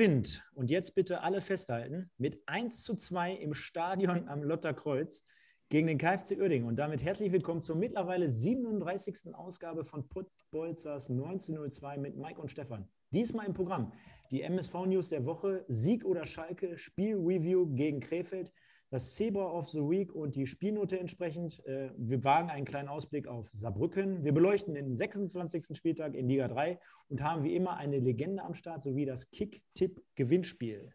[0.00, 5.26] Gewinnt und jetzt bitte alle festhalten mit 1 zu 2 im Stadion am Lotterkreuz
[5.68, 6.66] gegen den KfC Uerdingen.
[6.66, 9.34] Und damit herzlich willkommen zur mittlerweile 37.
[9.34, 12.88] Ausgabe von Puttbolzers 1902 mit Mike und Stefan.
[13.10, 13.92] Diesmal im Programm
[14.30, 18.52] die MSV-News der Woche, Sieg oder Schalke, Spielreview gegen Krefeld,
[18.90, 21.64] das Zebra of the Week und die Spielnote entsprechend.
[21.64, 24.24] Äh, Wir wagen einen kleinen Ausblick auf Saarbrücken.
[24.24, 25.76] Wir beleuchten den 26.
[25.76, 30.92] Spieltag in Liga 3 und haben wie immer eine Legende am Start sowie das Kick-Tipp-Gewinnspiel.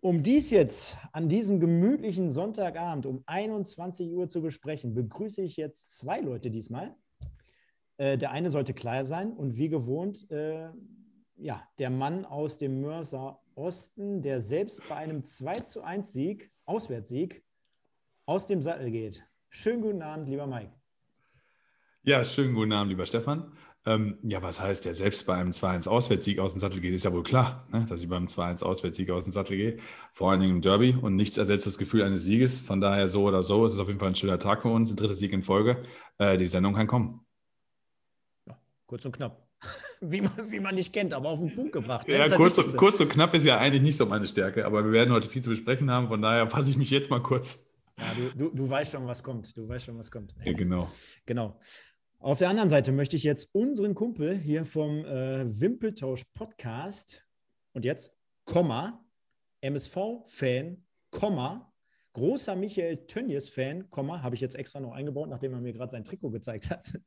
[0.00, 5.96] Um dies jetzt an diesem gemütlichen Sonntagabend um 21 Uhr zu besprechen, begrüße ich jetzt
[5.96, 6.94] zwei Leute diesmal.
[7.96, 10.68] Äh, der eine sollte klar sein und wie gewohnt, äh,
[11.38, 16.50] ja, der Mann aus dem Mörser Osten, der selbst bei einem 2 zu 1 Sieg,
[16.66, 17.42] Auswärtssieg,
[18.26, 19.24] aus dem Sattel geht.
[19.48, 20.72] Schönen guten Abend, lieber Mike.
[22.02, 23.52] Ja, schönen guten Abend, lieber Stefan.
[23.86, 27.04] Ähm, ja, was heißt, der selbst bei einem 2-1 Auswärtssieg aus dem Sattel geht, ist
[27.04, 27.84] ja wohl klar, ne?
[27.88, 29.78] dass ich beim 2-1 Auswärtssieg aus dem Sattel gehe.
[30.12, 32.60] Vor allen Dingen im Derby und nichts ersetzt das Gefühl eines Sieges.
[32.60, 34.90] Von daher so oder so ist es auf jeden Fall ein schöner Tag für uns.
[34.90, 35.82] Ein dritter Sieg in Folge.
[36.18, 37.24] Äh, die Sendung kann kommen.
[38.46, 39.45] Ja, kurz und knapp.
[40.00, 42.06] Wie man, wie man nicht kennt, aber auf den Punkt gebracht.
[42.06, 42.18] ne?
[42.18, 45.12] Ja, kurz, kurz und knapp ist ja eigentlich nicht so meine Stärke, aber wir werden
[45.12, 46.08] heute viel zu besprechen haben.
[46.08, 47.70] Von daher fasse ich mich jetzt mal kurz.
[47.98, 49.56] Ja, du, du, du weißt schon, was kommt.
[49.56, 50.34] Du weißt schon, was kommt.
[50.44, 50.90] Ja, genau.
[51.24, 51.58] Genau.
[52.18, 57.22] Auf der anderen Seite möchte ich jetzt unseren Kumpel hier vom äh, Wimpeltausch Podcast
[57.72, 58.12] und jetzt,
[58.44, 59.04] Komma,
[59.60, 61.72] MSV-Fan, Komma,
[62.14, 66.04] großer Michael Tönnies-Fan, Komma, habe ich jetzt extra noch eingebaut, nachdem er mir gerade sein
[66.04, 66.98] Trikot gezeigt hat.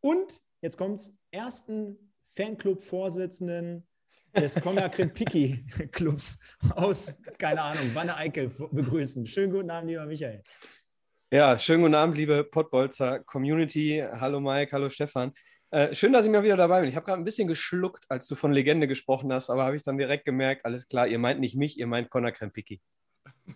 [0.00, 3.86] Und jetzt kommt ersten Fanclub-Vorsitzenden
[4.34, 6.38] des Konga Krempiki Clubs
[6.74, 9.26] aus, keine Ahnung, Wanne Eickel begrüßen.
[9.26, 10.42] Schönen guten Abend, lieber Michael.
[11.30, 14.02] Ja, schönen guten Abend, liebe Pottbolzer Community.
[14.12, 15.32] Hallo Mike, hallo Stefan.
[15.70, 16.90] Äh, schön, dass ich mal wieder dabei bin.
[16.90, 19.82] Ich habe gerade ein bisschen geschluckt, als du von Legende gesprochen hast, aber habe ich
[19.82, 22.80] dann direkt gemerkt, alles klar, ihr meint nicht mich, ihr meint Conor Krempicki.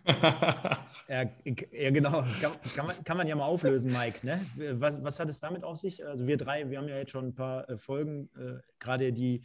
[1.09, 1.25] Ja,
[1.73, 2.25] ja genau.
[2.41, 4.27] Kann, kann, man, kann man ja mal auflösen, Mike.
[4.27, 4.41] Ne?
[4.81, 6.05] Was, was hat es damit auf sich?
[6.05, 9.43] Also wir drei, wir haben ja jetzt schon ein paar äh, Folgen, äh, gerade die,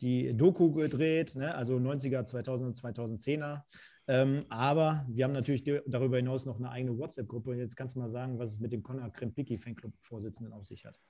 [0.00, 1.54] die Doku gedreht, ne?
[1.54, 3.62] also 90er, 2000er, 2010er.
[4.08, 7.54] Ähm, aber wir haben natürlich darüber hinaus noch eine eigene WhatsApp-Gruppe.
[7.54, 11.00] Jetzt kannst du mal sagen, was es mit dem Conor Krempicki Fanclub-Vorsitzenden auf sich hat.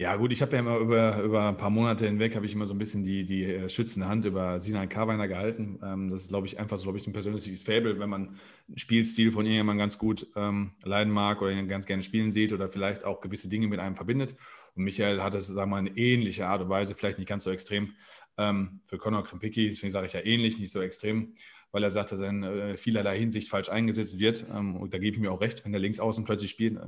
[0.00, 2.66] Ja, gut, ich habe ja immer über, über ein paar Monate hinweg, habe ich immer
[2.66, 5.78] so ein bisschen die, die äh, schützende Hand über Sinan Karweiner gehalten.
[5.84, 8.78] Ähm, das ist, glaube ich, einfach so, glaube ich, ein persönliches Fable, wenn man einen
[8.78, 12.70] Spielstil von irgendjemandem ganz gut ähm, leiden mag oder ihn ganz gerne spielen sieht oder
[12.70, 14.36] vielleicht auch gewisse Dinge mit einem verbindet.
[14.74, 17.44] Und Michael hat es, sagen wir mal, eine ähnliche Art und Weise, vielleicht nicht ganz
[17.44, 17.92] so extrem
[18.38, 21.34] ähm, für Conor Krempicki, deswegen sage ich ja ähnlich, nicht so extrem,
[21.72, 24.44] weil er sagt, dass er in äh, vielerlei Hinsicht falsch eingesetzt wird.
[24.52, 26.78] Ähm, und da gebe ich mir auch recht, wenn der links außen plötzlich spielt.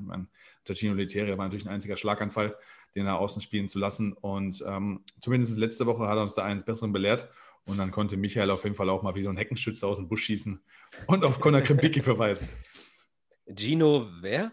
[0.64, 2.56] Tacino Lettieri war natürlich ein einziger Schlaganfall,
[2.94, 4.12] den er außen spielen zu lassen.
[4.12, 7.28] Und ähm, zumindest letzte Woche hat er uns da eines Besseren belehrt.
[7.64, 10.08] Und dann konnte Michael auf jeden Fall auch mal wie so ein Heckenschütze aus dem
[10.08, 10.60] Busch schießen
[11.06, 12.48] und auf Conor Krempicki verweisen.
[13.46, 14.52] Gino, wer?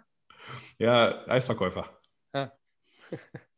[0.77, 1.89] Ja, Eisverkäufer.
[2.33, 2.51] Ah,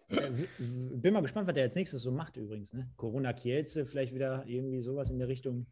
[0.58, 2.74] Bin mal gespannt, was der als nächstes so macht übrigens.
[2.74, 2.90] Ne?
[2.98, 5.68] Corona Kielze, vielleicht wieder irgendwie sowas in der Richtung.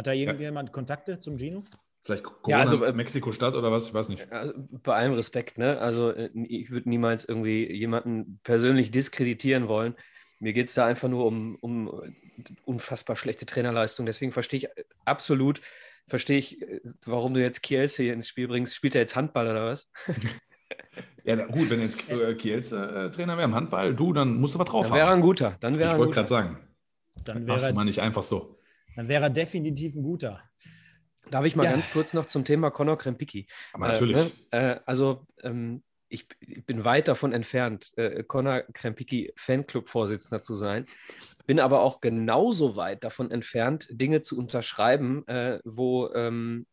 [0.00, 1.62] Hat da irgendjemand Kontakte zum Gino?
[2.02, 3.88] Vielleicht Corona, Ja, also, äh, Mexiko-Stadt oder was?
[3.88, 4.32] Ich weiß nicht.
[4.32, 5.78] also, bei allem Respekt, ne?
[5.78, 9.94] Also äh, ich würde niemals irgendwie jemanden persönlich diskreditieren wollen.
[10.38, 12.14] Mir geht es da einfach nur um, um
[12.64, 14.06] unfassbar schlechte Trainerleistung.
[14.06, 15.60] Deswegen verstehe ich äh, absolut,
[16.08, 18.74] verstehe ich, äh, warum du jetzt Kielce hier ins Spiel bringst.
[18.74, 19.86] Spielt er jetzt Handball oder was?
[21.24, 22.72] Ja, na gut, wenn jetzt äh, Kielce
[23.06, 25.18] äh, Trainer wäre im Handball, du, dann musst du was drauf Dann wäre er haben.
[25.18, 25.56] ein guter.
[25.60, 26.58] Dann wäre Ich er ein wollte gerade sagen,
[27.24, 28.59] Dann wäre, mal nicht einfach so.
[29.00, 30.42] Dann wäre er definitiv ein guter.
[31.30, 31.70] Darf ich mal Ja.
[31.70, 33.46] ganz kurz noch zum Thema Conor Krempicki?
[33.72, 34.30] Aber natürlich.
[34.50, 34.74] Äh, ne?
[34.74, 40.84] äh, also, ähm, ich, ich bin weit davon entfernt, äh, Conor Krempicki Fanclub-Vorsitzender zu sein.
[41.46, 46.66] Bin aber auch genauso weit davon entfernt, Dinge zu unterschreiben, äh, wo ähm,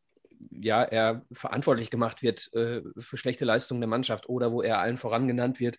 [0.52, 4.98] ja, er verantwortlich gemacht wird äh, für schlechte Leistungen der Mannschaft oder wo er allen
[4.98, 5.78] voran genannt wird.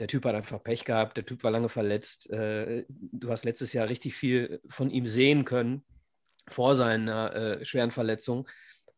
[0.00, 2.30] Der Typ hat einfach Pech gehabt, der Typ war lange verletzt.
[2.30, 5.84] Äh, du hast letztes Jahr richtig viel von ihm sehen können
[6.48, 8.48] vor seiner äh, schweren Verletzung.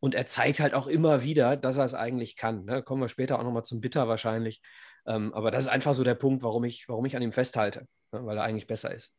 [0.00, 2.64] Und er zeigt halt auch immer wieder, dass er es eigentlich kann.
[2.64, 2.82] Ne?
[2.82, 4.62] Kommen wir später auch nochmal zum Bitter wahrscheinlich.
[5.06, 7.86] Ähm, aber das ist einfach so der Punkt, warum ich, warum ich an ihm festhalte,
[8.12, 8.24] ne?
[8.24, 9.14] weil er eigentlich besser ist.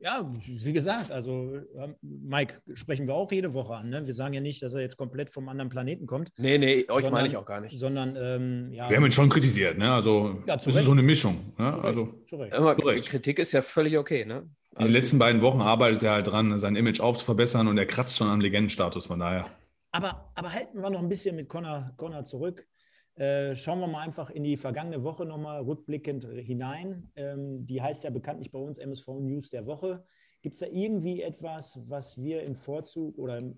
[0.00, 3.90] Ja, wie gesagt, also ähm, Mike, sprechen wir auch jede Woche an.
[3.90, 4.06] Ne?
[4.06, 6.30] Wir sagen ja nicht, dass er jetzt komplett vom anderen Planeten kommt.
[6.38, 7.76] Nee, nee, euch sondern, meine ich auch gar nicht.
[7.78, 8.88] Sondern, ähm, ja.
[8.88, 9.92] Wir haben ihn schon kritisiert, ne?
[9.92, 11.52] Also, ja, das ist so eine Mischung.
[11.58, 11.72] Ne?
[11.72, 12.54] Zu also, zu Recht.
[12.54, 14.48] Immer, Kritik ist ja völlig okay, ne?
[14.74, 17.86] Also, In den letzten beiden Wochen arbeitet er halt dran, sein Image aufzuverbessern und er
[17.86, 19.46] kratzt schon am Legendenstatus, von daher.
[19.90, 22.66] Aber, aber halten wir noch ein bisschen mit Connor, Connor zurück.
[23.18, 27.10] Äh, schauen wir mal einfach in die vergangene Woche nochmal rückblickend hinein.
[27.16, 30.04] Ähm, die heißt ja bekanntlich bei uns MSV News der Woche.
[30.40, 33.54] Gibt es da irgendwie etwas, was wir im Vorzug oder äh,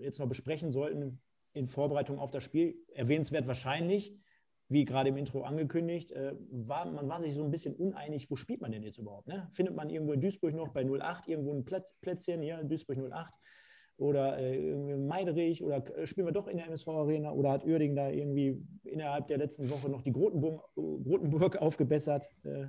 [0.00, 1.20] jetzt noch besprechen sollten
[1.52, 2.74] in Vorbereitung auf das Spiel?
[2.94, 4.16] Erwähnenswert wahrscheinlich,
[4.68, 8.36] wie gerade im Intro angekündigt, äh, war, man war sich so ein bisschen uneinig, wo
[8.36, 9.28] spielt man denn jetzt überhaupt?
[9.28, 9.46] Ne?
[9.52, 12.96] Findet man irgendwo in Duisburg noch bei 08 irgendwo ein Platz, Plätzchen, hier in Duisburg
[12.96, 13.34] 08?
[14.02, 17.96] Oder äh, Meiderich oder äh, spielen wir doch in der MSV Arena oder hat Uerdingen
[17.96, 22.24] da irgendwie innerhalb der letzten Woche noch die Grotenburg, Grotenburg aufgebessert?
[22.44, 22.64] Äh,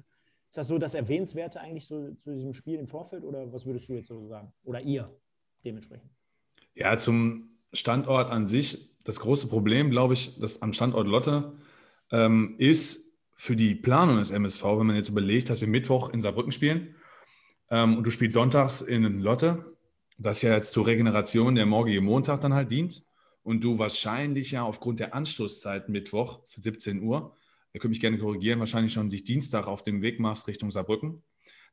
[0.47, 3.89] ist das so das Erwähnenswerte eigentlich so, zu diesem Spiel im Vorfeld oder was würdest
[3.89, 4.53] du jetzt so sagen?
[4.63, 5.09] Oder ihr
[5.65, 6.11] dementsprechend?
[6.75, 11.53] Ja, zum Standort an sich, das große Problem, glaube ich, das am Standort Lotte
[12.11, 16.21] ähm, ist für die Planung des MSV, wenn man jetzt überlegt, dass wir Mittwoch in
[16.21, 16.95] Saarbrücken spielen
[17.71, 19.72] ähm, und du spielst sonntags in Lotte,
[20.17, 23.05] das ja jetzt zur Regeneration der morgige Montag dann halt dient
[23.43, 27.35] und du wahrscheinlich ja aufgrund der Anstoßzeit Mittwoch für 17 Uhr,
[27.73, 31.23] ihr könnt mich gerne korrigieren, wahrscheinlich schon dich Dienstag auf dem Weg machst Richtung Saarbrücken.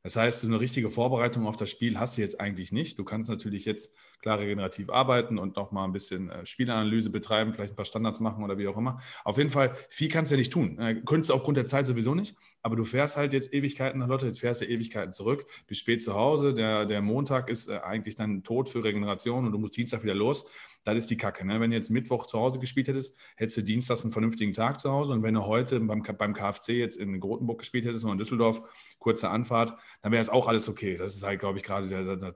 [0.03, 2.99] Das heißt, so eine richtige Vorbereitung auf das Spiel hast du jetzt eigentlich nicht.
[2.99, 7.53] Du kannst natürlich jetzt klar regenerativ arbeiten und noch mal ein bisschen äh, Spielanalyse betreiben,
[7.53, 9.01] vielleicht ein paar Standards machen oder wie auch immer.
[9.25, 10.79] Auf jeden Fall, viel kannst du ja nicht tun.
[10.79, 14.09] Äh, könntest du aufgrund der Zeit sowieso nicht, aber du fährst halt jetzt Ewigkeiten nach
[14.09, 16.55] Lotte, jetzt fährst du Ewigkeiten zurück, bis spät zu Hause.
[16.55, 20.15] Der, der Montag ist äh, eigentlich dann tot für Regeneration und du musst Dienstag wieder
[20.15, 20.51] los
[20.85, 21.47] das ist die Kacke.
[21.47, 21.61] Ne?
[21.61, 24.91] Wenn du jetzt Mittwoch zu Hause gespielt hättest, hättest du Dienstags einen vernünftigen Tag zu
[24.91, 25.13] Hause.
[25.13, 28.63] Und wenn du heute beim, beim KfC jetzt in Grotenburg gespielt hättest oder in Düsseldorf,
[28.99, 30.97] kurze Anfahrt, dann wäre es auch alles okay.
[30.97, 31.87] Das ist halt, glaube ich, gerade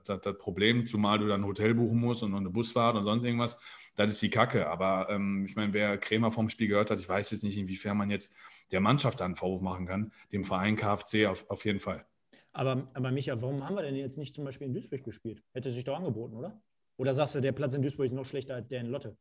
[0.03, 3.23] das, Problem, zumal du dann ein Hotel buchen musst und noch eine Busfahrt und sonst
[3.23, 3.59] irgendwas.
[3.95, 4.67] Das ist die Kacke.
[4.67, 7.97] Aber ähm, ich meine, wer Krämer vom Spiel gehört hat, ich weiß jetzt nicht, inwiefern
[7.97, 8.35] man jetzt
[8.71, 12.05] der Mannschaft dann einen Vorwurf machen kann, dem Verein KfC auf, auf jeden Fall.
[12.53, 15.43] Aber, aber Micha, warum haben wir denn jetzt nicht zum Beispiel in Duisburg gespielt?
[15.51, 16.61] Hätte sich doch angeboten, oder?
[16.97, 19.17] Oder sagst du, der Platz in Duisburg ist noch schlechter als der in Lotte?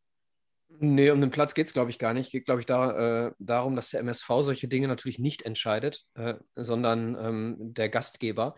[0.81, 2.32] Nee, um den Platz geht es, glaube ich, gar nicht.
[2.32, 6.35] Geht, glaube ich, da, äh, darum, dass der MSV solche Dinge natürlich nicht entscheidet, äh,
[6.56, 8.56] sondern ähm, der Gastgeber.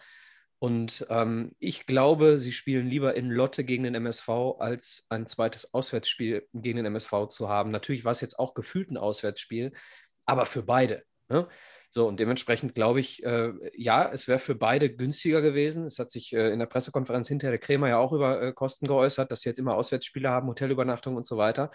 [0.59, 4.29] Und ähm, ich glaube, sie spielen lieber in Lotte gegen den MSV,
[4.59, 7.71] als ein zweites Auswärtsspiel gegen den MSV zu haben.
[7.71, 9.73] Natürlich war es jetzt auch gefühlt ein Auswärtsspiel,
[10.25, 11.03] aber für beide.
[11.29, 11.47] Ne?
[11.97, 15.87] So, und dementsprechend glaube ich, äh, ja, es wäre für beide günstiger gewesen.
[15.87, 18.87] Es hat sich äh, in der Pressekonferenz hinterher der Krämer ja auch über äh, Kosten
[18.87, 21.71] geäußert, dass sie jetzt immer Auswärtsspiele haben, Hotelübernachtung und so weiter.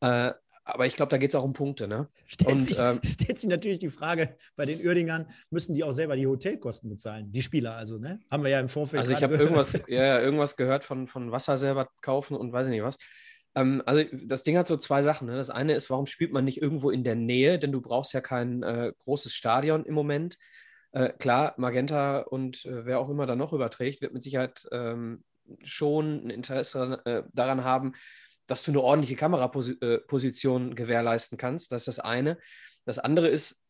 [0.00, 0.32] Äh,
[0.64, 1.86] aber ich glaube, da geht es auch um Punkte.
[1.86, 2.08] Ne?
[2.26, 5.92] Stellt, und, sich, ähm, stellt sich natürlich die Frage, bei den Uerdingern müssen die auch
[5.92, 8.18] selber die Hotelkosten bezahlen, die Spieler also, ne?
[8.28, 8.98] Haben wir ja im Vorfeld.
[9.02, 12.72] Also ich habe irgendwas, ja, irgendwas gehört von, von Wasser selber kaufen und weiß ich
[12.72, 12.98] nicht was.
[13.54, 15.26] Ähm, also das Ding hat so zwei Sachen.
[15.26, 15.36] Ne?
[15.36, 17.58] Das eine ist, warum spielt man nicht irgendwo in der Nähe?
[17.58, 20.38] Denn du brauchst ja kein äh, großes Stadion im Moment.
[20.92, 25.24] Äh, klar, Magenta und äh, wer auch immer da noch überträgt, wird mit Sicherheit ähm,
[25.62, 27.92] schon ein Interesse äh, daran haben,
[28.46, 31.70] dass du eine ordentliche Kameraposition äh, gewährleisten kannst.
[31.70, 32.38] Das ist das eine.
[32.84, 33.64] Das andere ist,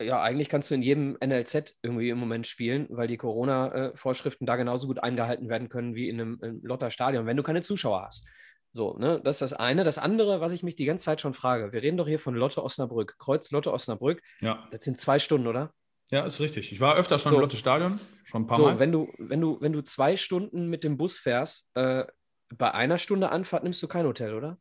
[0.00, 4.56] ja, eigentlich kannst du in jedem NLZ irgendwie im Moment spielen, weil die Corona-Vorschriften da
[4.56, 8.28] genauso gut eingehalten werden können wie in einem, einem Lotter-Stadion, wenn du keine Zuschauer hast.
[8.74, 9.84] So, ne, das ist das eine.
[9.84, 12.34] Das andere, was ich mich die ganze Zeit schon frage, wir reden doch hier von
[12.34, 14.20] Lotte Osnabrück, Kreuz Lotte Osnabrück.
[14.40, 14.66] Ja.
[14.72, 15.72] Das sind zwei Stunden, oder?
[16.10, 16.72] Ja, ist richtig.
[16.72, 17.36] Ich war öfter schon so.
[17.36, 18.80] im Lotte Stadion, schon ein paar so, Mal.
[18.80, 22.04] Wenn du, wenn, du, wenn du zwei Stunden mit dem Bus fährst, äh,
[22.52, 24.58] bei einer Stunde Anfahrt nimmst du kein Hotel, oder?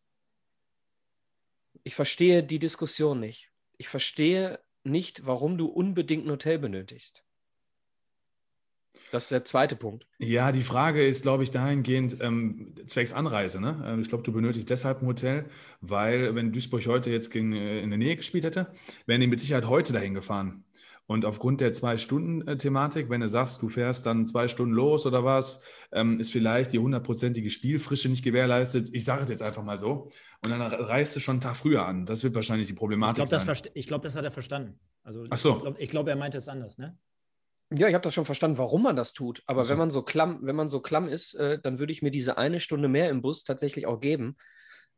[1.84, 3.50] Ich verstehe die Diskussion nicht.
[3.78, 7.24] Ich verstehe nicht, warum du unbedingt ein Hotel benötigst.
[9.12, 10.08] Das ist der zweite Punkt.
[10.18, 13.62] Ja, die Frage ist, glaube ich, dahingehend ähm, zwecks Anreise.
[13.62, 13.84] Ne?
[13.86, 15.46] Ähm, ich glaube, du benötigst deshalb ein Hotel,
[15.82, 18.74] weil wenn Duisburg heute jetzt gegen, äh, in der Nähe gespielt hätte,
[19.06, 20.64] wären die mit Sicherheit heute dahin gefahren.
[21.06, 25.64] Und aufgrund der Zwei-Stunden-Thematik, wenn du sagst, du fährst dann zwei Stunden los oder was,
[25.92, 28.90] ähm, ist vielleicht die hundertprozentige Spielfrische nicht gewährleistet.
[28.94, 30.10] Ich sage es jetzt einfach mal so.
[30.44, 32.06] Und dann reist du schon einen Tag früher an.
[32.06, 33.72] Das wird wahrscheinlich die Problematik ich glaub, sein.
[33.74, 34.80] ich glaube, das hat er verstanden.
[35.04, 35.56] Also, Ach so.
[35.56, 36.98] Ich glaube, glaub, er meinte es anders, ne?
[37.76, 39.42] Ja, ich habe das schon verstanden, warum man das tut.
[39.46, 39.72] Aber so.
[39.72, 42.38] wenn man so klamm, wenn man so klamm ist, äh, dann würde ich mir diese
[42.38, 44.38] eine Stunde mehr im Bus tatsächlich auch geben.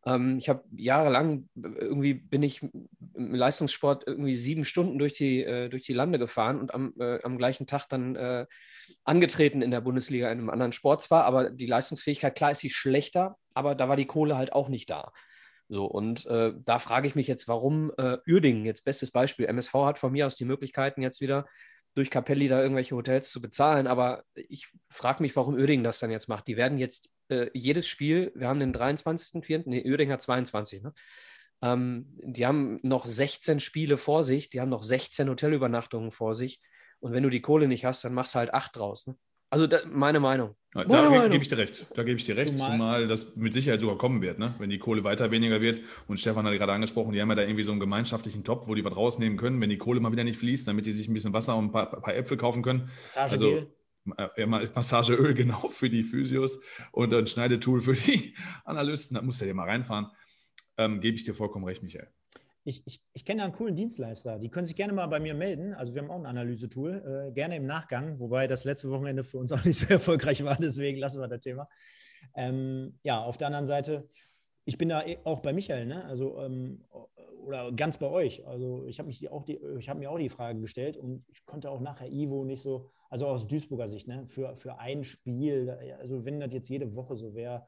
[0.05, 5.69] Ähm, ich habe jahrelang irgendwie bin ich im Leistungssport irgendwie sieben Stunden durch die, äh,
[5.69, 8.45] durch die Lande gefahren und am, äh, am gleichen Tag dann äh,
[9.03, 12.69] angetreten in der Bundesliga in einem anderen Sport zwar, aber die Leistungsfähigkeit, klar ist sie
[12.69, 15.11] schlechter, aber da war die Kohle halt auch nicht da.
[15.67, 19.73] So, und äh, da frage ich mich jetzt, warum äh, Uerdingen, jetzt bestes Beispiel, MSV
[19.73, 21.47] hat von mir aus die Möglichkeiten jetzt wieder
[21.95, 23.87] durch Capelli da irgendwelche Hotels zu bezahlen.
[23.87, 26.47] Aber ich frage mich, warum Oerding das dann jetzt macht.
[26.47, 30.93] Die werden jetzt äh, jedes Spiel, wir haben den 23.04., nee, Oerding hat 22, ne?
[31.61, 36.61] Ähm, die haben noch 16 Spiele vor sich, die haben noch 16 Hotelübernachtungen vor sich.
[36.99, 39.07] Und wenn du die Kohle nicht hast, dann machst du halt acht draus.
[39.07, 39.15] Ne?
[39.55, 40.53] Also da, meine Meinung.
[40.75, 41.85] Ja, da gebe ich dir recht.
[41.95, 44.53] Da gebe ich dir recht, zumal, zumal das mit Sicherheit sogar kommen wird, ne?
[44.59, 45.79] wenn die Kohle weiter weniger wird.
[46.09, 48.75] Und Stefan hat gerade angesprochen, die haben ja da irgendwie so einen gemeinschaftlichen Topf, wo
[48.75, 51.13] die was rausnehmen können, wenn die Kohle mal wieder nicht fließt, damit die sich ein
[51.13, 52.89] bisschen Wasser und ein paar, ein paar Äpfel kaufen können.
[53.15, 53.65] Also
[54.17, 56.59] äh, Massageöl genau für die Physios
[56.91, 58.35] und ein Schneidetool für die
[58.65, 59.15] Analysten.
[59.15, 60.07] Da musst du ja mal reinfahren.
[60.77, 62.09] Ähm, gebe ich dir vollkommen recht, Michael
[62.65, 64.39] ich, ich, ich kenne einen coolen Dienstleister.
[64.39, 65.75] Die können sich gerne mal bei mir melden.
[65.75, 69.37] Also wir haben auch ein Analysetool, äh, gerne im Nachgang, wobei das letzte Wochenende für
[69.37, 71.69] uns auch nicht so erfolgreich war, deswegen lassen wir das Thema.
[72.33, 74.09] Ähm, ja, auf der anderen Seite,
[74.65, 76.03] ich bin da eh auch bei Michael, ne?
[76.05, 76.83] Also ähm,
[77.43, 78.45] oder ganz bei euch.
[78.47, 81.45] Also ich habe mich auch die, ich habe mir auch die Frage gestellt und ich
[81.45, 84.25] konnte auch nachher Ivo nicht so, also aus Duisburger Sicht, ne?
[84.27, 85.69] Für, für ein Spiel,
[85.99, 87.67] also wenn das jetzt jede Woche so wäre,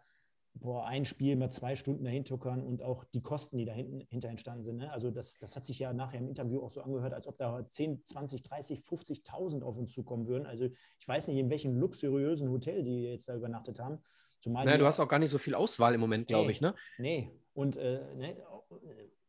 [0.60, 4.30] boah, ein Spiel mal zwei Stunden dahin tuckern und auch die Kosten, die dahinter hinter
[4.30, 4.78] entstanden sind.
[4.78, 4.92] Ne?
[4.92, 7.66] Also das, das hat sich ja nachher im Interview auch so angehört, als ob da
[7.66, 10.46] 10, 20, 30, 50.000 auf uns zukommen würden.
[10.46, 14.00] Also ich weiß nicht, in welchem luxuriösen Hotel die jetzt da übernachtet haben.
[14.40, 16.62] Zumal naja, du hast auch gar nicht so viel Auswahl im Moment, glaube nee, ich,
[16.62, 16.76] ne?
[16.98, 18.38] Nee, und äh, ne,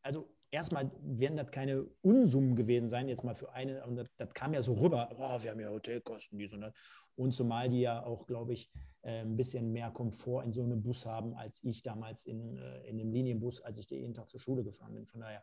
[0.03, 4.35] also erstmal werden das keine Unsummen gewesen sein, jetzt mal für eine, und das, das
[4.35, 6.75] kam ja so rüber, oh, wir haben ja Hotelkosten, dies und das.
[7.17, 8.71] Und zumal die ja auch, glaube ich,
[9.03, 12.87] äh, ein bisschen mehr Komfort in so einem Bus haben, als ich damals in, äh,
[12.89, 15.07] in dem Linienbus, als ich jeden Tag zur Schule gefahren bin.
[15.07, 15.43] Von daher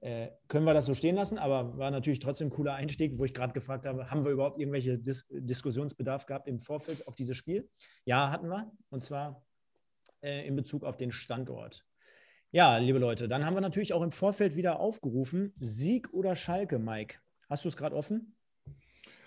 [0.00, 3.24] äh, können wir das so stehen lassen, aber war natürlich trotzdem ein cooler Einstieg, wo
[3.24, 7.36] ich gerade gefragt habe, haben wir überhaupt irgendwelche Dis Diskussionsbedarf gehabt im Vorfeld auf dieses
[7.36, 7.68] Spiel?
[8.04, 9.44] Ja, hatten wir, und zwar
[10.20, 11.84] äh, in Bezug auf den Standort.
[12.50, 16.78] Ja, liebe Leute, dann haben wir natürlich auch im Vorfeld wieder aufgerufen, Sieg oder Schalke,
[16.78, 17.18] Mike.
[17.50, 18.34] Hast du es gerade offen?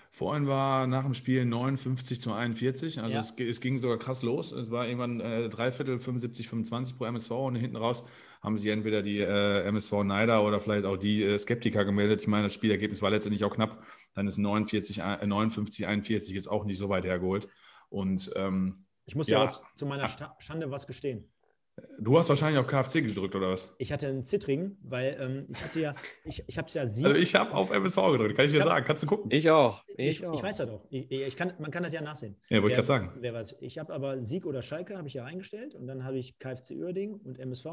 [0.09, 2.99] Vorhin war nach dem Spiel 59 zu 41.
[2.99, 3.21] Also ja.
[3.21, 4.51] es, es, ging sogar krass los.
[4.51, 8.03] Es war irgendwann äh, Dreiviertel 75, 25 pro MSV und hinten raus
[8.41, 12.23] haben sich entweder die äh, MSV Neider oder vielleicht auch die äh, Skeptiker gemeldet.
[12.23, 13.83] Ich meine, das Spielergebnis war letztendlich auch knapp.
[14.15, 17.47] Dann ist 49, äh, 59, 41 jetzt auch nicht so weit hergeholt.
[17.89, 20.09] Und ähm, ich muss ja, ja zu meiner
[20.39, 21.30] Schande was gestehen.
[21.99, 23.75] Du hast wahrscheinlich auf KFC gedrückt, oder was?
[23.77, 27.05] Ich hatte einen Zittring, weil ähm, ich hatte ja, ich, ich habe es ja sie.
[27.05, 28.85] Also ich habe auf MSV gedrückt, kann ich dir sagen.
[28.85, 29.29] Kannst du gucken?
[29.31, 29.83] Ich auch.
[29.97, 30.33] Ich, ich, auch.
[30.33, 30.85] ich weiß ja doch.
[30.89, 32.35] Ich, ich, kann, man kann das ja nachsehen.
[32.49, 33.11] Ja, wollte ich gerade sagen.
[33.19, 33.55] Wer weiß.
[33.59, 36.71] Ich habe aber Sieg oder Schalke habe ich ja eingestellt und dann habe ich KFC
[36.71, 37.67] Uerding und MSV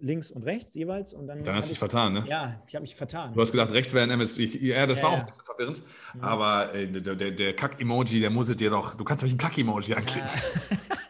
[0.00, 1.12] links und rechts jeweils.
[1.12, 2.24] Und dann dann hast du dich vertan, ne?
[2.28, 3.34] Ja, ich habe mich vertan.
[3.34, 4.38] Du hast gedacht, rechts wäre ein MSV.
[4.60, 5.82] Ja, das ja, war auch ein bisschen verwirrend.
[6.14, 6.22] Ja.
[6.22, 8.94] Aber äh, der, der, der Kack-Emoji, der muss es dir doch.
[8.94, 10.28] Du kannst doch nicht ein Kack-Emoji anklicken.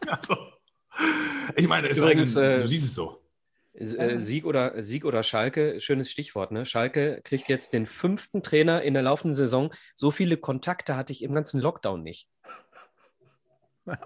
[0.06, 0.12] Ja.
[0.18, 0.36] also.
[1.56, 3.22] Ich meine, es Übrigens, ein, du siehst es so.
[3.74, 6.50] Äh, Sieg oder, Sieg oder Schalke, schönes Stichwort.
[6.50, 6.66] Ne?
[6.66, 9.72] Schalke kriegt jetzt den fünften Trainer in der laufenden Saison.
[9.94, 12.28] So viele Kontakte hatte ich im ganzen Lockdown nicht.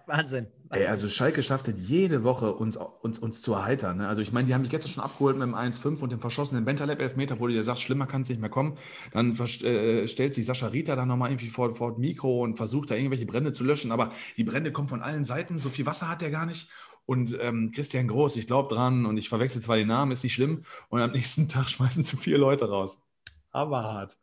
[0.07, 0.47] Wahnsinn.
[0.71, 3.99] Ey, also Schalke schafft es jede Woche, uns, uns, uns zu erheitern.
[3.99, 4.09] Ne?
[4.09, 6.65] Also ich meine, die haben mich gestern schon abgeholt mit dem 1-5 und dem verschossenen
[6.65, 8.79] Bentaleb-Elfmeter, wo du dir sagst, schlimmer kann es nicht mehr kommen.
[9.13, 12.91] Dann äh, stellt sich Sascha Rita dann nochmal irgendwie vor, vor das Mikro und versucht
[12.91, 13.93] da irgendwelche Brände zu löschen.
[13.93, 15.59] Aber die Brände kommen von allen Seiten.
[15.59, 16.71] So viel Wasser hat der gar nicht.
[17.05, 20.35] Und ähm, Christian Groß, ich glaube dran und ich verwechsel zwar den Namen, ist nicht
[20.35, 20.65] schlimm.
[20.89, 23.03] Und am nächsten Tag schmeißen sie vier Leute raus.
[23.51, 24.19] Aber hart.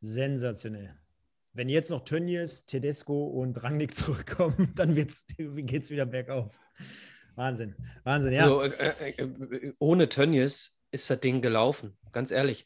[0.00, 0.96] Sensationell.
[1.52, 6.58] Wenn jetzt noch Tönnies, Tedesco und Rangnick zurückkommen, dann geht es wieder bergauf.
[7.34, 7.74] Wahnsinn.
[8.04, 8.44] Wahnsinn, ja.
[8.44, 12.64] Also, äh, äh, ohne Tönnies ist das Ding gelaufen, ganz ehrlich.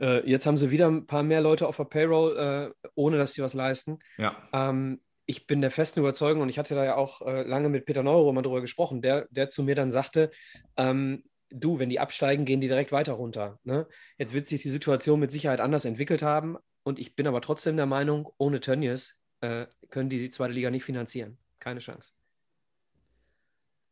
[0.00, 3.32] Äh, jetzt haben sie wieder ein paar mehr Leute auf der Payroll, äh, ohne dass
[3.32, 3.98] sie was leisten.
[4.16, 4.48] Ja.
[4.52, 7.84] Ähm, ich bin der festen Überzeugung, und ich hatte da ja auch äh, lange mit
[7.84, 10.30] Peter Neuro mal drüber gesprochen, der, der zu mir dann sagte,
[10.78, 13.58] ähm, du, wenn die absteigen, gehen die direkt weiter runter.
[13.62, 13.86] Ne?
[14.16, 16.56] Jetzt wird sich die Situation mit Sicherheit anders entwickelt haben.
[16.82, 20.70] Und ich bin aber trotzdem der Meinung, ohne Tönnies äh, können die die zweite Liga
[20.70, 21.36] nicht finanzieren.
[21.58, 22.12] Keine Chance.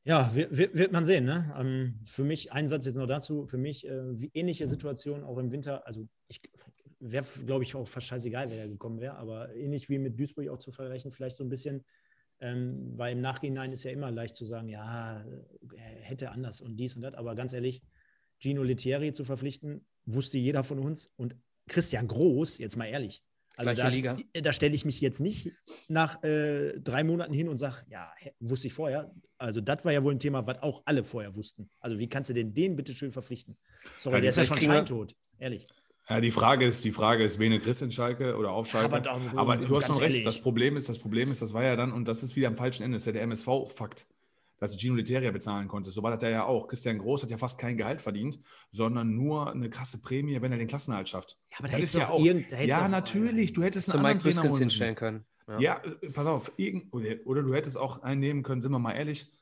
[0.05, 1.27] Ja, wird, wird man sehen.
[1.27, 1.55] Ne?
[1.59, 5.37] Ähm, für mich, ein Satz jetzt noch dazu, für mich äh, wie ähnliche Situation auch
[5.37, 5.87] im Winter.
[5.87, 6.41] Also ich
[7.01, 10.49] wäre, glaube ich, auch fast scheißegal, wer da gekommen wäre, aber ähnlich wie mit Duisburg
[10.49, 11.85] auch zu vergleichen, vielleicht so ein bisschen,
[12.41, 15.25] ähm, weil im Nachhinein ist ja immer leicht zu sagen, ja,
[15.77, 17.83] hätte anders und dies und das, aber ganz ehrlich,
[18.39, 21.37] Gino Lettieri zu verpflichten, wusste jeder von uns und
[21.69, 23.23] Christian Groß, jetzt mal ehrlich,
[23.57, 25.51] also da, da stelle ich mich jetzt nicht
[25.89, 29.15] nach äh, drei Monaten hin und sage, ja, wusste ich vorher.
[29.39, 31.71] Also das war ja wohl ein Thema, was auch alle vorher wussten.
[31.81, 33.57] Also wie kannst du denn den bitte schön verpflichten?
[33.99, 35.67] Sorry, ja, der ist ja schon scheintot, ehrlich.
[36.09, 38.95] Ja, die Frage ist, die Frage ist, wen Chris in Schalke oder auf Schalke.
[38.95, 40.25] Aber, aber du hast noch recht.
[40.25, 42.57] Das Problem ist, das Problem ist, das war ja dann, und das ist wieder am
[42.57, 44.07] falschen Ende, ist ja der MSV-Fakt.
[44.59, 45.97] dass Gino Literia bezahlen konntest.
[45.97, 46.69] So war das ja auch.
[46.69, 48.39] Christian Groß hat ja fast kein Gehalt verdient,
[48.71, 51.39] sondern nur eine krasse Prämie, wenn er den Klassenhalt schafft.
[51.51, 52.25] Ja, aber da ist ja auch.
[52.25, 53.53] Ja, natürlich.
[53.53, 55.25] Du hättest einen anderen Trainer hinstellen können.
[55.49, 56.53] Ja, ja äh, pass auf.
[56.93, 59.33] Oder, oder du hättest auch einen nehmen können, sind wir mal ehrlich.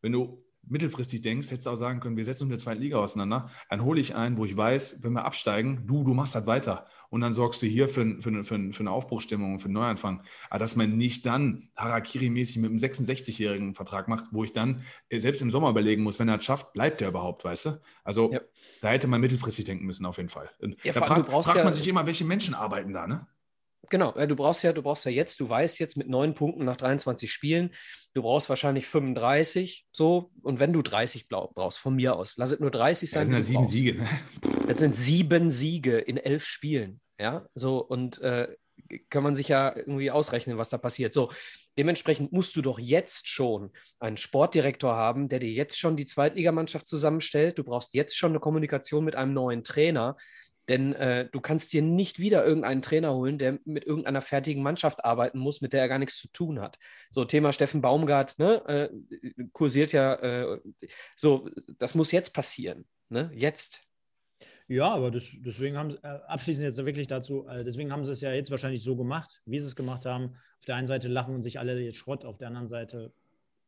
[0.00, 2.80] Wenn du mittelfristig denkst, hättest du auch sagen können, wir setzen uns in der zweiten
[2.80, 6.34] Liga auseinander, dann hole ich einen, wo ich weiß, wenn wir absteigen, du, du machst
[6.34, 6.86] das weiter.
[7.10, 10.22] Und dann sorgst du hier für, für, für, für eine Aufbruchstimmung, für einen Neuanfang.
[10.48, 15.18] Aber dass man nicht dann Harakiri-mäßig mit einem 66-jährigen Vertrag macht, wo ich dann äh,
[15.18, 17.80] selbst im Sommer überlegen muss, wenn er es schafft, bleibt er überhaupt, weißt du?
[18.02, 18.40] Also ja.
[18.80, 20.48] da hätte man mittelfragig denken müssen, auf jeden Fall.
[20.82, 23.26] Ja, da fragt, fragt man ja, sich immer, welche Menschen arbeiten da, ne?
[23.90, 26.76] Genau, du brauchst ja, du brauchst ja jetzt, du weißt jetzt mit neun Punkten nach
[26.76, 27.70] 23 Spielen,
[28.14, 32.60] du brauchst wahrscheinlich 35, so, und wenn du 30 brauchst, von mir aus, lass es
[32.60, 33.20] nur 30 sein.
[33.20, 33.72] Das sind ja sieben brauchst.
[33.72, 34.08] Siege, ne?
[34.68, 38.48] Das sind sieben Siege in elf Spielen, ja, so, und äh,
[39.10, 41.12] kann man sich ja irgendwie ausrechnen, was da passiert.
[41.12, 41.30] So,
[41.78, 46.86] dementsprechend musst du doch jetzt schon einen Sportdirektor haben, der dir jetzt schon die Zweitligamannschaft
[46.86, 47.58] zusammenstellt.
[47.58, 50.16] Du brauchst jetzt schon eine Kommunikation mit einem neuen Trainer.
[50.68, 55.04] Denn äh, du kannst dir nicht wieder irgendeinen Trainer holen, der mit irgendeiner fertigen Mannschaft
[55.04, 56.78] arbeiten muss, mit der er gar nichts zu tun hat.
[57.10, 60.60] So, Thema Steffen Baumgart, ne, äh, kursiert ja, äh,
[61.16, 63.82] so, das muss jetzt passieren, ne, jetzt.
[64.68, 68.12] Ja, aber das, deswegen haben sie, äh, abschließend jetzt wirklich dazu, äh, deswegen haben sie
[68.12, 70.36] es ja jetzt wahrscheinlich so gemacht, wie sie es gemacht haben.
[70.60, 73.12] Auf der einen Seite lachen sich alle jetzt Schrott, auf der anderen Seite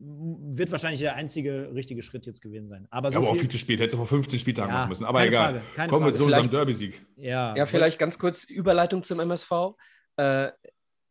[0.07, 2.87] wird wahrscheinlich der einzige richtige Schritt jetzt gewesen sein.
[2.91, 5.05] Aber, so ja, aber auch viel zu spät, hätte vor 15 Spieltagen ja, machen müssen.
[5.05, 5.63] Aber egal.
[5.75, 7.05] Frage, Kommen wir zu unserem Derby-Sieg.
[7.17, 9.51] Ja, ja, vielleicht ganz kurz Überleitung zum MSV.
[10.17, 10.51] Äh,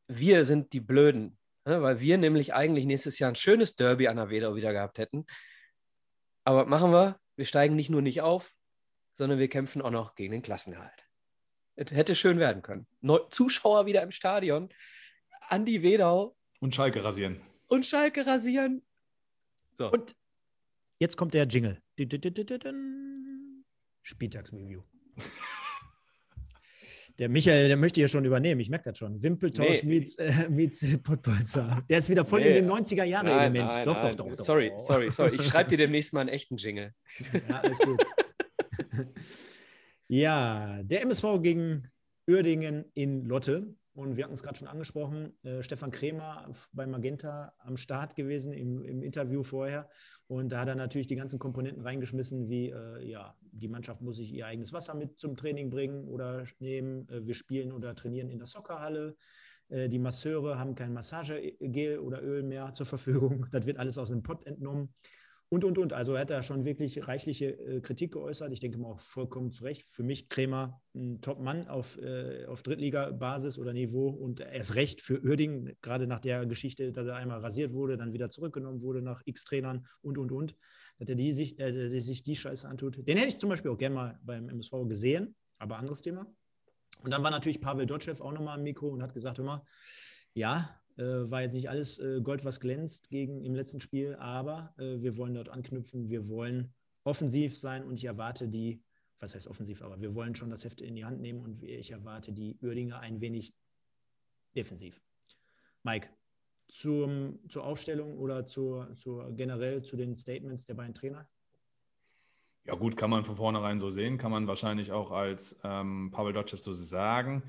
[0.08, 1.82] wir sind die Blöden, ne?
[1.82, 5.26] weil wir nämlich eigentlich nächstes Jahr ein schönes Derby an der Wedau wieder gehabt hätten.
[6.44, 8.52] Aber machen wir, wir steigen nicht nur nicht auf,
[9.16, 11.06] sondern wir kämpfen auch noch gegen den Klassenerhalt.
[11.76, 12.86] Es hätte schön werden können.
[13.02, 14.70] Neu Zuschauer wieder im Stadion,
[15.48, 16.36] an die Wedau.
[16.60, 17.42] Und Schalke rasieren
[17.74, 18.84] und Schalke rasieren.
[19.74, 19.92] So.
[19.92, 20.16] Und
[21.00, 21.82] jetzt kommt der Jingle.
[24.02, 24.84] Spieltagsreview.
[27.20, 29.22] Der Michael, der möchte ja schon übernehmen, ich merke das schon.
[29.22, 30.00] Wimpeltausch nee.
[30.00, 31.84] meets, äh, meets Potbolzer.
[31.88, 32.48] Der ist wieder voll nee.
[32.48, 33.72] in dem 90er-Jahre-Element.
[33.86, 35.36] Doch, doch, doch, doch, Sorry, sorry, sorry.
[35.36, 36.92] Ich schreibe dir demnächst mal einen echten Jingle.
[37.48, 38.04] Ja, alles gut.
[40.08, 41.88] ja, der MSV gegen
[42.28, 43.76] Uerdingen in Lotte.
[43.94, 48.52] Und wir hatten es gerade schon angesprochen, äh, Stefan Krämer bei Magenta am Start gewesen
[48.52, 49.88] im, im, Interview vorher.
[50.28, 54.18] Und da hat er natürlich die ganzen Komponenten reingeschmissen, wie äh, ja, die Mannschaft muss
[54.18, 57.08] sich ihr eigenes Wasser mit zum Training bringen oder nehmen.
[57.10, 59.16] Äh, wir spielen oder trainieren in der Soccerhalle.
[59.70, 63.46] Äh, die Masseure haben kein Massagegel oder Öl mehr zur Verfügung.
[63.52, 64.94] Das wird alles aus dem Pott entnommen.
[65.54, 65.94] Und, und, und.
[65.94, 68.52] Also er hat da schon wirklich reichliche äh, Kritik geäußert.
[68.52, 69.84] Ich denke mal auch vollkommen zu Recht.
[69.84, 75.22] Für mich Krämer ein Top-Mann auf, äh, auf Drittliga-Basis oder Niveau und erst recht für
[75.24, 79.22] Uerding, gerade nach der Geschichte, dass er einmal rasiert wurde, dann wieder zurückgenommen wurde nach
[79.26, 80.56] X-Trainern und, und, und.
[80.98, 83.08] Dass er die sich, äh, die sich die Scheiße antut.
[83.08, 86.26] Den hätte ich zum Beispiel auch gerne mal beim MSV gesehen, aber anderes Thema.
[87.04, 89.64] Und dann war natürlich Pavel Dotschew auch nochmal am Mikro und hat gesagt, mal,
[90.34, 94.74] ja, äh, war jetzt nicht alles äh, Gold, was glänzt gegen im letzten Spiel, aber
[94.78, 98.82] äh, wir wollen dort anknüpfen, wir wollen offensiv sein und ich erwarte die,
[99.20, 101.92] was heißt offensiv, aber wir wollen schon das Heft in die Hand nehmen und ich
[101.92, 103.54] erwarte die Uerdinger ein wenig
[104.56, 105.02] defensiv.
[105.84, 106.10] Mike,
[106.68, 111.28] zum, zur Aufstellung oder zur, zur generell zu den Statements der beiden Trainer?
[112.66, 116.32] Ja, gut, kann man von vornherein so sehen, kann man wahrscheinlich auch als ähm, Pavel
[116.34, 117.44] Dotschew so sagen.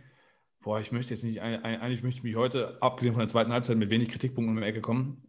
[0.65, 3.77] Boah, ich möchte jetzt nicht, eigentlich möchte ich mich heute, abgesehen von der zweiten Halbzeit,
[3.77, 5.23] mit wenig Kritikpunkten um die Ecke kommen.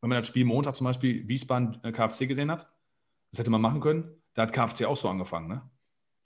[0.00, 2.66] Wenn man das Spiel Montag zum Beispiel Wiesbaden äh, KFC gesehen hat,
[3.30, 5.70] das hätte man machen können, da hat KFC auch so angefangen, ne?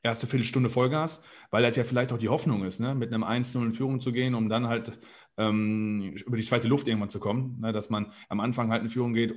[0.05, 2.95] Erste Viertelstunde Vollgas, weil das ja vielleicht auch die Hoffnung ist, ne?
[2.95, 4.97] mit einem 1-0 in Führung zu gehen, um dann halt
[5.37, 7.73] ähm, über die zweite Luft irgendwann zu kommen, ne?
[7.73, 9.35] dass man am Anfang halt in Führung geht,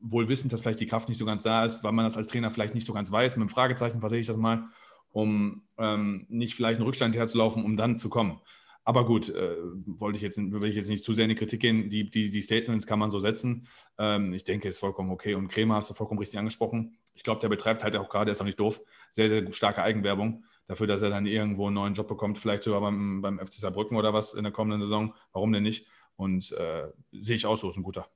[0.00, 2.28] wohl wissend, dass vielleicht die Kraft nicht so ganz da ist, weil man das als
[2.28, 3.34] Trainer vielleicht nicht so ganz weiß.
[3.34, 4.68] Mit einem Fragezeichen versehe ich das mal
[5.12, 8.40] um ähm, nicht vielleicht einen Rückstand herzulaufen, um dann zu kommen.
[8.84, 11.60] Aber gut, äh, wollte ich jetzt, will ich jetzt nicht zu sehr in die Kritik
[11.60, 11.88] gehen.
[11.88, 13.68] Die, die, die Statements kann man so setzen.
[13.96, 15.34] Ähm, ich denke, ist vollkommen okay.
[15.34, 16.96] Und Kremer hast du vollkommen richtig angesprochen.
[17.14, 20.44] Ich glaube, der betreibt halt auch gerade, ist auch nicht doof, sehr, sehr starke Eigenwerbung
[20.66, 23.96] dafür, dass er dann irgendwo einen neuen Job bekommt, vielleicht sogar beim, beim FC Saarbrücken
[23.96, 25.14] oder was in der kommenden Saison.
[25.32, 25.86] Warum denn nicht?
[26.16, 28.08] Und äh, sehe ich auch so, ist ein guter.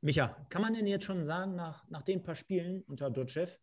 [0.00, 3.58] Micha, kann man denn jetzt schon sagen, nach, nach den paar Spielen unter Dotchev,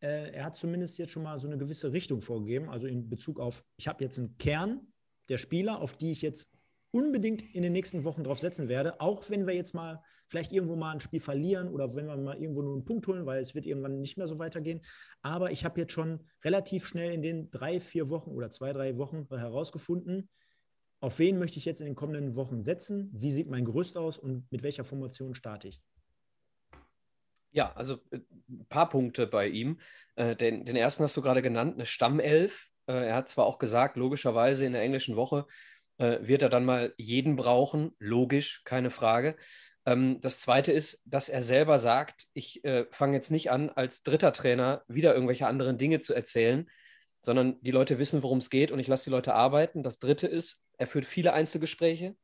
[0.00, 3.40] äh, er hat zumindest jetzt schon mal so eine gewisse Richtung vorgegeben, also in Bezug
[3.40, 4.92] auf, ich habe jetzt einen Kern
[5.28, 6.48] der Spieler, auf die ich jetzt
[6.90, 10.76] unbedingt in den nächsten Wochen drauf setzen werde, auch wenn wir jetzt mal vielleicht irgendwo
[10.76, 13.54] mal ein Spiel verlieren oder wenn wir mal irgendwo nur einen Punkt holen, weil es
[13.54, 14.80] wird irgendwann nicht mehr so weitergehen.
[15.22, 18.96] Aber ich habe jetzt schon relativ schnell in den drei, vier Wochen oder zwei, drei
[18.96, 20.28] Wochen herausgefunden,
[21.00, 24.18] auf wen möchte ich jetzt in den kommenden Wochen setzen, wie sieht mein Gerüst aus
[24.18, 25.80] und mit welcher Formation starte ich.
[27.50, 28.20] Ja, also ein
[28.60, 29.80] äh, paar Punkte bei ihm.
[30.16, 32.68] Äh, den, den ersten hast du gerade genannt, eine Stammelf.
[32.86, 35.46] Äh, er hat zwar auch gesagt, logischerweise in der englischen Woche
[36.00, 37.90] wird er dann mal jeden brauchen.
[37.98, 39.36] Logisch, keine Frage.
[39.84, 44.32] Ähm, das zweite ist, dass er selber sagt, ich fange jetzt nicht an, als dritter
[44.32, 46.70] Trainer wieder irgendwelche anderen Dinge zu erzählen,
[47.20, 49.82] sondern die Leute wissen, worum es geht und ich lasse die Leute arbeiten.
[49.82, 52.14] Das dritte ist, er führt viele Einzelgespräche.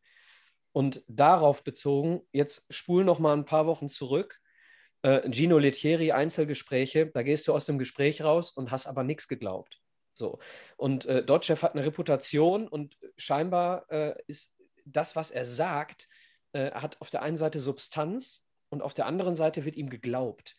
[0.71, 4.41] Und darauf bezogen, jetzt spul noch mal ein paar Wochen zurück.
[5.05, 9.29] Äh, Gino Lettieri, Einzelgespräche, da gehst du aus dem Gespräch raus und hast aber nichts
[9.29, 9.83] geglaubt.
[10.15, 10.39] So.
[10.79, 14.55] Und äh, Dotchev hat eine Reputation und scheinbar äh, ist
[14.87, 16.09] das, was er sagt,
[16.53, 20.55] äh, hat auf der einen Seite Substanz und auf der anderen Seite wird ihm geglaubt.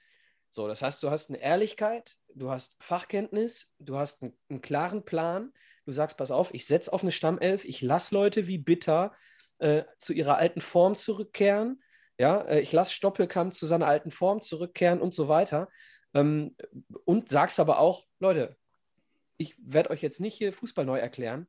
[0.51, 5.03] So, das heißt, du hast eine Ehrlichkeit, du hast Fachkenntnis, du hast einen, einen klaren
[5.05, 5.53] Plan.
[5.85, 9.11] Du sagst, pass auf, ich setze auf eine Stammelf, ich lasse Leute wie Bitter
[9.57, 11.81] äh, zu ihrer alten Form zurückkehren.
[12.17, 15.69] Ja, äh, ich lasse Stoppelkamp zu seiner alten Form zurückkehren und so weiter.
[16.13, 16.55] Ähm,
[17.03, 18.57] und sagst aber auch, Leute,
[19.37, 21.47] ich werde euch jetzt nicht hier Fußball neu erklären.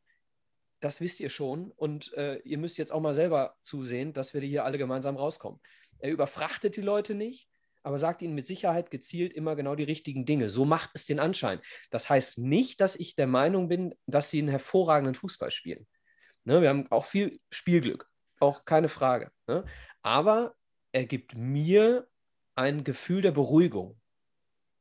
[0.81, 1.71] Das wisst ihr schon.
[1.71, 5.61] Und äh, ihr müsst jetzt auch mal selber zusehen, dass wir hier alle gemeinsam rauskommen.
[5.99, 7.49] Er überfrachtet die Leute nicht,
[7.83, 10.49] aber sagt ihnen mit Sicherheit gezielt immer genau die richtigen Dinge.
[10.49, 11.61] So macht es den Anschein.
[11.91, 15.87] Das heißt nicht, dass ich der Meinung bin, dass sie einen hervorragenden Fußball spielen.
[16.45, 18.09] Ne, wir haben auch viel Spielglück,
[18.41, 19.31] auch keine Frage.
[19.47, 19.65] Ne?
[20.07, 20.55] Aber
[20.93, 22.07] er gibt mir
[22.55, 24.01] ein Gefühl der Beruhigung.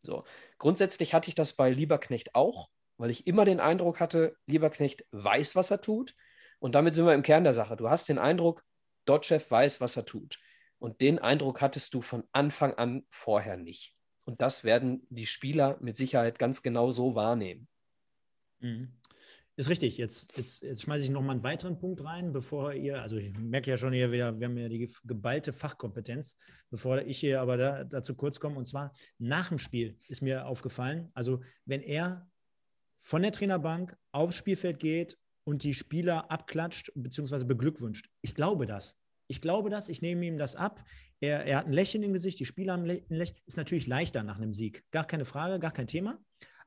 [0.03, 0.23] So.
[0.59, 5.55] Grundsätzlich hatte ich das bei Lieberknecht auch weil ich immer den Eindruck hatte, Lieberknecht weiß,
[5.55, 6.15] was er tut.
[6.59, 7.75] Und damit sind wir im Kern der Sache.
[7.75, 8.63] Du hast den Eindruck,
[9.05, 10.39] Dotchev weiß, was er tut.
[10.79, 13.95] Und den Eindruck hattest du von Anfang an vorher nicht.
[14.23, 17.67] Und das werden die Spieler mit Sicherheit ganz genau so wahrnehmen.
[18.59, 18.93] Mhm.
[19.57, 19.97] Ist richtig.
[19.97, 23.37] Jetzt, jetzt, jetzt schmeiße ich noch mal einen weiteren Punkt rein, bevor ihr, also ich
[23.37, 26.35] merke ja schon hier wieder, wir haben ja die geballte Fachkompetenz,
[26.69, 28.57] bevor ich hier aber da, dazu kurz komme.
[28.57, 32.29] Und zwar nach dem Spiel ist mir aufgefallen, also wenn er
[32.99, 37.45] von der Trainerbank aufs Spielfeld geht und die Spieler abklatscht bzw.
[37.45, 38.09] beglückwünscht.
[38.21, 38.97] Ich glaube das.
[39.27, 40.83] Ich glaube das, ich nehme ihm das ab.
[41.21, 43.39] Er, er hat ein Lächeln im Gesicht, die Spieler haben ein Lächeln.
[43.45, 44.83] Ist natürlich leichter nach einem Sieg.
[44.91, 46.19] Gar keine Frage, gar kein Thema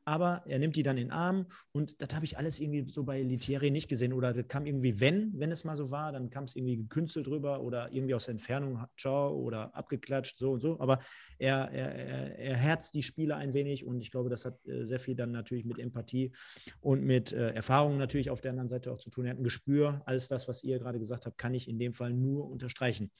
[0.09, 3.05] aber er nimmt die dann in den Arm und das habe ich alles irgendwie so
[3.05, 4.15] bei Litieri nicht gesehen.
[4.15, 7.27] Oder das kam irgendwie, wenn, wenn es mal so war, dann kam es irgendwie gekünstelt
[7.27, 10.81] drüber oder irgendwie aus der Entfernung, ciao oder abgeklatscht, so und so.
[10.81, 11.01] Aber
[11.39, 14.87] er, er, er, er herzt die Spieler ein wenig und ich glaube, das hat äh,
[14.87, 16.33] sehr viel dann natürlich mit Empathie
[16.81, 19.27] und mit äh, Erfahrung natürlich auf der anderen Seite auch zu tun.
[19.27, 21.93] Er hat ein Gespür, alles das, was ihr gerade gesagt habt, kann ich in dem
[21.93, 23.11] Fall nur unterstreichen.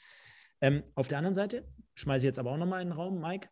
[0.63, 3.51] Ähm, auf der anderen Seite schmeiße ich jetzt aber auch nochmal in den Raum, Mike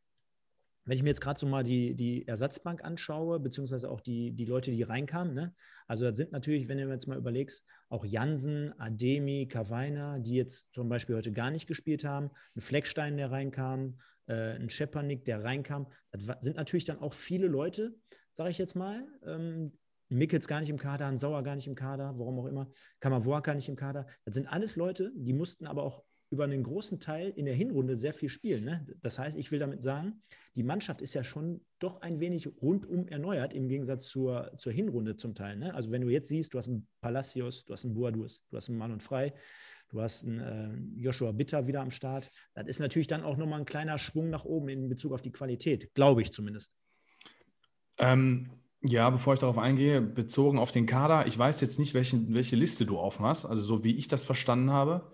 [0.87, 4.45] wenn ich mir jetzt gerade so mal die, die Ersatzbank anschaue, beziehungsweise auch die, die
[4.45, 5.55] Leute, die reinkamen, ne?
[5.87, 10.73] also das sind natürlich, wenn du jetzt mal überlegst, auch Jansen, Ademi, Kavaina, die jetzt
[10.73, 15.43] zum Beispiel heute gar nicht gespielt haben, ein Fleckstein, der reinkam, äh, ein Schepernick, der
[15.43, 17.95] reinkam, das sind natürlich dann auch viele Leute,
[18.31, 19.73] sage ich jetzt mal, ähm,
[20.09, 22.71] Mickels gar nicht im Kader, ein Sauer gar nicht im Kader, warum auch immer,
[23.01, 24.07] Kamavoa gar nicht im Kader.
[24.25, 27.97] Das sind alles Leute, die mussten aber auch über einen großen Teil in der Hinrunde
[27.97, 28.65] sehr viel spielen.
[28.65, 28.87] Ne?
[29.03, 30.23] Das heißt, ich will damit sagen,
[30.55, 35.17] die Mannschaft ist ja schon doch ein wenig rundum erneuert im Gegensatz zur, zur Hinrunde
[35.17, 35.57] zum Teil.
[35.57, 35.75] Ne?
[35.75, 38.69] Also wenn du jetzt siehst, du hast einen Palacios, du hast einen Boadus, du hast
[38.69, 39.35] einen Mann und Frei,
[39.91, 42.31] du hast einen äh, Joshua Bitter wieder am Start.
[42.55, 45.33] Das ist natürlich dann auch nochmal ein kleiner Schwung nach oben in Bezug auf die
[45.33, 46.73] Qualität, glaube ich zumindest.
[47.99, 48.51] Ähm,
[48.83, 52.57] ja, bevor ich darauf eingehe, bezogen auf den Kader, ich weiß jetzt nicht, welche, welche
[52.57, 53.47] Liste du aufmachst.
[53.47, 55.13] Also so wie ich das verstanden habe,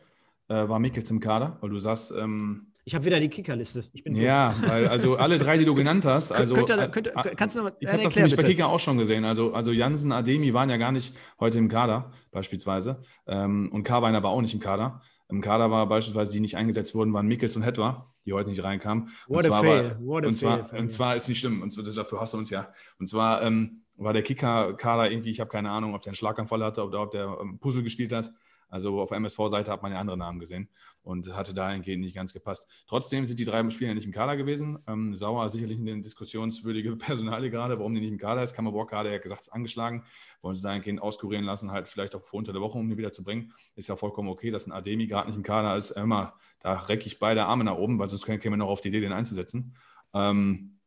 [0.53, 2.13] äh, war Mikkels im Kader, weil du sagst.
[2.17, 3.85] Ähm, ich habe wieder die Kickerliste.
[4.07, 7.57] ja, weil also alle drei, die du genannt hast, also könnt, könnt, könnt, äh, kannst
[7.57, 9.25] du noch, ich habe das nämlich bei Kicker auch schon gesehen.
[9.25, 14.23] Also, also Jansen, Ademi waren ja gar nicht heute im Kader beispielsweise ähm, und Karweiner
[14.23, 15.01] war auch nicht im Kader.
[15.29, 18.63] Im Kader war beispielsweise, die nicht eingesetzt wurden, waren Mikkels und Hetwa, die heute nicht
[18.63, 19.11] reinkamen.
[19.29, 19.97] What und a fail.
[20.01, 22.51] What a und, fail zwar, und zwar ist nicht schlimm, und dafür hast du uns
[22.51, 22.69] ja.
[22.99, 26.63] Und zwar ähm, war der Kicker-Kader irgendwie, ich habe keine Ahnung, ob der einen Schlaganfall
[26.65, 28.33] hatte oder ob der ähm, Puzzle gespielt hat.
[28.73, 30.69] Also auf MSV-Seite hat man ja andere Namen gesehen
[31.03, 32.67] und hatte dahingehend nicht ganz gepasst.
[32.87, 34.79] Trotzdem sind die drei Spieler nicht im Kader gewesen.
[34.87, 38.55] Ähm, Sauer sicherlich eine diskussionswürdige Personalie gerade, warum die nicht im Kader ist.
[38.55, 40.05] Kammerbock gerade, er hat gesagt, ist angeschlagen.
[40.41, 43.13] Wollen sie dahingehend auskurieren lassen, halt vielleicht auch vor unter der Woche, um ihn wieder
[43.13, 43.53] zu bringen.
[43.77, 45.91] Ist ja vollkommen okay, dass ein Ademi gerade nicht im Kader ist.
[45.91, 48.89] Immer, da recke ich beide Arme nach oben, weil sonst käme man noch auf die
[48.89, 49.77] Idee, den einzusetzen.
[50.15, 50.79] Ähm,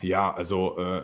[0.00, 1.02] ja, also äh,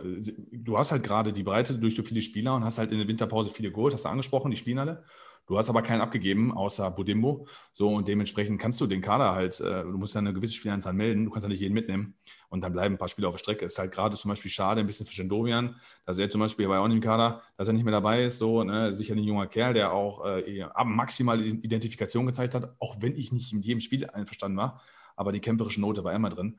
[0.52, 3.08] du hast halt gerade die Breite durch so viele Spieler und hast halt in der
[3.08, 5.04] Winterpause viele geholt, hast du angesprochen, die spielen alle.
[5.46, 7.46] Du hast aber keinen abgegeben, außer Budimbo.
[7.72, 10.92] So, und dementsprechend kannst du den Kader halt, äh, du musst ja eine gewisse Spielanzahl
[10.92, 12.14] melden, du kannst ja nicht jeden mitnehmen.
[12.48, 13.64] Und dann bleiben ein paar Spieler auf der Strecke.
[13.64, 15.76] Ist halt gerade zum Beispiel schade, ein bisschen für Schendovian,
[16.06, 18.38] dass er zum Beispiel bei auch nicht im Kader, dass er nicht mehr dabei ist.
[18.38, 18.92] So, ne?
[18.92, 23.52] sicher ein junger Kerl, der auch äh, maximal Identifikation gezeigt hat, auch wenn ich nicht
[23.52, 24.80] in jedem Spiel einverstanden war.
[25.16, 26.58] Aber die kämpferische Note war immer drin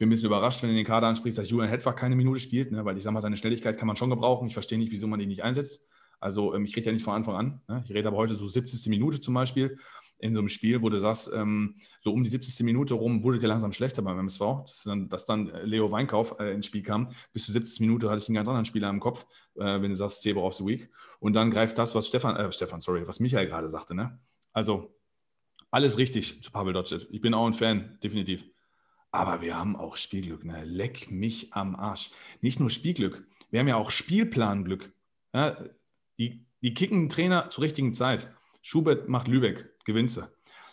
[0.00, 2.72] bin ein bisschen überrascht, wenn du den Kader ansprichst, dass Julian Hetwag keine Minute spielt,
[2.72, 2.86] ne?
[2.86, 4.48] weil ich sage mal, seine Schnelligkeit kann man schon gebrauchen.
[4.48, 5.86] Ich verstehe nicht, wieso man ihn nicht einsetzt.
[6.20, 7.60] Also ähm, ich rede ja nicht von Anfang an.
[7.68, 7.82] Ne?
[7.84, 8.88] Ich rede aber heute so 70.
[8.88, 9.78] Minute zum Beispiel
[10.18, 12.64] in so einem Spiel, wo du sagst, ähm, so um die 70.
[12.64, 16.52] Minute rum wurde der langsam schlechter beim MSV, dass dann, dass dann Leo Weinkauf äh,
[16.52, 17.10] ins Spiel kam.
[17.32, 17.80] Bis zur 70.
[17.80, 20.54] Minute hatte ich einen ganz anderen Spieler im Kopf, äh, wenn du sagst, Zebra of
[20.54, 20.90] the Week.
[21.18, 23.94] Und dann greift das, was Stefan, äh, Stefan, sorry, was Michael gerade sagte.
[23.94, 24.18] Ne?
[24.52, 24.94] Also
[25.70, 27.00] alles richtig zu Pavel Dotschew.
[27.10, 28.44] Ich bin auch ein Fan, definitiv.
[29.12, 30.44] Aber wir haben auch Spielglück.
[30.44, 30.64] Ne?
[30.64, 32.10] Leck mich am Arsch.
[32.40, 34.92] Nicht nur Spielglück, wir haben ja auch Spielplanglück.
[35.32, 35.56] Ja,
[36.20, 38.30] die, die kicken Trainer zur richtigen Zeit.
[38.62, 40.22] Schubert macht Lübeck, gewinnst du.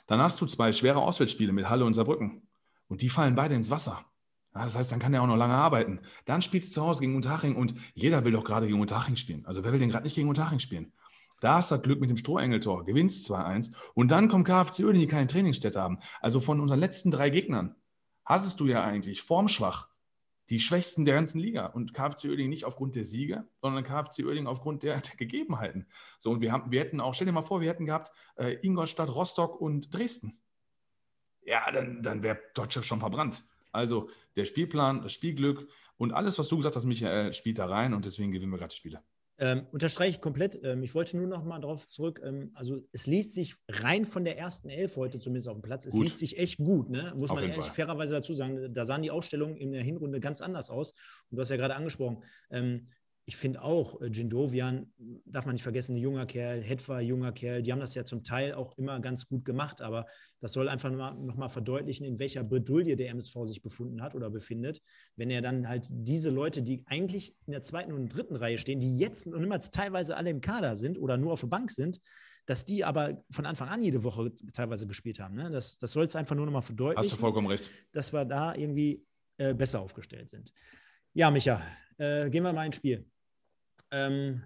[0.06, 2.44] Dann hast du zwei schwere Auswärtsspiele mit Halle und Saarbrücken.
[2.88, 4.06] Und die fallen beide ins Wasser.
[4.54, 6.02] Ja, das heißt, dann kann er auch noch lange arbeiten.
[6.26, 9.46] Dann spielst du zu Hause gegen Unterhaching und jeder will doch gerade gegen Unterhaching spielen.
[9.46, 10.92] Also wer will denn gerade nicht gegen Unterhaching spielen?
[11.40, 15.08] Da hast du Glück mit dem Strohengeltor, gewinnst 2-1 und dann kommt KFC Uerdingen, die
[15.08, 16.00] keine Trainingsstätte haben.
[16.20, 17.76] Also von unseren letzten drei Gegnern
[18.26, 19.88] hattest du ja eigentlich formschwach
[20.50, 21.68] die Schwächsten der ganzen Liga.
[21.68, 25.88] Und KFC Oerding nicht aufgrund der Siege, sondern KFC Oerding aufgrund der, der, Gegebenheiten.
[26.20, 28.58] So, und wir, haben, wir hätten auch, stell dir mal vor, wir hätten gehabt äh,
[28.62, 30.38] Ingolstadt, Rostock und Dresden.
[31.44, 33.44] Ja, dann, dann wäre Deutschland schon verbrannt.
[33.72, 37.94] Also der Spielplan, das Spielglück und alles, was du gesagt hast, Michael, spielt da rein
[37.94, 39.02] und deswegen gewinnen wir gerade die Spiele.
[39.40, 40.60] Ähm, unterstreiche ich komplett.
[40.64, 42.22] Ähm, ich wollte nur noch mal darauf zurück.
[42.24, 45.86] Ähm, also es liest sich rein von der ersten Elf heute zumindest auf dem Platz.
[45.86, 46.04] Es gut.
[46.04, 47.14] liest sich echt gut, ne?
[47.16, 48.74] muss auf man ehrlich fairerweise dazu sagen.
[48.74, 50.92] Da sahen die Ausstellungen in der Hinrunde ganz anders aus.
[51.30, 52.24] Und du hast ja gerade angesprochen.
[52.50, 52.88] Ähm,
[53.28, 54.90] ich finde auch, äh, Jindovian,
[55.26, 58.24] darf man nicht vergessen, ein junger Kerl, Hetwa, junger Kerl, die haben das ja zum
[58.24, 60.06] Teil auch immer ganz gut gemacht, aber
[60.40, 64.82] das soll einfach nochmal verdeutlichen, in welcher Bredouille der MSV sich befunden hat oder befindet,
[65.18, 68.80] wenn er dann halt diese Leute, die eigentlich in der zweiten und dritten Reihe stehen,
[68.80, 72.00] die jetzt und immer teilweise alle im Kader sind oder nur auf der Bank sind,
[72.46, 75.36] dass die aber von Anfang an jede Woche teilweise gespielt haben.
[75.36, 75.52] Ne?
[75.52, 77.04] Das, das soll es einfach nur nochmal verdeutlichen.
[77.04, 77.70] Hast du vollkommen recht.
[77.92, 80.54] Dass wir da irgendwie äh, besser aufgestellt sind.
[81.14, 81.62] Ja, Micha,
[81.98, 83.06] äh, gehen wir mal ins Spiel.
[83.92, 84.44] Ähm,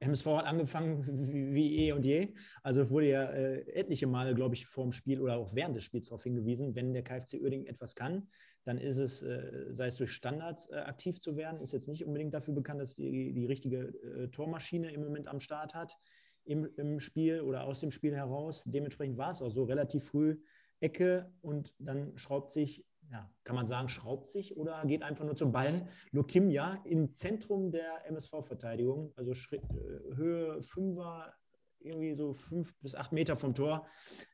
[0.00, 2.34] MSV hat angefangen wie, wie, eh und je.
[2.62, 5.82] Also wurde ja äh, etliche Male, glaube ich, vor dem Spiel oder auch während des
[5.82, 8.28] Spiels darauf hingewiesen, wenn der KfC Uerdingen etwas kann,
[8.64, 12.04] dann ist es, äh, sei es durch Standards äh, aktiv zu werden, ist jetzt nicht
[12.04, 15.96] unbedingt dafür bekannt, dass die, die richtige äh, Tormaschine im Moment am Start hat
[16.44, 18.64] im, im Spiel oder aus dem Spiel heraus.
[18.64, 20.38] Dementsprechend war es auch so relativ früh
[20.80, 25.36] Ecke und dann schraubt sich ja, kann man sagen, schraubt sich oder geht einfach nur
[25.36, 25.88] zum Ball.
[26.10, 31.32] Lokimia im Zentrum der MSV-Verteidigung, also Schritt, äh, Höhe 5er,
[31.80, 33.86] irgendwie so 5 bis 8 Meter vom Tor,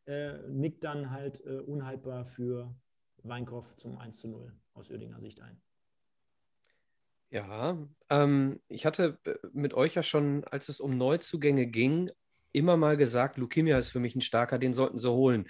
[0.07, 2.75] äh, nickt dann halt äh, unhaltbar für
[3.23, 5.61] Weinkoff zum 1 zu 0 aus Oerdinger Sicht ein.
[7.31, 7.77] Ja,
[8.11, 12.11] ähm, ich hatte äh, mit euch ja schon, als es um Neuzugänge ging,
[12.55, 15.49] immer mal gesagt, Lukimia ist für mich ein starker, den sollten sie holen.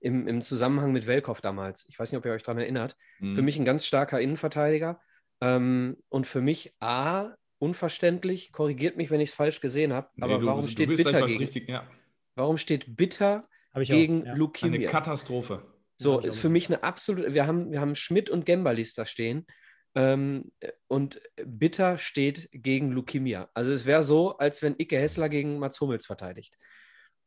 [0.00, 1.86] Im, im Zusammenhang mit Welkow damals.
[1.88, 2.96] Ich weiß nicht, ob ihr euch daran erinnert.
[3.20, 3.36] Mhm.
[3.36, 5.00] Für mich ein ganz starker Innenverteidiger.
[5.40, 10.38] Ähm, und für mich A, unverständlich, korrigiert mich, wenn ich es falsch gesehen habe, aber
[10.38, 11.38] du, warum steht Bitter gegen?
[11.38, 11.86] Richtig, ja.
[12.34, 14.34] Warum steht Bitter gegen auch, ja.
[14.34, 14.80] Lukimia?
[14.80, 15.62] Eine Katastrophe.
[15.98, 19.46] So, ist für mich eine absolute, wir haben, wir haben Schmidt und Gembalis da stehen.
[19.94, 20.52] Ähm,
[20.88, 23.50] und Bitter steht gegen Lukimia.
[23.54, 26.58] Also es wäre so, als wenn Icke Hessler gegen Mats Hummels verteidigt.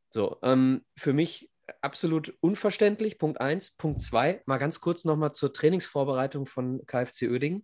[0.10, 1.52] So, ähm, für mich
[1.82, 3.76] absolut unverständlich, Punkt 1.
[3.78, 7.64] Punkt 2, mal ganz kurz nochmal zur Trainingsvorbereitung von KfC Oeding.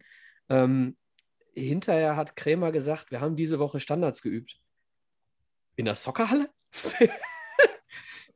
[0.49, 0.97] Ähm,
[1.53, 4.59] hinterher hat Krämer gesagt, wir haben diese Woche Standards geübt.
[5.75, 6.49] In der Soccerhalle?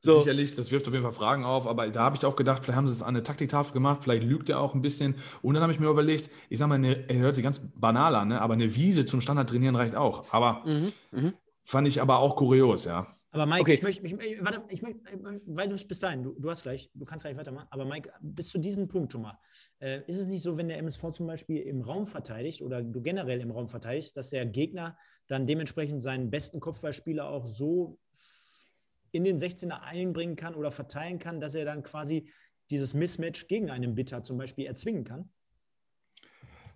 [0.05, 0.19] So.
[0.19, 2.77] Sicherlich, das wirft auf jeden Fall Fragen auf, aber da habe ich auch gedacht, vielleicht
[2.77, 5.15] haben sie es an eine Taktiktafel gemacht, vielleicht lügt er auch ein bisschen.
[5.41, 8.13] Und dann habe ich mir überlegt, ich sage mal, eine, er hört sich ganz banal
[8.15, 8.39] an, ne?
[8.39, 10.31] aber eine Wiese zum Standard trainieren reicht auch.
[10.31, 11.33] Aber mhm, mh.
[11.63, 13.07] fand ich aber auch kurios, ja.
[13.31, 13.73] Aber Mike, okay.
[13.73, 14.99] ich möchte, ich, warte, ich möchte,
[15.47, 18.09] weil du es bis dahin, du, du hast gleich, du kannst gleich weitermachen, aber Mike,
[18.21, 19.37] bis zu diesem Punkt schon mal,
[19.79, 23.01] äh, ist es nicht so, wenn der MSV zum Beispiel im Raum verteidigt oder du
[23.01, 27.99] generell im Raum verteidigst, dass der Gegner dann dementsprechend seinen besten Kopfballspieler auch so
[29.11, 32.29] in den 16er einbringen kann oder verteilen kann, dass er dann quasi
[32.69, 35.29] dieses Mismatch gegen einen Bitter zum Beispiel erzwingen kann?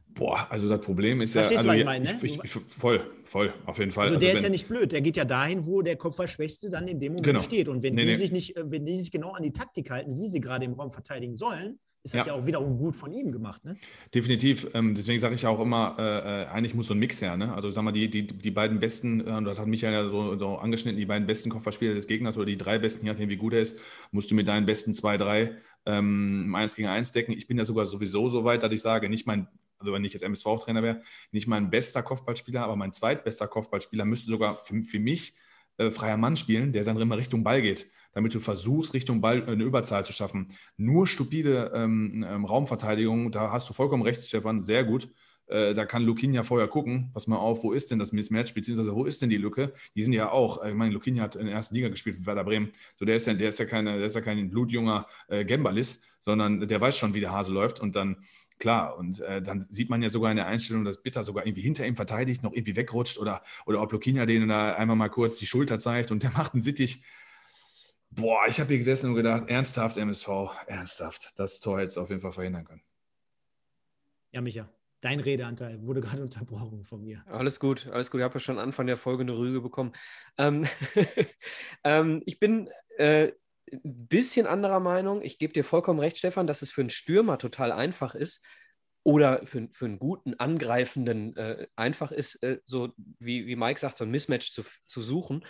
[0.09, 1.69] Boah, also das Problem ist Verstehst ja.
[1.69, 2.19] Also, du, was ich meine, ne?
[2.21, 4.05] ich, ich, voll, voll, auf jeden Fall.
[4.05, 6.69] Also, also der wenn, ist ja nicht blöd, der geht ja dahin, wo der Kopfballschwächste
[6.69, 7.39] dann in dem Moment genau.
[7.39, 7.67] steht.
[7.67, 8.17] Und wenn nee, die nee.
[8.17, 10.73] sich nicht, äh, wenn die sich genau an die Taktik halten, wie sie gerade im
[10.73, 13.63] Raum verteidigen sollen, ist das ja, ja auch wiederum gut von ihm gemacht.
[13.65, 13.77] Ne?
[14.13, 14.67] Definitiv.
[14.73, 17.35] Ähm, deswegen sage ich auch immer, äh, äh, eigentlich muss so ein Mix her.
[17.35, 17.53] Ne?
[17.53, 20.57] Also sag mal, die, die, die beiden besten, äh, das hat Michael ja so, so
[20.57, 23.53] angeschnitten, die beiden besten Kopfballspieler des Gegners oder die drei besten, je nachdem wie gut
[23.53, 23.79] er ist,
[24.11, 27.33] musst du mit deinen besten zwei, drei ähm, eins gegen eins decken.
[27.33, 30.13] Ich bin ja sogar sowieso so weit, dass ich sage, nicht mein, also wenn ich
[30.13, 34.99] jetzt MSV-Trainer wäre, nicht mein bester Kopfballspieler, aber mein zweitbester Kopfballspieler müsste sogar für, für
[34.99, 35.35] mich
[35.79, 39.43] äh, freier Mann spielen, der dann immer Richtung Ball geht, damit du versuchst, Richtung Ball
[39.45, 40.49] eine Überzahl zu schaffen.
[40.77, 45.09] Nur stupide ähm, ähm, Raumverteidigung, da hast du vollkommen recht, Stefan, sehr gut.
[45.47, 48.93] Äh, da kann Lukin vorher gucken, pass mal auf, wo ist denn das Mismatch, beziehungsweise
[48.93, 49.73] wo ist denn die Lücke?
[49.95, 52.25] Die sind ja auch, äh, ich meine, Lukin hat in der ersten Liga gespielt für
[52.27, 52.71] Werder Bremen.
[52.93, 56.03] So, der ist ja, der ist ja, keine, der ist ja kein blutjunger äh, Gembalis,
[56.19, 58.17] sondern der weiß schon, wie der Hase läuft und dann
[58.59, 58.97] klar.
[58.97, 61.85] Und äh, dann sieht man ja sogar in der Einstellung, dass Bitter sogar irgendwie hinter
[61.85, 65.47] ihm verteidigt, noch irgendwie wegrutscht oder, oder ob Lukinia den da einmal mal kurz die
[65.47, 67.03] Schulter zeigt und der macht einen Sittich.
[68.11, 70.27] Boah, ich habe hier gesessen und gedacht, ernsthaft, MSV,
[70.67, 71.33] ernsthaft.
[71.35, 72.81] Das Tor hätte es auf jeden Fall verhindern können.
[74.31, 74.69] Ja, Micha,
[75.01, 77.23] dein Redeanteil wurde gerade unterbrochen von mir.
[77.27, 78.19] Alles gut, alles gut.
[78.19, 79.93] Ich habe ja schon Anfang der Folge eine Rüge bekommen.
[80.37, 80.65] Ähm,
[81.83, 83.31] ähm, ich bin äh,
[83.71, 85.21] ein bisschen anderer Meinung.
[85.21, 88.43] Ich gebe dir vollkommen recht, Stefan, dass es für einen Stürmer total einfach ist
[89.03, 93.97] oder für, für einen guten Angreifenden äh, einfach ist, äh, so wie, wie Mike sagt,
[93.97, 95.45] so ein Mismatch zu, zu suchen.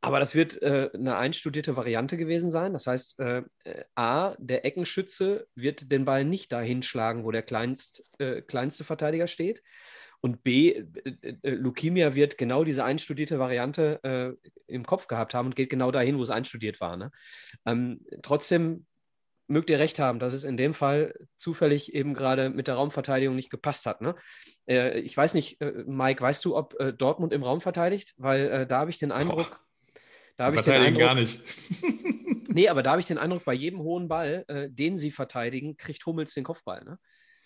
[0.00, 2.72] Aber das wird äh, eine einstudierte Variante gewesen sein.
[2.72, 7.42] Das heißt, äh, äh, A, der Eckenschütze wird den Ball nicht dahin schlagen, wo der
[7.42, 9.62] kleinst, äh, kleinste Verteidiger steht.
[10.26, 15.46] Und B, äh, äh, Leukemia wird genau diese einstudierte Variante äh, im Kopf gehabt haben
[15.46, 16.96] und geht genau dahin, wo es einstudiert war.
[16.96, 17.12] Ne?
[17.64, 18.86] Ähm, trotzdem
[19.46, 23.36] mögt ihr recht haben, dass es in dem Fall zufällig eben gerade mit der Raumverteidigung
[23.36, 24.00] nicht gepasst hat.
[24.00, 24.16] Ne?
[24.68, 28.12] Äh, ich weiß nicht, äh, Mike, weißt du, ob äh, Dortmund im Raum verteidigt?
[28.16, 29.50] Weil da habe ich den Eindruck.
[29.50, 29.60] Boah.
[30.38, 31.40] Da habe ich den Eindruck, gar nicht.
[32.48, 36.04] nee, aber da habe ich den Eindruck, bei jedem hohen Ball, den sie verteidigen, kriegt
[36.04, 36.82] Hummels den Kopfball.
[36.84, 36.98] Ne?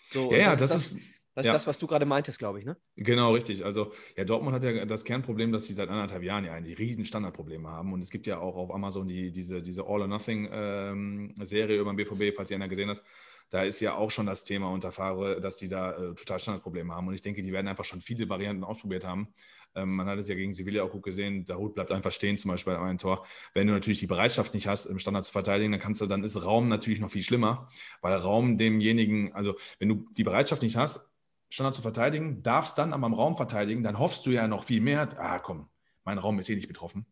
[0.08, 1.02] So, ja, das, das, ist das
[1.46, 1.52] ja.
[1.52, 2.76] ist das, was du gerade meintest, glaube ich, ne?
[2.96, 3.64] Genau, richtig.
[3.64, 7.04] Also, ja, Dortmund hat ja das Kernproblem, dass sie seit anderthalb Jahren ja eigentlich riesen
[7.04, 7.92] Standardprobleme haben.
[7.92, 12.36] Und es gibt ja auch auf Amazon die, diese, diese All-or-Nothing-Serie ähm, über den BVB,
[12.36, 13.02] falls ihr einer gesehen hat.
[13.50, 16.94] Da ist ja auch schon das Thema unter Fahre, dass die da äh, total Standardprobleme
[16.94, 17.08] haben.
[17.08, 19.28] Und ich denke, die werden einfach schon viele Varianten ausprobiert haben.
[19.74, 22.36] Ähm, man hat es ja gegen Sevilla auch gut gesehen, der Hut bleibt einfach stehen,
[22.36, 23.26] zum Beispiel bei einem Tor.
[23.54, 26.24] Wenn du natürlich die Bereitschaft nicht hast, im Standard zu verteidigen, dann kannst du, dann
[26.24, 27.68] ist Raum natürlich noch viel schlimmer,
[28.00, 31.10] weil Raum demjenigen, also wenn du die Bereitschaft nicht hast,
[31.50, 34.80] Standard zu verteidigen, darfst dann aber im Raum verteidigen, dann hoffst du ja noch viel
[34.80, 35.68] mehr, ah komm,
[36.04, 37.06] mein Raum ist eh nicht betroffen.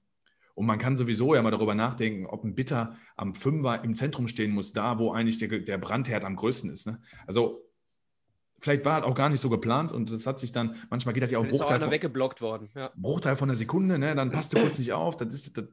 [0.55, 4.27] Und man kann sowieso ja mal darüber nachdenken, ob ein Bitter am Fünfer im Zentrum
[4.27, 6.87] stehen muss, da wo eigentlich der, der Brandherd am größten ist.
[6.87, 7.01] Ne?
[7.27, 7.65] Also
[8.61, 11.23] vielleicht war das auch gar nicht so geplant und das hat sich dann, manchmal geht
[11.23, 11.77] das ja auch Bruchteil.
[11.77, 12.71] Auch von, weggeblockt worden.
[12.75, 12.91] Ja.
[12.97, 14.15] Bruchteil von der Sekunde, ne?
[14.15, 15.17] dann passt du kurz nicht auf.
[15.17, 15.67] Das ist, das,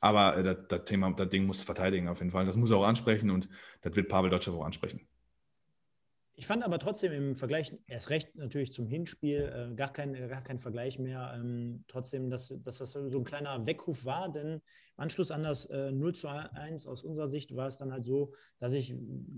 [0.00, 2.46] aber äh, das, das, Thema, das Ding muss verteidigen auf jeden Fall.
[2.46, 3.48] Das muss er auch ansprechen und
[3.82, 5.07] das wird Pavel Dotschew auch ansprechen.
[6.38, 10.40] Ich fand aber trotzdem im Vergleich, erst recht natürlich zum Hinspiel, äh, gar, kein, gar
[10.40, 11.32] kein Vergleich mehr.
[11.34, 14.60] Ähm, trotzdem, dass, dass das so ein kleiner Weckruf war, denn im
[14.96, 18.34] Anschluss an das äh, 0 zu 1 aus unserer Sicht war es dann halt so,
[18.60, 18.94] dass ich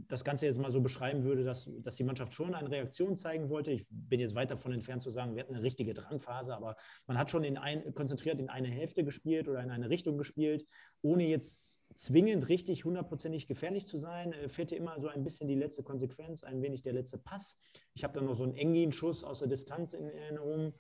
[0.09, 3.49] das Ganze jetzt mal so beschreiben würde, dass, dass die Mannschaft schon eine Reaktion zeigen
[3.49, 3.71] wollte.
[3.71, 7.17] Ich bin jetzt weit davon entfernt zu sagen, wir hatten eine richtige Drangphase, aber man
[7.17, 10.65] hat schon in ein, konzentriert in eine Hälfte gespielt oder in eine Richtung gespielt,
[11.01, 14.33] ohne jetzt zwingend richtig hundertprozentig gefährlich zu sein.
[14.33, 17.59] Äh, fehlte immer so ein bisschen die letzte Konsequenz, ein wenig der letzte Pass.
[17.95, 20.75] Ich habe dann noch so einen Engin-Schuss aus der Distanz in Erinnerung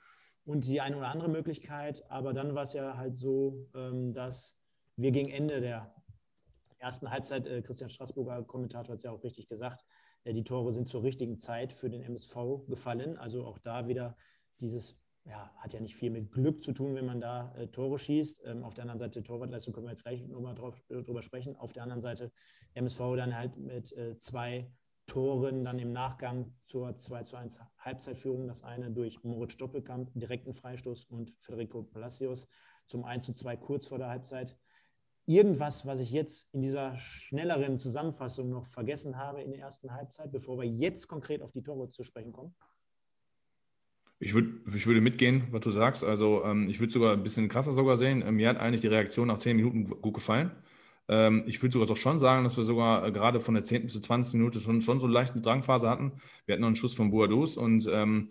[0.45, 2.11] und die eine oder andere Möglichkeit.
[2.11, 4.57] Aber dann war es ja halt so, ähm, dass
[4.97, 5.95] wir gegen Ende der
[6.79, 9.85] ersten Halbzeit, äh, Christian Straßburger, Kommentator, hat es ja auch richtig gesagt,
[10.25, 13.19] äh, die Tore sind zur richtigen Zeit für den MSV gefallen.
[13.19, 14.17] Also auch da wieder
[14.61, 17.99] dieses ja, hat ja nicht viel mit Glück zu tun, wenn man da äh, Tore
[17.99, 18.43] schießt.
[18.47, 20.57] Ähm, auf der anderen Seite Torwartleistung können wir jetzt gleich nochmal
[20.89, 21.57] äh, drüber sprechen.
[21.57, 22.33] Auf der anderen Seite
[22.75, 24.71] MSV dann halt mit äh, zwei
[25.07, 28.47] Toren dann im Nachgang zur 2 zu 1 Halbzeitführung.
[28.47, 32.47] Das eine durch Moritz Doppelkamp, direkten Freistoß und Federico Palacios
[32.87, 34.57] zum 1 zu 2 kurz vor der Halbzeit.
[35.27, 40.33] Irgendwas, was ich jetzt in dieser schnelleren Zusammenfassung noch vergessen habe in der ersten Halbzeit,
[40.33, 42.55] bevor wir jetzt konkret auf die Tore zu sprechen kommen?
[44.21, 46.05] Ich, würd, ich würde mitgehen, was du sagst.
[46.05, 48.23] Also ähm, ich würde sogar ein bisschen krasser sogar sehen.
[48.25, 50.53] Ähm, mir hat eigentlich die Reaktion nach 10 Minuten gut gefallen.
[51.09, 53.85] Ähm, ich würde sogar schon sagen, dass wir sogar äh, gerade von der 10.
[53.85, 54.35] bis zur 20.
[54.35, 56.13] Minute schon, schon so eine leichte Drangphase hatten.
[56.45, 58.29] Wir hatten noch einen Schuss von Boadus und ähm,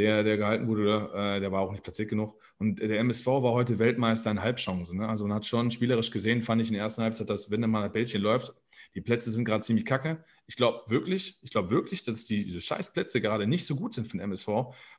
[0.00, 2.40] der, der gehalten wurde, äh, der war auch nicht platziert genug.
[2.58, 4.98] Und der MSV war heute Weltmeister in Halbchancen.
[4.98, 5.08] Ne?
[5.08, 7.84] Also man hat schon spielerisch gesehen, fand ich in der ersten Halbzeit, dass wenn mal
[7.84, 8.54] ein Bällchen läuft,
[8.94, 10.24] die Plätze sind gerade ziemlich kacke.
[10.46, 14.06] Ich glaube wirklich, ich glaube wirklich, dass die, diese Scheißplätze gerade nicht so gut sind
[14.06, 14.48] für den MSV,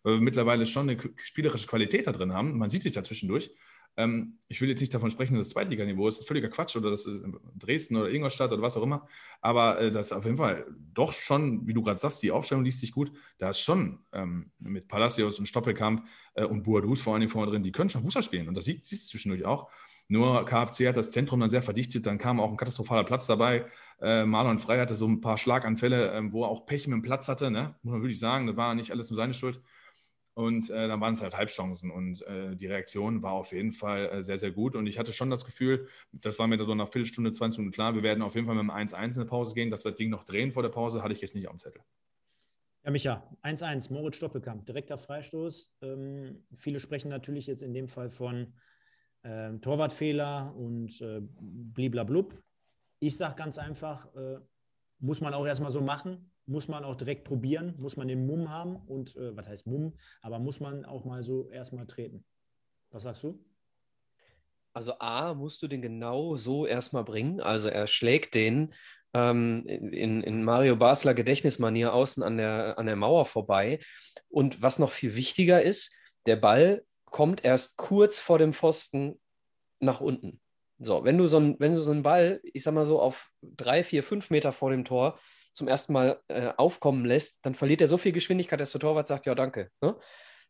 [0.03, 2.57] weil wir mittlerweile schon eine spielerische Qualität da drin haben.
[2.57, 3.51] Man sieht sich da zwischendurch.
[3.97, 6.89] Ähm, ich will jetzt nicht davon sprechen, dass das Zweitliganiveau ist, ist völliger Quatsch oder
[6.89, 7.23] das ist
[7.55, 9.07] Dresden oder Ingolstadt oder was auch immer.
[9.41, 12.63] Aber äh, das ist auf jeden Fall doch schon, wie du gerade sagst, die Aufstellung
[12.63, 13.11] liest sich gut.
[13.37, 17.51] Da ist schon ähm, mit Palacios und Stoppelkamp äh, und Boadus vor allen Dingen vorne
[17.51, 19.69] drin, die können schon Fußball spielen und das siehst du zwischendurch auch.
[20.11, 23.65] Nur KFC hat das Zentrum dann sehr verdichtet, dann kam auch ein katastrophaler Platz dabei.
[24.01, 27.01] Äh, Marlon Frey hatte so ein paar Schlaganfälle, äh, wo er auch Pech mit dem
[27.01, 27.75] Platz hatte, ne?
[27.81, 28.45] muss man wirklich sagen.
[28.45, 29.61] Das war nicht alles nur seine Schuld.
[30.33, 31.91] Und äh, dann waren es halt Halbchancen.
[31.91, 34.75] Und äh, die Reaktion war auf jeden Fall äh, sehr, sehr gut.
[34.75, 37.73] Und ich hatte schon das Gefühl, das war mir da so nach Viertelstunde, 20 Minuten
[37.73, 39.69] klar, wir werden auf jeden Fall mit einem 1-1 in der Pause gehen.
[39.69, 41.59] Dass wir das Ding noch drehen vor der Pause, hatte ich jetzt nicht auf dem
[41.59, 41.81] Zettel.
[42.83, 45.75] Ja, Micha, 1-1, Moritz Stoppelkamp, direkter Freistoß.
[45.81, 48.53] Ähm, viele sprechen natürlich jetzt in dem Fall von
[49.23, 52.41] äh, Torwartfehler und äh, bliblablub.
[52.99, 54.39] Ich sage ganz einfach, äh,
[54.99, 58.49] muss man auch erstmal so machen muss man auch direkt probieren, muss man den Mumm
[58.49, 62.23] haben und äh, was heißt Mumm, aber muss man auch mal so erstmal treten.
[62.91, 63.43] Was sagst du?
[64.73, 67.41] Also A, musst du den genau so erstmal bringen.
[67.41, 68.73] Also er schlägt den
[69.13, 73.79] ähm, in, in Mario Basler Gedächtnismanier außen an der, an der Mauer vorbei.
[74.29, 75.93] Und was noch viel wichtiger ist,
[76.25, 79.19] der Ball kommt erst kurz vor dem Pfosten
[79.79, 80.39] nach unten.
[80.79, 83.29] So, wenn du so, ein, wenn du so einen Ball, ich sag mal so, auf
[83.41, 85.19] drei, vier, fünf Meter vor dem Tor
[85.51, 89.07] zum ersten Mal äh, aufkommen lässt, dann verliert er so viel Geschwindigkeit, dass der Torwart
[89.07, 89.69] sagt, ja, danke.
[89.81, 89.95] Ne?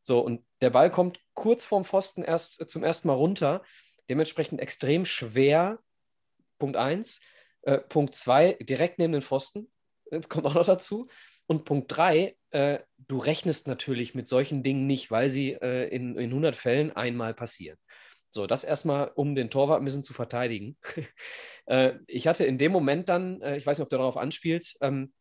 [0.01, 3.63] So, und der Ball kommt kurz vorm Pfosten erst äh, zum ersten Mal runter,
[4.09, 5.79] dementsprechend extrem schwer.
[6.59, 7.19] Punkt 1.
[7.63, 9.71] Äh, Punkt 2, direkt neben den Pfosten.
[10.09, 11.07] Das kommt auch noch dazu.
[11.47, 16.15] Und Punkt 3, äh, du rechnest natürlich mit solchen Dingen nicht, weil sie äh, in,
[16.15, 17.77] in 100 Fällen einmal passieren.
[18.33, 20.77] So, das erstmal, um den Torwart ein bisschen zu verteidigen.
[21.65, 24.77] äh, ich hatte in dem Moment dann, äh, ich weiß nicht, ob du darauf anspielst,
[24.81, 25.13] ähm,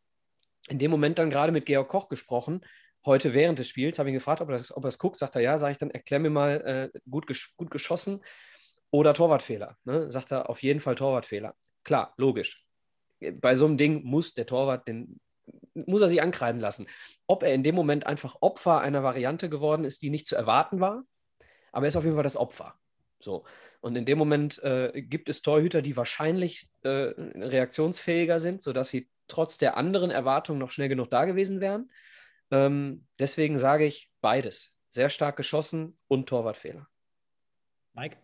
[0.69, 2.61] in dem Moment dann gerade mit Georg Koch gesprochen.
[3.05, 5.17] Heute während des Spiels habe ihn gefragt, ob er das, ob er guckt.
[5.17, 8.23] Sagt er ja, sage ich dann, erklär mir mal, äh, gut, gesch gut geschossen
[8.91, 9.77] oder Torwartfehler.
[9.83, 10.09] Ne?
[10.09, 11.55] Sagt er, auf jeden Fall Torwartfehler.
[11.83, 12.63] Klar, logisch.
[13.19, 15.19] Bei so einem Ding muss der Torwart den,
[15.73, 16.87] muss er sich ankreiden lassen.
[17.27, 20.79] Ob er in dem Moment einfach Opfer einer Variante geworden ist, die nicht zu erwarten
[20.79, 21.03] war,
[21.71, 22.75] aber er ist auf jeden Fall das Opfer.
[23.23, 23.45] So.
[23.81, 29.09] Und in dem Moment äh, gibt es Torhüter, die wahrscheinlich äh, reaktionsfähiger sind, sodass sie
[29.27, 31.89] trotz der anderen Erwartungen noch schnell genug da gewesen wären.
[32.51, 34.75] Ähm, deswegen sage ich beides.
[34.89, 36.87] Sehr stark geschossen und Torwartfehler.
[37.93, 38.17] Mike?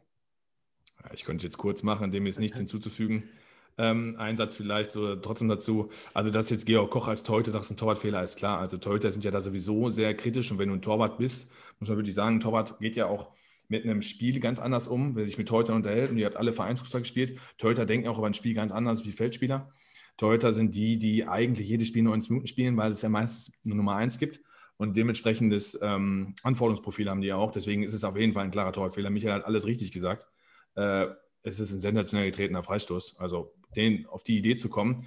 [1.04, 3.30] Ja, ich könnte es jetzt kurz machen, dem ist nichts hinzuzufügen.
[3.78, 5.92] Ähm, ein Satz vielleicht so trotzdem dazu.
[6.14, 8.60] Also, dass jetzt Georg Koch als Torhüter sagt, ein Torwartfehler ist klar.
[8.60, 11.90] Also, Torhüter sind ja da sowieso sehr kritisch und wenn du ein Torwart bist, muss
[11.90, 13.32] man wirklich sagen, ein Torwart geht ja auch
[13.68, 16.54] mit einem Spiel ganz anders um, wer sich mit Torhütern unterhält und ihr habt alle
[16.54, 17.38] Vereinsfußball gespielt.
[17.58, 19.72] Torhüter denken auch über ein Spiel ganz anders wie Feldspieler.
[20.18, 23.76] Torhüter sind die, die eigentlich jedes Spiel 90 Minuten spielen, weil es ja meistens eine
[23.76, 24.42] Nummer 1 gibt
[24.78, 27.52] und dementsprechendes ähm, Anforderungsprofil haben die auch.
[27.52, 29.10] Deswegen ist es auf jeden Fall ein klarer Torwartfehler.
[29.10, 30.28] Michael hat alles richtig gesagt.
[30.76, 31.08] Äh,
[31.44, 33.18] es ist ein sensationell getretener Freistoß.
[33.20, 35.06] Also den auf die Idee zu kommen,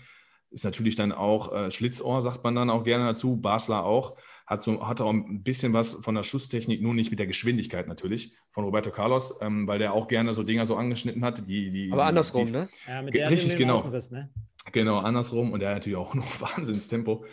[0.50, 4.16] ist natürlich dann auch äh, Schlitzohr, sagt man dann auch gerne dazu, Basler auch
[4.50, 7.86] hat, so, hat auch ein bisschen was von der Schusstechnik, nur nicht mit der Geschwindigkeit
[7.86, 11.48] natürlich, von Roberto Carlos, ähm, weil der auch gerne so Dinger so angeschnitten hat.
[11.48, 12.68] Die, die, Aber andersrum, die, ne?
[12.88, 13.80] Ja, mit der richtig, genau.
[13.88, 14.28] ne?
[14.72, 17.24] Genau, andersrum und der hat natürlich auch noch Wahnsinnstempo.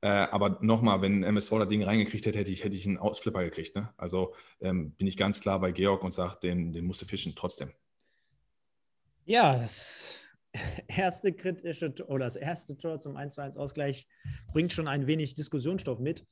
[0.00, 3.42] Äh, aber nochmal, wenn MSV das Ding reingekriegt hätte, hätte ich, hätte ich einen Ausflipper
[3.42, 3.74] gekriegt.
[3.74, 3.92] Ne?
[3.96, 7.72] Also ähm, bin ich ganz klar bei Georg und sage, den, den musste fischen trotzdem.
[9.26, 10.20] Ja, das
[10.88, 14.06] erste kritische oder das erste Tor zum 1-1 Ausgleich
[14.52, 16.26] bringt schon ein wenig Diskussionsstoff mit.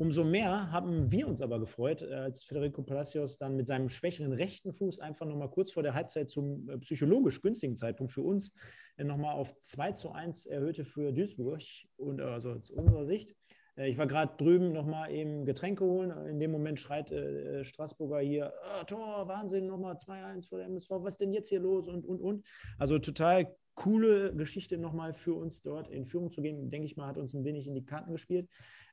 [0.00, 4.32] Umso mehr haben wir uns aber gefreut, äh, als Federico Palacios dann mit seinem schwächeren
[4.32, 8.50] rechten Fuß einfach nochmal kurz vor der Halbzeit zum äh, psychologisch günstigen Zeitpunkt für uns
[8.96, 11.60] äh, nochmal auf 2 zu 1 erhöhte für Duisburg
[11.98, 13.34] und also aus unserer Sicht.
[13.76, 16.10] Ich war gerade drüben nochmal eben Getränke holen.
[16.26, 20.90] In dem Moment schreit äh, Straßburger hier: oh, Tor, Wahnsinn, nochmal 2-1 vor der MSV.
[20.90, 21.88] Was ist denn jetzt hier los?
[21.88, 22.46] Und, und, und.
[22.78, 26.70] Also total coole Geschichte nochmal für uns dort in Führung zu gehen.
[26.70, 28.48] Denke ich mal, hat uns ein wenig in die Karten gespielt.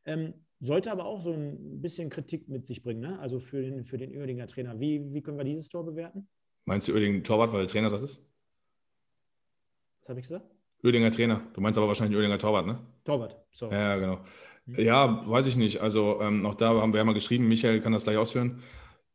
[0.05, 3.19] Ähm, sollte aber auch so ein bisschen Kritik mit sich bringen, ne?
[3.19, 4.79] also für den, für den Oerdinger Trainer.
[4.79, 6.29] Wie, wie können wir dieses Tor bewerten?
[6.65, 8.25] Meinst du Oerding Torwart, weil der Trainer sagt es?
[9.99, 10.49] Was habe ich gesagt?
[10.83, 11.45] Oerdinger Trainer.
[11.53, 12.79] Du meinst aber wahrscheinlich Oerdinger Torwart, ne?
[13.03, 13.75] Torwart, sorry.
[13.75, 14.19] Ja, genau.
[14.67, 14.79] Mhm.
[14.79, 15.81] Ja, weiß ich nicht.
[15.81, 18.61] Also ähm, auch da haben wir ja mal geschrieben, Michael kann das gleich ausführen.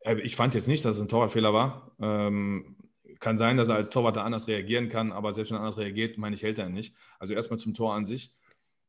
[0.00, 1.92] Äh, ich fand jetzt nicht, dass es ein Torwartfehler war.
[2.00, 2.76] Ähm,
[3.20, 5.78] kann sein, dass er als Torwart da anders reagieren kann, aber selbst wenn er anders
[5.78, 6.94] reagiert, meine ich, hält er nicht.
[7.20, 8.36] Also erstmal zum Tor an sich.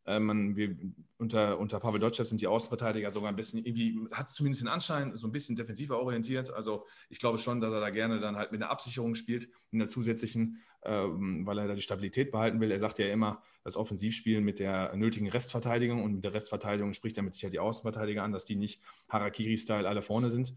[0.05, 0.75] Äh, man, wir,
[1.17, 5.15] unter, unter Pavel Dotschew sind die Außenverteidiger sogar ein bisschen, irgendwie, hat zumindest den Anschein,
[5.15, 6.51] so ein bisschen defensiver orientiert.
[6.51, 9.79] Also ich glaube schon, dass er da gerne dann halt mit einer Absicherung spielt, in
[9.79, 12.71] der zusätzlichen, ähm, weil er da die Stabilität behalten will.
[12.71, 17.17] Er sagt ja immer, das Offensivspielen mit der nötigen Restverteidigung und mit der Restverteidigung spricht
[17.17, 20.53] er mit Sicherheit die Außenverteidiger an, dass die nicht Harakiri-Style alle vorne sind.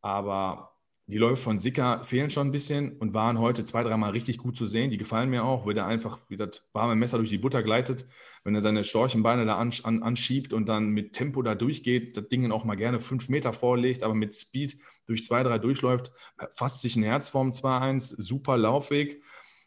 [0.00, 0.76] Aber
[1.08, 4.56] die Läufe von Sicker fehlen schon ein bisschen und waren heute zwei, dreimal richtig gut
[4.56, 4.90] zu sehen.
[4.90, 8.06] Die gefallen mir auch, wo der einfach wie das warme Messer durch die Butter gleitet,
[8.42, 12.28] wenn er seine Storchenbeine da an, an, anschiebt und dann mit Tempo da durchgeht, das
[12.28, 16.10] Ding auch mal gerne fünf Meter vorlegt, aber mit Speed durch zwei, drei durchläuft,
[16.50, 19.22] fasst sich ein Herz vorm 2-1, super Laufweg.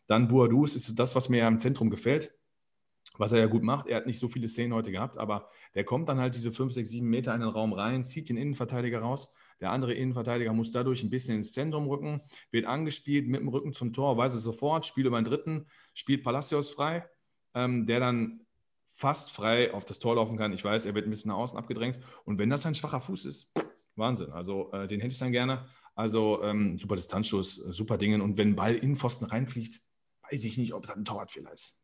[0.09, 2.33] Dann Boadus ist das, was mir ja im Zentrum gefällt.
[3.17, 3.87] was er ja gut macht.
[3.87, 6.73] Er hat nicht so viele Szenen heute gehabt, aber der kommt dann halt diese 5,
[6.73, 9.33] 6, 7 Meter in den Raum rein, zieht den Innenverteidiger raus.
[9.59, 13.73] Der andere Innenverteidiger muss dadurch ein bisschen ins Zentrum rücken, wird angespielt mit dem Rücken
[13.73, 17.07] zum Tor, weiß es sofort, spielt über den dritten, spielt Palacios frei,
[17.53, 18.41] ähm, der dann
[18.85, 20.53] fast frei auf das Tor laufen kann.
[20.53, 21.99] Ich weiß, er wird ein bisschen nach außen abgedrängt.
[22.25, 23.53] Und wenn das ein schwacher Fuß ist,
[23.95, 24.31] Wahnsinn.
[24.31, 25.65] Also äh, den hätte ich dann gerne.
[25.93, 28.21] Also ähm, super Distanzschuss, super Dingen.
[28.21, 29.81] Und wenn Ball in Pfosten reinfliegt,
[30.31, 31.79] weiß ich nicht, ob das ein Torwartfehler ist.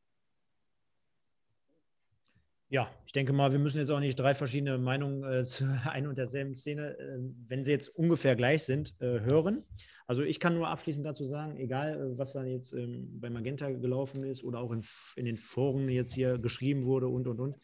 [2.68, 6.10] Ja, ich denke mal, wir müssen jetzt auch nicht drei verschiedene Meinungen äh, zu einer
[6.10, 9.64] und derselben Szene, äh, wenn sie jetzt ungefähr gleich sind, äh, hören.
[10.08, 13.70] Also ich kann nur abschließend dazu sagen, egal äh, was dann jetzt ähm, bei Magenta
[13.70, 14.84] gelaufen ist oder auch in,
[15.16, 17.56] in, den Foren jetzt hier geschrieben wurde und und und.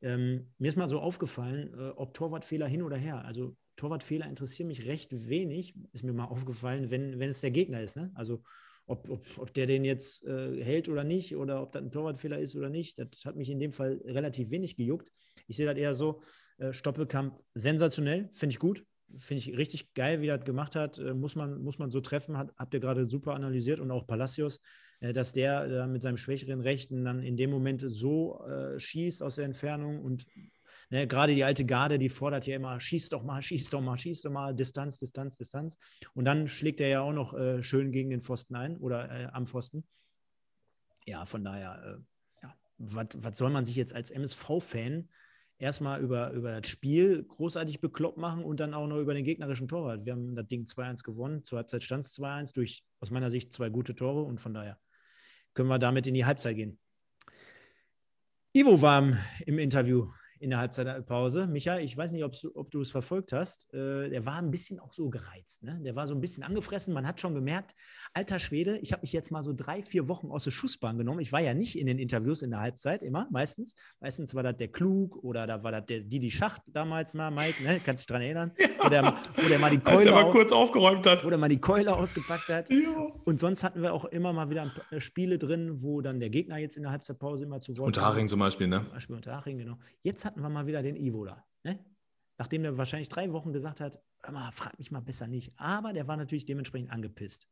[0.00, 3.24] Ähm, mir ist mal so aufgefallen, äh, ob Torwartfehler hin oder her.
[3.26, 7.82] Also Torwartfehler interessieren mich recht wenig, ist mir mal aufgefallen, wenn, wenn es der Gegner
[7.82, 7.96] ist.
[7.96, 8.10] Ne?
[8.14, 8.42] Also
[8.88, 12.38] ob, ob, ob der den jetzt äh, hält oder nicht oder ob das ein Torwartfehler
[12.38, 15.12] ist oder nicht, das hat mich in dem Fall relativ wenig gejuckt.
[15.46, 16.20] Ich sehe das eher so,
[16.58, 18.84] äh, Stoppelkamp sensationell, finde ich gut,
[19.16, 22.36] finde ich richtig geil, wie das gemacht hat, äh, muss, man, muss man so treffen,
[22.36, 24.60] hat, habt ihr gerade super analysiert und auch Palacios,
[25.00, 29.36] äh, dass der mit seinem schwächeren Rechten dann in dem Moment so äh, schießt aus
[29.36, 30.26] der Entfernung und
[30.90, 33.98] Ne, gerade die alte Garde, die fordert ja immer, schieß doch mal, schieß doch mal,
[33.98, 35.76] schieß doch mal, Distanz, Distanz, Distanz.
[36.14, 39.28] Und dann schlägt er ja auch noch äh, schön gegen den Pfosten ein oder äh,
[39.32, 39.86] am Pfosten.
[41.04, 42.00] Ja, von daher,
[42.42, 45.10] äh, ja, was soll man sich jetzt als MSV-Fan
[45.58, 49.68] erstmal über, über das Spiel großartig bekloppt machen und dann auch noch über den gegnerischen
[49.68, 50.06] Torwart.
[50.06, 53.52] Wir haben das Ding 2-1 gewonnen, zur Halbzeit stand es 2-1 durch aus meiner Sicht
[53.52, 54.78] zwei gute Tore und von daher
[55.52, 56.78] können wir damit in die Halbzeit gehen.
[58.52, 59.12] Ivo war
[59.44, 60.08] im Interview
[60.40, 61.46] in der Halbzeitpause.
[61.46, 63.72] Micha, ich weiß nicht, ob du es verfolgt hast.
[63.72, 65.62] Äh, der war ein bisschen auch so gereizt.
[65.62, 65.80] Ne?
[65.84, 66.94] Der war so ein bisschen angefressen.
[66.94, 67.74] Man hat schon gemerkt,
[68.14, 71.20] alter Schwede, ich habe mich jetzt mal so drei, vier Wochen aus der Schussbahn genommen.
[71.20, 73.74] Ich war ja nicht in den Interviews in der Halbzeit, immer, meistens.
[74.00, 77.62] Meistens war das der Klug oder da war das der Didi Schacht damals mal, Mike,
[77.62, 77.80] ne?
[77.84, 78.52] kannst dich dran erinnern?
[78.58, 78.68] Ja.
[78.78, 81.24] Wo, der, wo der mal die Keule, mal kurz aufgeräumt hat.
[81.24, 82.70] Wo der mal die Keule ausgepackt hat.
[82.70, 82.78] Ja.
[83.24, 86.58] Und sonst hatten wir auch immer mal wieder äh, Spiele drin, wo dann der Gegner
[86.58, 88.02] jetzt in der Halbzeitpause immer zu Wort kam.
[88.04, 88.82] Unterhaching zum Beispiel, ne?
[88.82, 89.78] Zum Beispiel Unterhaching, genau.
[90.02, 91.44] Jetzt hatten wir mal wieder den Ivo da.
[91.64, 91.78] Ne?
[92.36, 93.98] Nachdem er wahrscheinlich drei Wochen gesagt hat,
[94.30, 95.52] mal, frag mich mal besser nicht.
[95.56, 97.48] Aber der war natürlich dementsprechend angepisst.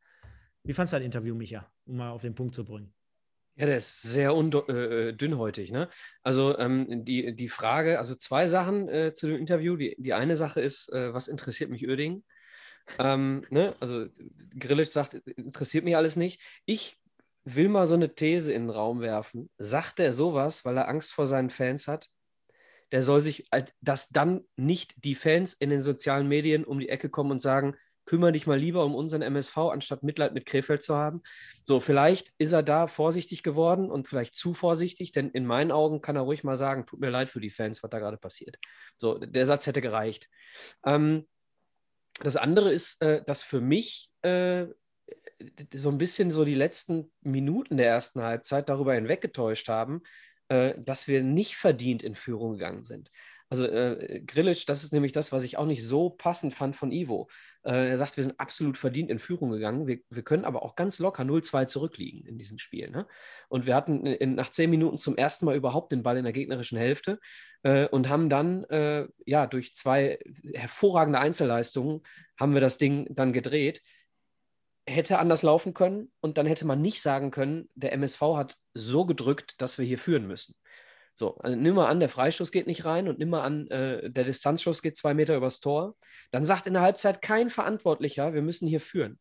[0.63, 2.93] Wie fandest du das Interview, Micha, um mal auf den Punkt zu bringen?
[3.55, 5.71] Ja, der ist sehr äh, dünnhäutig.
[5.71, 5.89] Ne?
[6.23, 9.77] Also ähm, die, die Frage, also zwei Sachen äh, zu dem Interview.
[9.77, 12.23] Die, die eine Sache ist, äh, was interessiert mich Öding?
[12.99, 13.75] Ähm, ne?
[13.81, 14.07] Also
[14.59, 16.43] Grillic sagt, interessiert mich alles nicht.
[16.67, 17.01] Ich
[17.45, 19.49] will mal so eine These in den Raum werfen.
[19.57, 22.11] Sagt er sowas, weil er Angst vor seinen Fans hat?
[22.93, 23.49] Der soll sich,
[23.81, 27.77] dass dann nicht die Fans in den sozialen Medien um die Ecke kommen und sagen,
[28.07, 31.23] kümmere dich mal lieber um unseren MSV, anstatt Mitleid mit Krefeld zu haben.
[31.65, 36.01] So, vielleicht ist er da vorsichtig geworden und vielleicht zu vorsichtig, denn in meinen Augen
[36.01, 38.57] kann er ruhig mal sagen, tut mir leid für die Fans, was da gerade passiert.
[38.95, 40.29] So, der Satz hätte gereicht.
[40.85, 41.27] Ähm,
[42.23, 44.67] das andere ist, äh, dass für mich äh,
[45.75, 50.03] so ein bisschen so die letzten Minuten der ersten Halbzeit darüber hinweggetäuscht haben,
[50.49, 53.11] dass wir nicht verdient in Führung gegangen sind.
[53.49, 56.91] Also äh, Grillic, das ist nämlich das, was ich auch nicht so passend fand von
[56.91, 57.29] Ivo.
[57.63, 59.87] Äh, er sagt, wir sind absolut verdient in Führung gegangen.
[59.87, 62.91] Wir, wir können aber auch ganz locker 0-2 zurückliegen in diesem Spiel.
[62.91, 63.07] Ne?
[63.49, 66.33] Und wir hatten in, nach zehn Minuten zum ersten Mal überhaupt den Ball in der
[66.33, 67.21] gegnerischen Hälfte
[67.63, 70.19] äh, und haben dann äh, ja durch zwei
[70.53, 72.03] hervorragende Einzelleistungen
[72.39, 73.83] haben wir das Ding dann gedreht
[74.87, 79.05] hätte anders laufen können und dann hätte man nicht sagen können, der MSV hat so
[79.05, 80.55] gedrückt, dass wir hier führen müssen.
[81.17, 84.11] So, also nimm mal an, der Freistoß geht nicht rein und nimm mal an, äh,
[84.11, 85.97] der Distanzschuss geht zwei Meter übers Tor.
[86.31, 89.19] Dann sagt in der Halbzeit kein Verantwortlicher, wir müssen hier führen.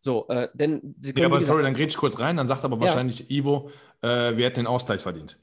[0.00, 2.78] So, äh, denn sie können, Ja, aber sorry, dann grätsch kurz rein, dann sagt aber
[2.78, 3.26] wahrscheinlich ja.
[3.30, 3.70] Ivo,
[4.02, 5.40] äh, wir hätten den Ausgleich verdient.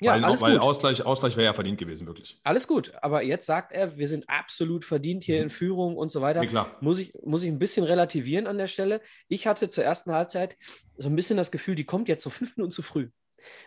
[0.00, 0.60] Ja, weil, alles weil gut.
[0.60, 2.38] Ausgleich, Ausgleich wäre ja verdient gewesen, wirklich.
[2.44, 5.42] Alles gut, aber jetzt sagt er, wir sind absolut verdient hier mhm.
[5.44, 6.42] in Führung und so weiter.
[6.42, 6.76] Ja, klar.
[6.80, 9.00] Muss ich, muss ich ein bisschen relativieren an der Stelle.
[9.28, 10.56] Ich hatte zur ersten Halbzeit
[10.98, 13.08] so ein bisschen das Gefühl, die kommt jetzt so fünf Minuten zu früh.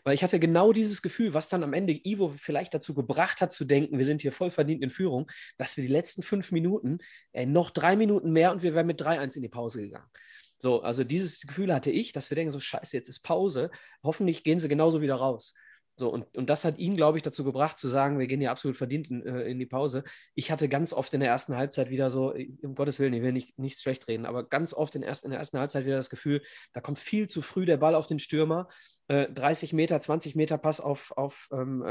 [0.04, 3.54] Weil ich hatte genau dieses Gefühl, was dann am Ende Ivo vielleicht dazu gebracht hat
[3.54, 7.00] zu denken, wir sind hier voll verdient in Führung, dass wir die letzten fünf Minuten,
[7.32, 10.10] äh, noch drei Minuten mehr und wir wären mit 3-1 in die Pause gegangen.
[10.58, 13.72] So, also dieses Gefühl hatte ich, dass wir denken, so scheiße, jetzt ist Pause.
[14.04, 15.54] Hoffentlich gehen sie genauso wieder raus.
[16.00, 18.52] So, und, und das hat ihn, glaube ich, dazu gebracht, zu sagen, wir gehen ja
[18.52, 20.04] absolut verdient in, äh, in, die Pause.
[20.34, 23.22] Ich hatte ganz oft in der ersten Halbzeit wieder so, äh, um Gottes Willen, ich
[23.22, 25.98] will nicht, nicht schlecht reden, aber ganz oft in, erst, in der ersten Halbzeit wieder
[25.98, 26.42] das Gefühl,
[26.74, 28.70] da kommt viel zu früh der Ball auf den Stürmer.
[29.08, 31.84] Äh, 30 Meter, 20 Meter Pass auf, auf ähm,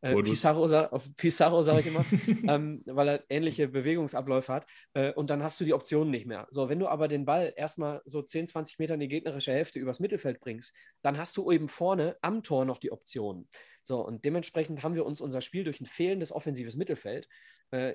[0.00, 2.04] äh, Pizarro, Pizarro sage ich immer,
[2.54, 4.66] ähm, weil er ähnliche Bewegungsabläufe hat.
[4.94, 6.46] Äh, und dann hast du die Optionen nicht mehr.
[6.50, 9.78] So, wenn du aber den Ball erstmal so 10, 20 Meter in die gegnerische Hälfte
[9.78, 10.72] übers Mittelfeld bringst,
[11.02, 13.48] dann hast du eben vorne am Tor noch die Optionen.
[13.82, 17.26] So, und dementsprechend haben wir uns unser Spiel durch ein fehlendes offensives Mittelfeld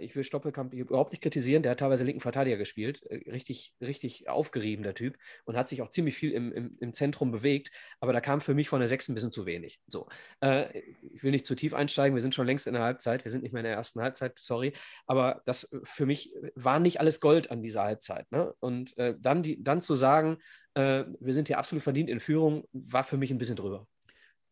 [0.02, 1.64] ich will Stoppelkamp überhaupt nicht kritisieren.
[1.64, 3.04] Der hat teilweise linken Verteidiger gespielt.
[3.10, 5.18] Äh, richtig, richtig aufgerieben, der Typ.
[5.46, 7.72] Und hat sich auch ziemlich viel im, im, im Zentrum bewegt.
[8.00, 9.80] Aber da kam für mich von der 6 ein bisschen zu wenig.
[9.88, 10.08] So.
[10.42, 10.80] Äh,
[11.14, 12.16] ich will nicht zu tief einsteigen.
[12.16, 13.24] Wir sind schon längst in der Halbzeit.
[13.26, 14.74] Wir sind nicht mehr in der ersten Halbzeit, sorry.
[15.08, 18.32] Aber das für mich war nicht alles Gold an dieser Halbzeit.
[18.32, 18.54] Ne?
[18.60, 20.38] Und äh, dann, die, dann zu sagen,
[20.76, 23.88] äh, wir sind hier absolut verdient in Führung, war für mich ein bisschen drüber.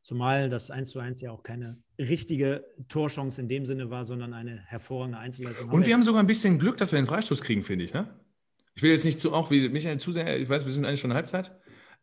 [0.04, 4.34] Zumal das 1 zu 1 ja auch keine richtige Torchance in dem Sinne war, sondern
[4.34, 5.70] eine hervorragende Einzelleistung.
[5.70, 7.94] Und wir haben sogar ein bisschen Glück, dass wir einen Freistoß kriegen, finde ich.
[7.94, 8.08] Ne?
[8.74, 11.00] Ich will jetzt nicht zu, auch wie Michael zu sehr, ich weiß, wir sind eigentlich
[11.00, 11.52] schon Halbzeit.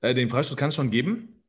[0.01, 1.43] Äh, den Freistoß kann es schon geben,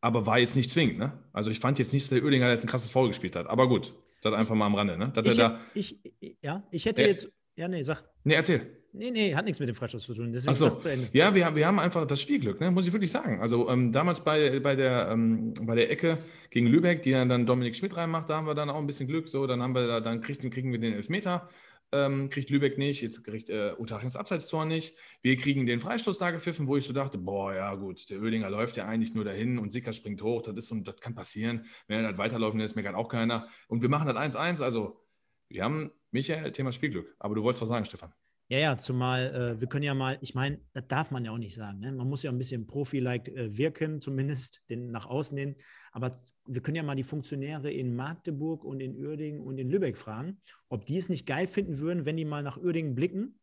[0.00, 0.98] aber war jetzt nicht zwingend.
[0.98, 1.12] Ne?
[1.32, 3.46] Also ich fand jetzt nicht, dass der Oerdinger jetzt ein krasses Foul gespielt hat.
[3.46, 4.96] Aber gut, das einfach mal am Rande.
[4.96, 5.12] Ne?
[5.24, 5.98] Ich, da, ich,
[6.42, 8.02] ja, ich hätte äh, jetzt, ja, nee, sag.
[8.24, 8.81] Nee, erzähl.
[8.94, 10.32] Nee, nee, hat nichts mit dem Freistoß zu tun.
[10.32, 10.70] Deswegen Ach so.
[10.70, 11.08] zu Ende.
[11.12, 12.70] Ja, wir, wir haben einfach das Spielglück, ne?
[12.70, 13.40] muss ich wirklich sagen.
[13.40, 16.18] Also ähm, damals bei, bei, der, ähm, bei der Ecke
[16.50, 19.28] gegen Lübeck, die dann Dominik Schmidt reinmacht, da haben wir dann auch ein bisschen Glück.
[19.28, 21.48] So, dann haben wir da, dann kriegen, kriegen wir den Elfmeter,
[21.90, 24.94] ähm, kriegt Lübeck nicht, jetzt kriegt äh, Utaching das Abseitstor nicht.
[25.22, 28.50] Wir kriegen den Freistoß da gepfiffen, wo ich so dachte, boah, ja gut, der Oedinger
[28.50, 31.64] läuft ja eigentlich nur dahin und Sicker springt hoch, das ist und das kann passieren.
[31.86, 33.48] Wenn er halt weiterlaufen lässt, meckert auch keiner.
[33.68, 35.02] Und wir machen das 1-1, also
[35.48, 37.14] wir haben, Michael, Thema Spielglück.
[37.18, 38.12] Aber du wolltest was sagen, Stefan.
[38.52, 41.38] Ja, ja, zumal äh, wir können ja mal, ich meine, das darf man ja auch
[41.38, 41.78] nicht sagen.
[41.78, 41.90] Ne?
[41.90, 45.56] Man muss ja ein bisschen Profi-like äh, wirken, zumindest den nach außen hin.
[45.90, 49.96] Aber wir können ja mal die Funktionäre in Magdeburg und in Uerdingen und in Lübeck
[49.96, 53.40] fragen, ob die es nicht geil finden würden, wenn die mal nach Uerdingen blicken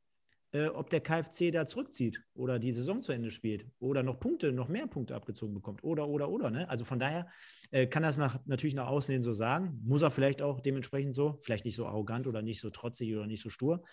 [0.52, 4.52] äh, ob der KfC da zurückzieht oder die Saison zu Ende spielt oder noch Punkte,
[4.52, 6.50] noch mehr Punkte abgezogen bekommt oder, oder, oder.
[6.50, 6.68] Ne?
[6.70, 7.28] Also von daher
[7.72, 11.16] äh, kann das nach, natürlich nach außen hin so sagen, muss er vielleicht auch dementsprechend
[11.16, 13.84] so, vielleicht nicht so arrogant oder nicht so trotzig oder nicht so stur.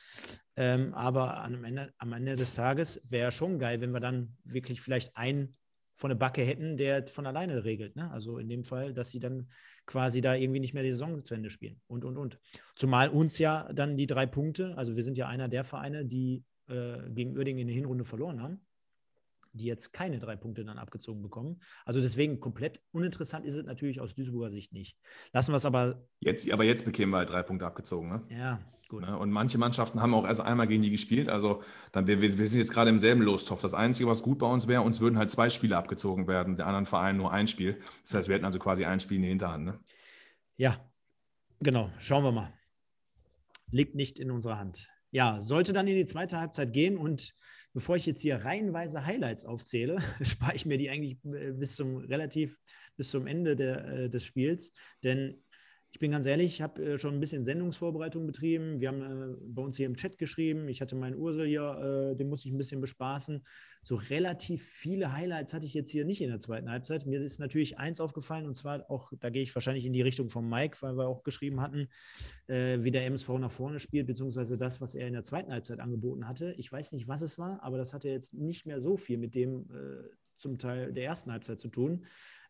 [0.56, 4.80] Ähm, aber am Ende, am Ende des Tages wäre schon geil, wenn wir dann wirklich
[4.80, 5.54] vielleicht einen
[5.96, 7.96] von der Backe hätten, der von alleine regelt.
[7.96, 8.10] Ne?
[8.10, 9.48] Also in dem Fall, dass sie dann
[9.86, 12.38] quasi da irgendwie nicht mehr die Saison zu Ende spielen und, und, und.
[12.74, 16.44] Zumal uns ja dann die drei Punkte, also wir sind ja einer der Vereine, die
[16.68, 18.60] äh, gegen Uerdingen in der Hinrunde verloren haben,
[19.52, 21.60] die jetzt keine drei Punkte dann abgezogen bekommen.
[21.84, 24.98] Also deswegen komplett uninteressant ist es natürlich aus Duisburger Sicht nicht.
[25.32, 26.06] Lassen wir es aber.
[26.20, 28.22] Jetzt, aber jetzt bekämen wir halt drei Punkte abgezogen, ne?
[28.28, 29.02] Ja, Gut.
[29.02, 29.18] Ne?
[29.18, 31.28] Und manche Mannschaften haben auch erst einmal gegen die gespielt.
[31.28, 31.62] Also
[31.92, 33.60] dann, wir, wir sind jetzt gerade im selben Lostopf.
[33.60, 36.66] Das Einzige, was gut bei uns wäre, uns würden halt zwei Spiele abgezogen werden, der
[36.66, 37.80] anderen Verein nur ein Spiel.
[38.02, 39.64] Das heißt, wir hätten also quasi ein Spiel in die Hinterhand.
[39.64, 39.80] Ne?
[40.56, 40.78] Ja,
[41.60, 41.90] genau.
[41.98, 42.52] Schauen wir mal.
[43.72, 44.88] Liegt nicht in unserer Hand.
[45.10, 47.34] Ja, sollte dann in die zweite Halbzeit gehen und
[47.72, 51.96] bevor ich jetzt hier reihenweise Highlights aufzähle, spare ich mir die eigentlich äh, bis zum
[51.96, 52.58] relativ
[52.96, 54.72] bis zum Ende der, äh, des Spiels,
[55.04, 55.42] denn
[55.96, 58.80] ich bin ganz ehrlich, ich habe äh, schon ein bisschen Sendungsvorbereitung betrieben.
[58.80, 60.68] Wir haben äh, bei uns hier im Chat geschrieben.
[60.68, 63.42] Ich hatte meinen Ursel hier, äh, den muss ich ein bisschen bespaßen.
[63.82, 67.06] So relativ viele Highlights hatte ich jetzt hier nicht in der zweiten Halbzeit.
[67.06, 70.28] Mir ist natürlich eins aufgefallen und zwar auch, da gehe ich wahrscheinlich in die Richtung
[70.28, 71.88] von Mike, weil wir auch geschrieben hatten,
[72.48, 76.28] wie der MSV nach vorne spielt, beziehungsweise das, was er in der zweiten Halbzeit angeboten
[76.28, 76.52] hatte.
[76.58, 79.36] Ich weiß nicht, was es war, aber das hatte jetzt nicht mehr so viel mit
[79.36, 79.68] dem
[80.36, 82.04] zum Teil der ersten Halbzeit zu tun.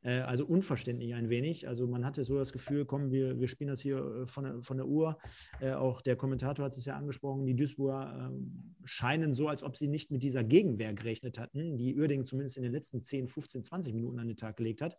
[0.07, 1.66] Äh, also unverständlich ein wenig.
[1.68, 4.62] Also man hatte so das Gefühl, komm, wir, wir spielen das hier äh, von der,
[4.62, 5.18] von der Uhr.
[5.61, 9.76] Äh, auch der Kommentator hat es ja angesprochen, die Duisburger äh, scheinen so, als ob
[9.76, 13.64] sie nicht mit dieser Gegenwehr gerechnet hatten, die Uerdingen zumindest in den letzten 10, 15,
[13.64, 14.96] 20 Minuten an den Tag gelegt hat.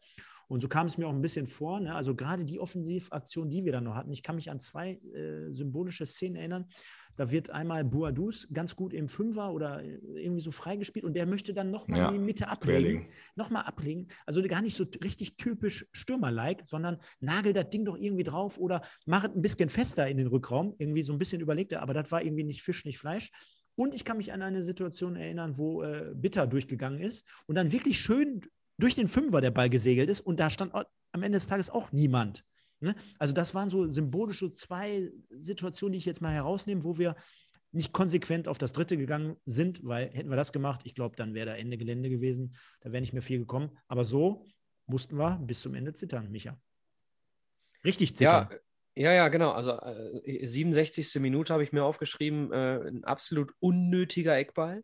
[0.50, 1.80] Und so kam es mir auch ein bisschen vor.
[1.80, 1.96] Ne?
[1.96, 5.54] Also gerade die Offensivaktion, die wir dann noch hatten, ich kann mich an zwei äh,
[5.54, 6.66] symbolische Szenen erinnern.
[7.18, 11.54] Da wird einmal Boadus ganz gut im Fünfer oder irgendwie so freigespielt und der möchte
[11.54, 13.08] dann nochmal ja, in die Mitte ablegen.
[13.36, 14.08] Nochmal ablegen.
[14.26, 18.82] Also gar nicht so richtig typisch Stürmer-like, sondern nagel das Ding doch irgendwie drauf oder
[19.06, 20.76] mach es ein bisschen fester in den Rückraum.
[20.78, 23.32] Irgendwie so ein bisschen überlegter, aber das war irgendwie nicht Fisch, nicht Fleisch.
[23.76, 27.72] Und ich kann mich an eine Situation erinnern, wo äh, Bitter durchgegangen ist und dann
[27.72, 28.42] wirklich schön
[28.78, 31.92] durch den Fünfer der Ball gesegelt ist und da stand am Ende des Tages auch
[31.92, 32.44] niemand.
[32.80, 32.96] Ne?
[33.18, 37.16] Also das waren so symbolische zwei Situationen, die ich jetzt mal herausnehme, wo wir
[37.72, 41.34] nicht konsequent auf das dritte gegangen sind, weil hätten wir das gemacht, ich glaube, dann
[41.34, 43.78] wäre da Ende Gelände gewesen, da wäre nicht mehr viel gekommen.
[43.88, 44.48] Aber so
[44.86, 46.60] mussten wir bis zum Ende zittern, Micha.
[47.84, 48.48] Richtig zittern.
[48.96, 49.52] Ja, ja, ja, genau.
[49.52, 51.16] Also äh, 67.
[51.22, 54.84] Minute habe ich mir aufgeschrieben, äh, ein absolut unnötiger Eckball.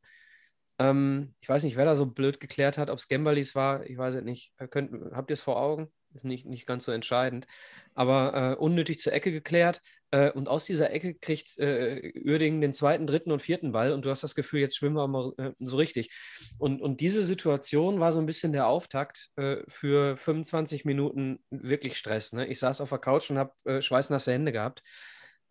[0.77, 3.97] Ähm, ich weiß nicht, wer da so blöd geklärt hat, ob es Gembalis war, ich
[3.97, 4.53] weiß es nicht.
[4.69, 5.91] Könnt, habt ihr es vor Augen?
[6.16, 7.47] Ist nicht, nicht ganz so entscheidend.
[7.93, 9.82] Aber äh, unnötig zur Ecke geklärt.
[10.11, 13.91] Äh, und aus dieser Ecke kriegt äh, Uerdingen den zweiten, dritten und vierten Ball.
[13.93, 16.11] Und du hast das Gefühl, jetzt schwimmen wir mal äh, so richtig.
[16.59, 21.97] Und, und diese Situation war so ein bisschen der Auftakt äh, für 25 Minuten wirklich
[21.97, 22.34] Stress.
[22.34, 22.47] Ne?
[22.47, 24.84] Ich saß auf der Couch und habe äh, schweißnasse Hände gehabt.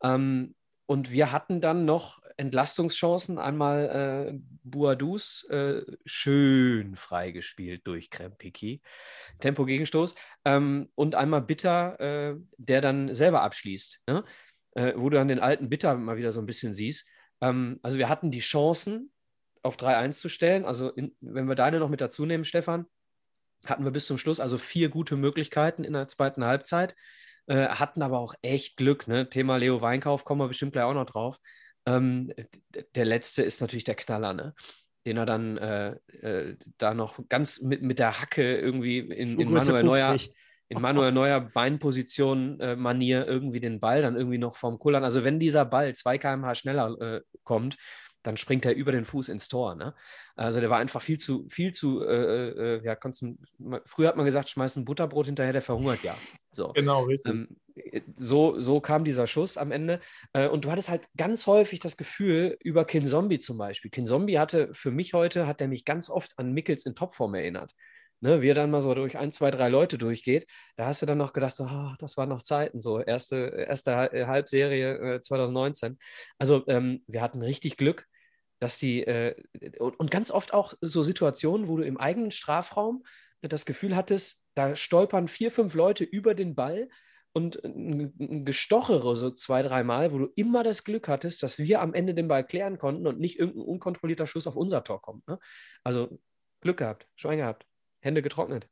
[0.02, 0.54] Ähm,
[0.86, 3.38] und wir hatten dann noch Entlastungschancen.
[3.38, 8.82] Einmal äh, Buadus äh, schön freigespielt durch Krempiki.
[9.40, 10.14] Tempo-Gegenstoß.
[10.44, 14.00] Ähm, und einmal Bitter, äh, der dann selber abschließt.
[14.08, 14.24] Ne?
[14.72, 17.08] Äh, wo du dann den alten Bitter mal wieder so ein bisschen siehst.
[17.40, 19.12] Ähm, also wir hatten die Chancen,
[19.62, 20.64] auf 3-1 zu stellen.
[20.64, 22.86] Also in, wenn wir deine noch mit dazu nehmen, Stefan,
[23.64, 26.96] hatten wir bis zum Schluss also vier gute Möglichkeiten in der zweiten Halbzeit.
[27.46, 29.06] Äh, hatten aber auch echt Glück.
[29.06, 29.28] Ne?
[29.30, 31.38] Thema Leo Weinkauf kommen wir bestimmt gleich auch noch drauf.
[31.86, 32.32] Ähm,
[32.94, 34.54] der letzte ist natürlich der Knaller, ne?
[35.06, 39.50] den er dann äh, äh, da noch ganz mit, mit der Hacke irgendwie in, in
[39.50, 40.16] Manuel Neuer
[40.68, 45.04] in Manuel Neuer Beinposition äh, Manier irgendwie den Ball dann irgendwie noch vom Kullern.
[45.04, 47.78] Also wenn dieser Ball 2 km/h schneller äh, kommt,
[48.22, 49.74] dann springt er über den Fuß ins Tor.
[49.74, 49.94] Ne?
[50.36, 53.36] Also der war einfach viel zu, viel zu, äh, äh, ja, du,
[53.84, 56.16] früher hat man gesagt, schmeiß ein Butterbrot hinterher, der verhungert ja.
[56.52, 56.72] So.
[56.72, 57.32] Genau, richtig.
[57.32, 57.48] Ähm,
[58.16, 60.00] so, so kam dieser Schuss am Ende.
[60.32, 63.90] Äh, und du hattest halt ganz häufig das Gefühl, über Kin Zombie zum Beispiel.
[63.90, 67.34] Kin Zombie hatte für mich heute, hat er mich ganz oft an Mickels in Topform
[67.34, 67.74] erinnert.
[68.20, 70.46] Ne, wie er dann mal so durch ein, zwei, drei Leute durchgeht,
[70.76, 73.96] da hast du dann noch gedacht, so, oh, das waren noch Zeiten, so erste, erste
[73.96, 75.98] Halbserie äh, 2019.
[76.38, 78.06] Also ähm, wir hatten richtig Glück
[78.62, 79.34] dass die, äh,
[79.80, 83.02] und, und, ganz oft auch so Situationen, wo du im eigenen Strafraum
[83.40, 86.88] das Gefühl hattest, da stolpern vier, fünf Leute über den Ball
[87.32, 91.94] und ein, Gestochere so zwei, dreimal, wo du immer das Glück hattest, dass wir am
[91.94, 95.26] Ende den Ball klären konnten und nicht irgendein unkontrollierter Schuss auf unser Tor kommt.
[95.28, 95.38] Ne?
[95.84, 96.18] Also
[96.60, 97.66] Glück gehabt, Schwein gehabt,
[98.00, 98.68] Hände getrocknet.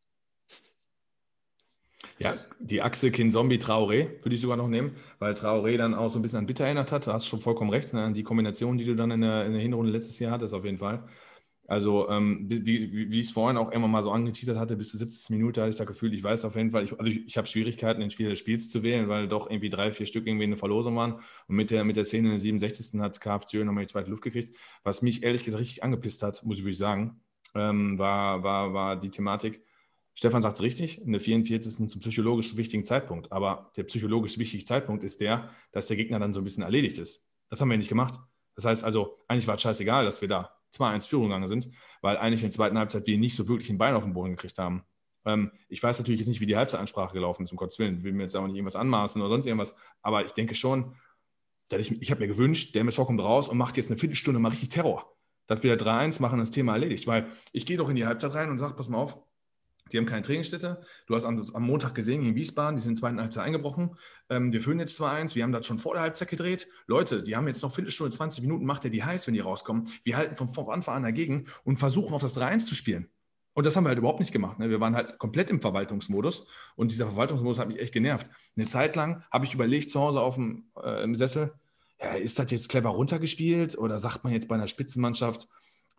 [2.19, 6.19] Ja, die Achse Kin-Zombie Traoré würde ich sogar noch nehmen, weil Traoré dann auch so
[6.19, 7.07] ein bisschen an Bitter erinnert hat.
[7.07, 8.13] Du hast schon vollkommen recht, ne?
[8.13, 10.79] die Kombination, die du dann in der, in der Hinrunde letztes Jahr hattest, auf jeden
[10.79, 11.09] Fall.
[11.71, 14.91] Also, ähm, wie, wie, wie ich es vorhin auch immer mal so angeteasert hatte, bis
[14.91, 15.31] zur 70.
[15.31, 17.47] Minute hatte ich das Gefühl, ich weiß auf jeden Fall, ich, also ich, ich habe
[17.47, 20.57] Schwierigkeiten, den Spieler des Spiels zu wählen, weil doch irgendwie drei, vier Stück irgendwie eine
[20.57, 21.21] Verlosung waren.
[21.47, 23.01] Und mit der, mit der Szene in der 67.
[23.01, 24.53] hat KFC nochmal die zweite Luft gekriegt.
[24.83, 27.21] Was mich ehrlich gesagt richtig angepisst hat, muss ich wirklich sagen,
[27.55, 29.63] ähm, war, war, war die Thematik,
[30.15, 31.89] Stefan sagt es richtig, in der 44.
[31.89, 33.31] zum psychologisch wichtigen Zeitpunkt.
[33.31, 36.99] Aber der psychologisch wichtige Zeitpunkt ist der, dass der Gegner dann so ein bisschen erledigt
[36.99, 37.31] ist.
[37.49, 38.19] Das haben wir nicht gemacht.
[38.57, 42.17] Das heißt also, eigentlich war es scheißegal, dass wir da 2-1 Führung gegangen sind, weil
[42.17, 44.59] eigentlich in der zweiten Halbzeit wir nicht so wirklich ein Bein auf den Boden gekriegt
[44.59, 44.85] haben.
[45.25, 48.03] Ähm, ich weiß natürlich jetzt nicht, wie die Halbzeitansprache gelaufen ist, um Gottes Willen.
[48.03, 49.77] Will mir jetzt auch nicht irgendwas anmaßen oder sonst irgendwas.
[50.03, 50.95] Aber ich denke schon,
[51.69, 54.41] dass ich, ich habe mir gewünscht, der MSV kommt raus und macht jetzt eine Viertelstunde
[54.41, 55.17] mal richtig Terror.
[55.47, 57.07] Dass wir da 3-1 machen, das Thema erledigt.
[57.07, 59.19] Weil ich gehe doch in die Halbzeit rein und sage, pass mal auf,
[59.93, 60.81] die haben keine Trainingsstätte.
[61.07, 63.97] Du hast am, am Montag gesehen in Wiesbaden, die sind in der zweiten Halbzeit eingebrochen.
[64.29, 66.69] Ähm, wir führen jetzt 2-1, wir haben das schon vor der Halbzeit gedreht.
[66.87, 69.89] Leute, die haben jetzt noch Viertelstunde, 20 Minuten, macht der die heiß, wenn die rauskommen.
[70.03, 73.09] Wir halten von, von Anfang an dagegen und versuchen auf das 3-1 zu spielen.
[73.53, 74.59] Und das haben wir halt überhaupt nicht gemacht.
[74.59, 74.71] Ne?
[74.71, 78.29] Wir waren halt komplett im Verwaltungsmodus und dieser Verwaltungsmodus hat mich echt genervt.
[78.57, 81.53] Eine Zeit lang habe ich überlegt, zu Hause auf dem, äh, Sessel,
[82.01, 85.49] ja, ist das jetzt clever runtergespielt oder sagt man jetzt bei einer Spitzenmannschaft,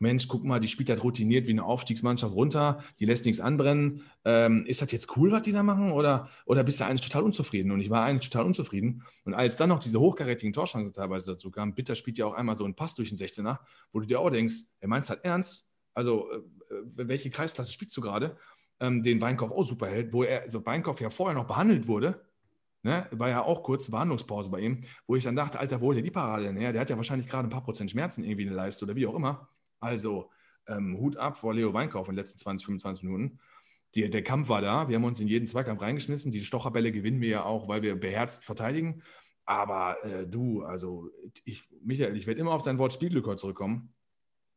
[0.02, 4.04] Mensch, guck mal, die spielt halt routiniert wie eine Aufstiegsmannschaft runter, die lässt nichts anbrennen.
[4.26, 5.92] Ähm, ist das jetzt cool, was die da machen?
[5.92, 7.72] Oder, oder bist du eigentlich total unzufrieden?
[7.72, 9.04] Und ich war eigentlich total unzufrieden.
[9.26, 12.56] Und als dann noch diese hochkarätigen Torchancen teilweise dazu kamen, Bitter spielt ja auch einmal
[12.56, 13.60] so einen Pass durch den 16er,
[13.92, 15.72] wo du dir auch denkst, er meint es halt ernst?
[15.94, 16.40] Also, äh,
[16.96, 18.38] welche Kreisklasse spielst du gerade?
[18.80, 22.26] Ähm, den Weinkauf auch super hält, wo er, also Weinkauf ja vorher noch behandelt wurde.
[22.84, 25.98] Ne, war ja auch kurz Behandlungspause bei ihm, wo ich dann dachte, Alter, wo holt
[25.98, 26.72] der die Parade denn her?
[26.72, 29.06] Der hat ja wahrscheinlich gerade ein paar Prozent Schmerzen irgendwie in der Leiste oder wie
[29.06, 29.48] auch immer.
[29.82, 30.30] Also
[30.68, 33.40] ähm, Hut ab vor Leo Weinkauf in den letzten 20, 25 Minuten.
[33.96, 34.88] Die, der Kampf war da.
[34.88, 36.32] Wir haben uns in jeden Zweikampf reingeschmissen.
[36.32, 39.02] Diese Stocherbälle gewinnen wir ja auch, weil wir beherzt verteidigen.
[39.44, 41.10] Aber äh, du, also
[41.44, 43.94] ich, Michael, ich werde immer auf dein Wort Spielglück zurückkommen.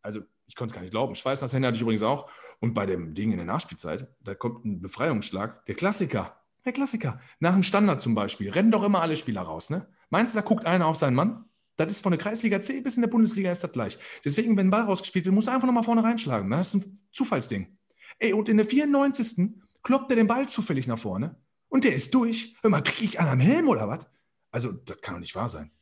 [0.02, 1.14] Also ich konnte es gar nicht glauben.
[1.14, 2.30] Schweißnasshände hatte ich übrigens auch.
[2.60, 5.64] Und bei dem Ding in der Nachspielzeit, da kommt ein Befreiungsschlag.
[5.66, 6.38] Der Klassiker.
[6.64, 7.20] Der Klassiker.
[7.40, 8.50] Nach dem Standard zum Beispiel.
[8.50, 9.70] Rennen doch immer alle Spieler raus.
[9.70, 9.88] Ne?
[10.10, 11.46] Meinst du, da guckt einer auf seinen Mann?
[11.76, 13.98] Das ist von der Kreisliga C bis in der Bundesliga ist das gleich.
[14.24, 16.48] Deswegen, wenn ein Ball rausgespielt wird, musst du einfach nochmal vorne reinschlagen.
[16.50, 17.76] Dann hast du ein Zufallsding.
[18.18, 19.50] Ey, und in der 94.
[19.82, 21.36] kloppt er den Ball zufällig nach vorne
[21.68, 22.54] und der ist durch.
[22.62, 24.06] Hör mal, kriege ich einen am Helm oder was?
[24.52, 25.72] Also, das kann doch nicht wahr sein.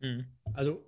[0.00, 0.26] Mhm.
[0.52, 0.84] Also,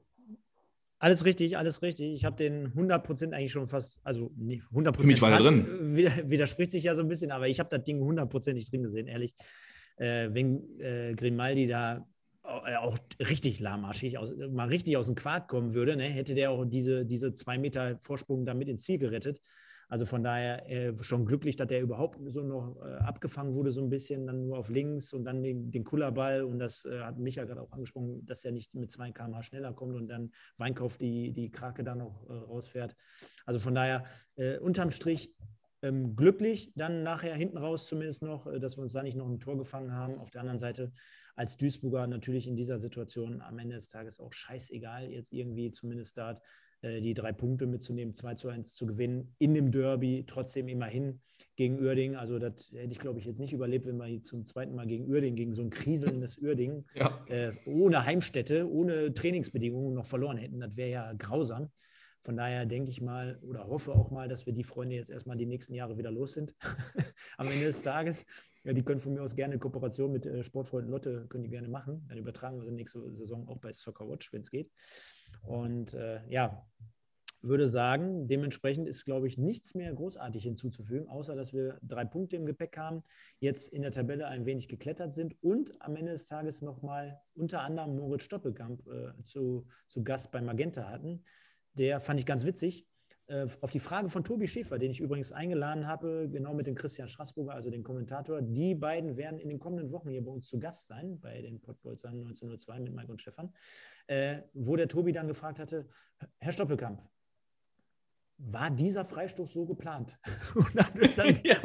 [0.99, 2.15] alles richtig, alles richtig.
[2.15, 5.97] Ich habe den 100% eigentlich schon fast, also nicht 100% Für mich war fast, drin.
[5.97, 9.33] Widerspricht sich ja so ein bisschen, aber ich habe das Ding 100%ig drin gesehen, ehrlich.
[9.97, 12.01] Äh, wenn äh, Grimaldi da äh,
[12.51, 16.65] auch richtig lahmarschig, aus, mal richtig aus dem Quark kommen würde, ne, hätte der auch
[16.65, 19.41] diese, diese zwei Meter Vorsprung damit ins Ziel gerettet.
[19.91, 23.83] Also von daher äh, schon glücklich, dass der überhaupt so noch äh, abgefangen wurde, so
[23.83, 26.45] ein bisschen, dann nur auf links und dann den, den Kullerball.
[26.45, 29.73] Und das äh, hat Micha gerade auch angesprochen, dass er nicht mit 2 km schneller
[29.73, 32.95] kommt und dann Weinkauf die, die Krake da noch äh, rausfährt.
[33.47, 34.05] Also von daher,
[34.37, 35.35] äh, unterm Strich
[35.83, 39.29] ähm, glücklich, dann nachher hinten raus zumindest noch, äh, dass wir uns da nicht noch
[39.29, 40.19] ein Tor gefangen haben.
[40.19, 40.93] Auf der anderen Seite
[41.37, 46.19] als Duisburger natürlich in dieser Situation am Ende des Tages auch scheißegal, jetzt irgendwie zumindest
[46.19, 46.41] da
[46.83, 51.21] äh, die drei Punkte mitzunehmen, 2 zu 1 zu gewinnen, in dem Derby, trotzdem immerhin
[51.57, 52.17] gegen Uerding.
[52.17, 55.07] Also das hätte ich, glaube ich, jetzt nicht überlebt, wenn wir zum zweiten Mal gegen
[55.11, 57.25] Uerding, gegen so ein kriselndes Uerding, ja.
[57.29, 60.61] äh, ohne Heimstätte, ohne Trainingsbedingungen noch verloren hätten.
[60.61, 61.71] Das wäre ja grausam.
[62.23, 65.37] Von daher denke ich mal oder hoffe auch mal, dass wir die Freunde jetzt erstmal
[65.37, 66.55] die nächsten Jahre wieder los sind.
[67.39, 68.27] Am Ende des Tages,
[68.65, 71.69] ja, die können von mir aus gerne Kooperation mit äh, Sportfreunden Lotte, können die gerne
[71.69, 72.05] machen.
[72.09, 74.71] Dann übertragen wir sie nächste Saison auch bei Soccer Watch, wenn es geht.
[75.43, 76.67] Und äh, ja,
[77.43, 82.37] würde sagen, dementsprechend ist, glaube ich, nichts mehr großartig hinzuzufügen, außer dass wir drei Punkte
[82.37, 83.03] im Gepäck haben,
[83.39, 87.63] jetzt in der Tabelle ein wenig geklettert sind und am Ende des Tages nochmal unter
[87.63, 91.25] anderem Moritz Stoppelkamp äh, zu, zu Gast bei Magenta hatten
[91.75, 92.87] der fand ich ganz witzig.
[93.31, 96.75] Äh, auf die Frage von Tobi Schäfer, den ich übrigens eingeladen habe, genau mit dem
[96.75, 98.43] Christian Straßburger, also dem Kommentator.
[98.43, 101.61] Die beiden werden in den kommenden Wochen hier bei uns zu Gast sein, bei den
[101.61, 103.53] Pottbolzern 1902 mit Mike und Stefan,
[104.09, 105.87] äh, wo der Tobi dann gefragt hatte,
[106.39, 107.01] Herr Stoppelkamp,
[108.39, 110.19] war dieser Freistoß so geplant?
[110.57, 111.57] und, dann, dann, ja.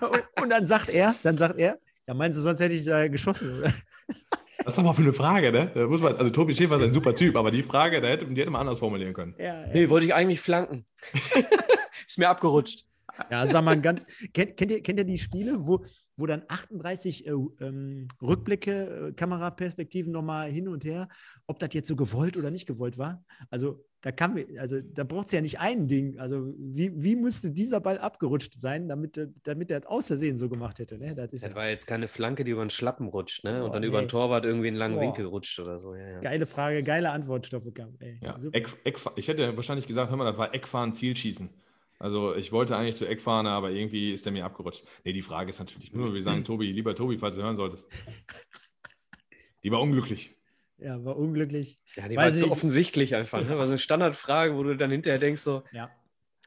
[0.00, 3.06] und, und, dann sagt er, dann sagt er, ja, meinst du, sonst hätte ich da
[3.06, 3.72] geschossen, oder?
[4.64, 5.70] Was ist doch mal für eine Frage, ne?
[5.74, 8.26] Da muss man, also Tobi Schäfer ist ein super Typ, aber die Frage, da hätte,
[8.26, 9.34] die hätte man anders formulieren können.
[9.38, 9.66] Ja, ja.
[9.72, 10.86] Nee, wollte ich eigentlich flanken.
[12.06, 12.86] ist mir abgerutscht.
[13.30, 15.84] Ja, sag mal ganz, kennt, kennt, ihr, kennt ihr die Spiele, wo,
[16.22, 21.08] wo dann 38 äh, ähm, Rückblicke, äh, Kameraperspektiven nochmal hin und her,
[21.48, 23.24] ob das jetzt so gewollt oder nicht gewollt war?
[23.50, 26.20] Also da kann also da braucht es ja nicht ein Ding.
[26.20, 30.78] Also wie, wie müsste dieser Ball abgerutscht sein, damit, damit er aus Versehen so gemacht
[30.78, 30.96] hätte?
[30.96, 31.16] Ne?
[31.16, 33.64] Das, das ja war jetzt keine Flanke, die über den Schlappen rutscht, ne?
[33.64, 33.88] Und oh, dann nee.
[33.88, 35.02] über den Torwart irgendwie einen langen Boah.
[35.02, 35.96] Winkel rutscht oder so.
[35.96, 36.20] Ja, ja.
[36.20, 38.00] Geile Frage, geile Antwort, Stoppelkamp.
[38.20, 41.50] Ja, Eck, Eck, ich hätte wahrscheinlich gesagt, hör mal, das war Eckfahren, Zielschießen.
[42.02, 44.84] Also ich wollte eigentlich zu Eckfahren, aber irgendwie ist der mir abgerutscht.
[45.04, 47.86] Nee, die Frage ist natürlich nur, wir sagen Tobi, lieber Tobi, falls du hören solltest.
[49.62, 50.36] Die war unglücklich.
[50.78, 51.78] Ja, war unglücklich.
[51.94, 53.44] Ja, die Weiß war so offensichtlich einfach.
[53.44, 53.56] Ne?
[53.56, 55.92] War so eine Standardfrage, wo du dann hinterher denkst so, ja,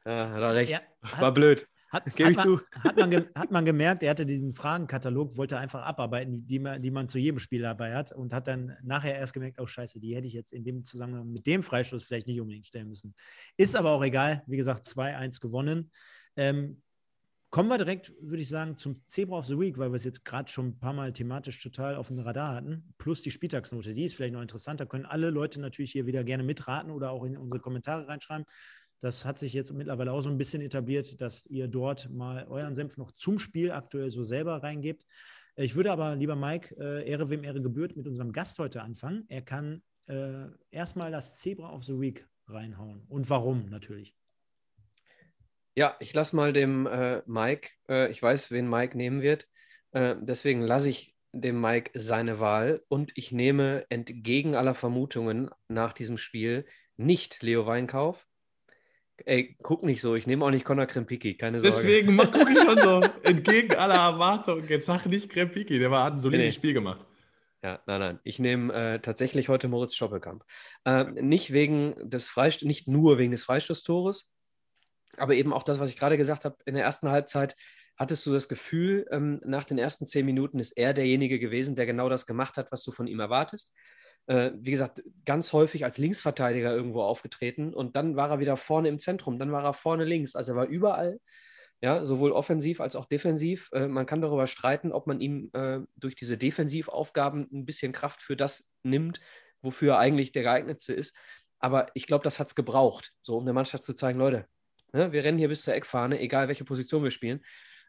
[0.04, 0.80] ja hat er recht, ja,
[1.20, 1.66] war blöd.
[1.96, 2.60] Hat, Gebe ich man, zu.
[2.82, 6.90] Hat man, hat man gemerkt, er hatte diesen Fragenkatalog, wollte einfach abarbeiten, die man, die
[6.90, 10.14] man zu jedem Spiel dabei hat und hat dann nachher erst gemerkt, oh scheiße, die
[10.14, 13.14] hätte ich jetzt in dem Zusammenhang mit dem Freistoß vielleicht nicht unbedingt stellen müssen.
[13.56, 14.42] Ist aber auch egal.
[14.46, 15.90] Wie gesagt, 2-1 gewonnen.
[16.36, 16.82] Ähm,
[17.50, 20.24] kommen wir direkt, würde ich sagen, zum Zebra of the Week, weil wir es jetzt
[20.24, 22.92] gerade schon ein paar Mal thematisch total auf dem Radar hatten.
[22.98, 24.84] Plus die Spieltagsnote, die ist vielleicht noch interessanter.
[24.84, 28.44] Können alle Leute natürlich hier wieder gerne mitraten oder auch in unsere Kommentare reinschreiben.
[29.00, 32.74] Das hat sich jetzt mittlerweile auch so ein bisschen etabliert, dass ihr dort mal euren
[32.74, 35.06] Senf noch zum Spiel aktuell so selber reingebt.
[35.56, 39.24] Ich würde aber, lieber Mike, äh, Ehre wem Ehre gebührt, mit unserem Gast heute anfangen.
[39.28, 43.04] Er kann äh, erstmal das Zebra of the Week reinhauen.
[43.08, 44.14] Und warum natürlich.
[45.74, 49.46] Ja, ich lasse mal dem äh, Mike, äh, ich weiß, wen Mike nehmen wird.
[49.92, 55.92] Äh, deswegen lasse ich dem Mike seine Wahl und ich nehme entgegen aller Vermutungen nach
[55.92, 56.66] diesem Spiel
[56.96, 58.26] nicht Leo Weinkauf,
[59.24, 61.76] Ey, guck nicht so, ich nehme auch nicht Conor Krempiki, keine Sorge.
[61.76, 64.68] Deswegen gucke ich schon so, entgegen aller Erwartungen.
[64.68, 66.52] Jetzt sag nicht Krempiki, der war, hat ein solides nee.
[66.52, 67.04] Spiel gemacht.
[67.62, 68.20] Ja, nein, nein.
[68.22, 70.44] Ich nehme äh, tatsächlich heute Moritz Stoppelkamp.
[70.84, 74.30] Äh, nicht wegen des Freistoß, nicht nur wegen des Freistoßtores,
[75.16, 77.56] aber eben auch das, was ich gerade gesagt habe, in der ersten Halbzeit
[77.96, 81.86] hattest du das Gefühl, ähm, nach den ersten zehn Minuten ist er derjenige gewesen, der
[81.86, 83.72] genau das gemacht hat, was du von ihm erwartest
[84.26, 88.88] äh, wie gesagt, ganz häufig als Linksverteidiger irgendwo aufgetreten und dann war er wieder vorne
[88.88, 90.34] im Zentrum, dann war er vorne links.
[90.36, 91.20] Also er war überall,
[91.80, 93.70] ja, sowohl offensiv als auch defensiv.
[93.72, 98.22] Äh, man kann darüber streiten, ob man ihm äh, durch diese Defensivaufgaben ein bisschen Kraft
[98.22, 99.20] für das nimmt,
[99.62, 101.16] wofür er eigentlich der geeignetste ist.
[101.58, 104.46] Aber ich glaube, das hat es gebraucht, so um der Mannschaft zu zeigen, Leute,
[104.92, 107.44] ne, wir rennen hier bis zur Eckfahne, egal welche Position wir spielen.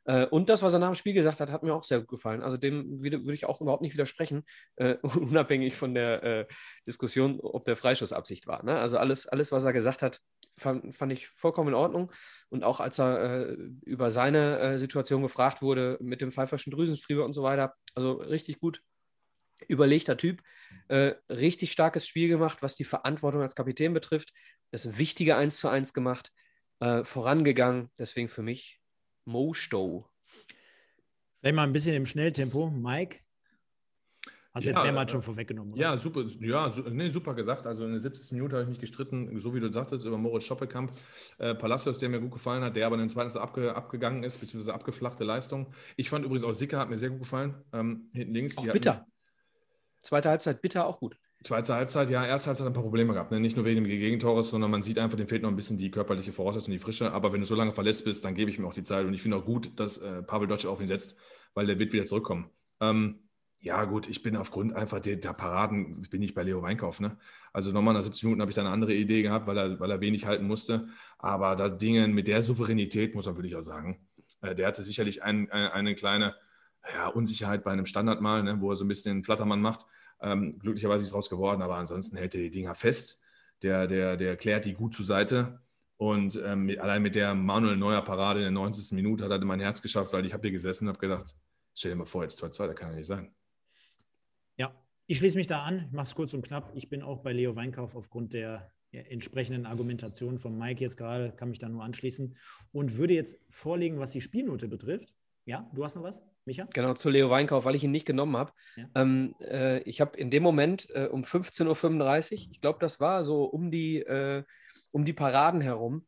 [0.08, 2.08] Äh, und das, was er nach dem Spiel gesagt hat, hat mir auch sehr gut
[2.08, 2.42] gefallen.
[2.42, 4.46] Also dem würde ich auch überhaupt nicht widersprechen,
[4.78, 6.46] äh, unabhängig von der äh,
[6.88, 8.64] Diskussion, ob der Freischussabsicht war.
[8.64, 8.80] Ne?
[8.80, 10.22] Also alles, alles, was er gesagt hat,
[10.58, 12.12] fand, fand ich vollkommen in Ordnung.
[12.50, 17.26] Und auch als er äh, über seine äh, Situation gefragt wurde mit dem pfeiferschen Drüsenfieber
[17.26, 18.82] und so weiter, also richtig gut
[19.68, 20.42] überlegter Typ,
[20.88, 24.32] äh, richtig starkes Spiel gemacht, was die Verantwortung als Kapitän betrifft,
[24.72, 26.32] das wichtige 1 zu 1 gemacht,
[26.80, 27.90] vorangegangen.
[27.98, 28.77] Deswegen für mich
[29.28, 30.10] Mo Stow.
[31.40, 32.70] Vielleicht mal ein bisschen im Schnelltempo.
[32.70, 33.20] Mike,
[34.58, 35.82] Hast du ja, jetzt mehrmals schon vorweggenommen, oder?
[35.82, 37.68] Ja, super, ja, nee, super gesagt.
[37.68, 38.32] Also in der 70.
[38.32, 40.92] Minute habe ich mich gestritten, so wie du sagtest, über Moritz Schoppelkamp.
[41.38, 44.40] Äh, Palacios, der mir gut gefallen hat, der aber in den zweiten abge, abgegangen ist,
[44.40, 45.72] beziehungsweise abgeflachte Leistung.
[45.96, 47.54] Ich fand übrigens auch Sicker, hat mir sehr gut gefallen.
[47.72, 48.58] Ähm, hinten links.
[48.58, 49.06] Auch bitter.
[50.02, 51.20] Zweite Halbzeit bitter auch gut.
[51.44, 53.32] Zweite Halbzeit, ja, erste Halbzeit ein paar Probleme gehabt.
[53.32, 53.40] Ne?
[53.40, 55.92] Nicht nur wegen dem Gegentores, sondern man sieht einfach, dem fehlt noch ein bisschen die
[55.92, 57.14] körperliche Voraussetzung, die Frische.
[57.14, 59.06] Aber wenn du so lange verletzt bist, dann gebe ich mir auch die Zeit.
[59.06, 61.18] Und ich finde auch gut, dass äh, Pavel Dotsch auf ihn setzt,
[61.54, 62.50] weil der wird wieder zurückkommen.
[62.82, 63.28] Ähm,
[63.60, 67.00] ja, gut, ich bin aufgrund einfach der, der Paraden, bin ich bei Leo Weinkauf.
[67.00, 67.18] Ne?
[67.54, 69.92] Also nochmal nach 70 Minuten habe ich da eine andere Idee gehabt, weil er, weil
[69.92, 70.88] er wenig halten musste.
[71.18, 74.08] Aber da Dinge mit der Souveränität, muss man wirklich auch sagen,
[74.42, 76.36] äh, der hatte sicherlich ein, ein, eine kleine
[76.94, 79.86] ja, Unsicherheit bei einem Standardmal, ne, wo er so ein bisschen den Flattermann macht.
[80.22, 83.22] Ähm, glücklicherweise ist es raus geworden, aber ansonsten hält er die Dinger fest.
[83.62, 85.62] Der, der, der klärt die gut zur Seite.
[85.98, 88.94] Und ähm, allein mit der Manuel Neuer Parade in der 90.
[88.94, 91.36] Minute hat er mein Herz geschafft, weil ich habe hier gesessen und habe gedacht,
[91.74, 93.34] stell dir mal vor, jetzt 2-2, das kann ja nicht sein.
[94.58, 94.76] Ja,
[95.08, 96.72] ich schließe mich da an, ich mache es kurz und knapp.
[96.76, 101.50] Ich bin auch bei Leo Weinkauf aufgrund der entsprechenden Argumentation von Mike jetzt gerade, kann
[101.50, 102.36] mich da nur anschließen
[102.72, 105.14] und würde jetzt vorlegen, was die Spielnote betrifft.
[105.46, 106.66] Ja, du hast noch was, Micha?
[106.74, 108.54] Genau, zu Leo Weinkauf, weil ich ihn nicht genommen habe.
[108.78, 108.86] Ja.
[108.96, 111.66] Ähm, äh, ich habe in dem Moment äh, um 15.35
[112.32, 114.44] Uhr, ich glaube, das war so um die, äh,
[114.92, 116.08] um die Paraden herum,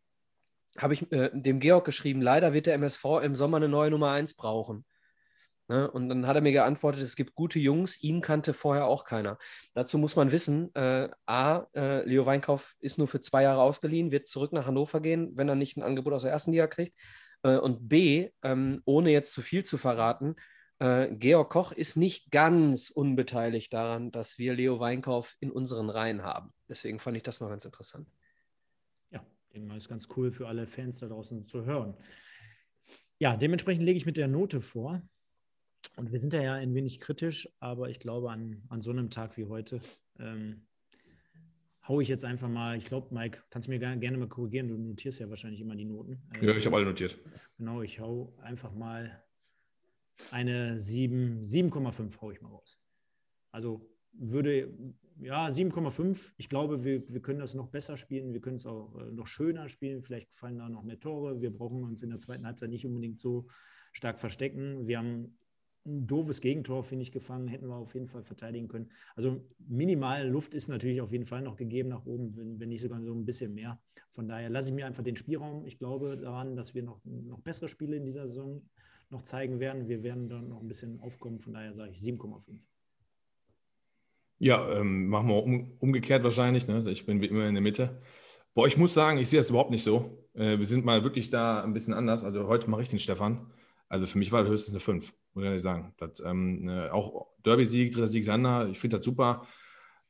[0.77, 4.11] habe ich äh, dem Georg geschrieben, leider wird der MSV im Sommer eine neue Nummer
[4.11, 4.85] 1 brauchen.
[5.67, 5.91] Ne?
[5.91, 9.37] Und dann hat er mir geantwortet, es gibt gute Jungs, ihn kannte vorher auch keiner.
[9.73, 14.11] Dazu muss man wissen, äh, A, äh, Leo Weinkauf ist nur für zwei Jahre ausgeliehen,
[14.11, 16.97] wird zurück nach Hannover gehen, wenn er nicht ein Angebot aus der ersten Liga kriegt.
[17.43, 20.35] Äh, und B, ähm, ohne jetzt zu viel zu verraten,
[20.79, 26.23] äh, Georg Koch ist nicht ganz unbeteiligt daran, dass wir Leo Weinkauf in unseren Reihen
[26.23, 26.53] haben.
[26.69, 28.07] Deswegen fand ich das noch ganz interessant.
[29.11, 31.97] Ja, den ist ganz cool für alle Fans da draußen zu hören.
[33.19, 35.01] Ja, dementsprechend lege ich mit der Note vor.
[35.97, 39.35] Und wir sind ja ein wenig kritisch, aber ich glaube, an, an so einem Tag
[39.35, 39.81] wie heute
[40.17, 40.65] ähm,
[41.89, 44.77] haue ich jetzt einfach mal, ich glaube, Mike, kannst du mir gerne mal korrigieren, du
[44.77, 46.21] notierst ja wahrscheinlich immer die Noten.
[46.39, 47.17] Ja, ich habe alle notiert.
[47.57, 49.23] Genau, ich hau einfach mal
[50.31, 52.79] eine 7,5 haue ich mal raus.
[53.51, 54.71] Also würde,
[55.19, 56.33] ja, 7,5.
[56.37, 59.27] Ich glaube, wir, wir können das noch besser spielen, wir können es auch äh, noch
[59.27, 61.41] schöner spielen, vielleicht fallen da noch mehr Tore.
[61.41, 63.47] Wir brauchen uns in der zweiten Halbzeit nicht unbedingt so
[63.93, 64.87] stark verstecken.
[64.87, 65.39] Wir haben
[65.85, 68.91] ein doofes Gegentor, finde ich, gefangen, hätten wir auf jeden Fall verteidigen können.
[69.15, 72.81] Also minimal Luft ist natürlich auf jeden Fall noch gegeben nach oben, wenn, wenn nicht
[72.81, 73.79] sogar so ein bisschen mehr.
[74.11, 75.65] Von daher lasse ich mir einfach den Spielraum.
[75.65, 78.61] Ich glaube daran, dass wir noch, noch bessere Spiele in dieser Saison
[79.09, 79.87] noch zeigen werden.
[79.87, 81.39] Wir werden dann noch ein bisschen aufkommen.
[81.39, 82.59] Von daher sage ich 7,5.
[84.39, 86.67] Ja, ähm, machen wir um, umgekehrt wahrscheinlich.
[86.67, 86.83] Ne?
[86.89, 88.01] Ich bin wie immer in der Mitte.
[88.53, 90.27] Boah, ich muss sagen, ich sehe das überhaupt nicht so.
[90.33, 92.23] Äh, wir sind mal wirklich da ein bisschen anders.
[92.23, 93.51] Also heute mache ich den Stefan.
[93.89, 95.93] Also für mich war das höchstens eine 5 muss ich ehrlich sagen.
[95.97, 99.47] Das, ähm, äh, auch Derby-Sieg, dritter Sieg Sander, ich finde das super.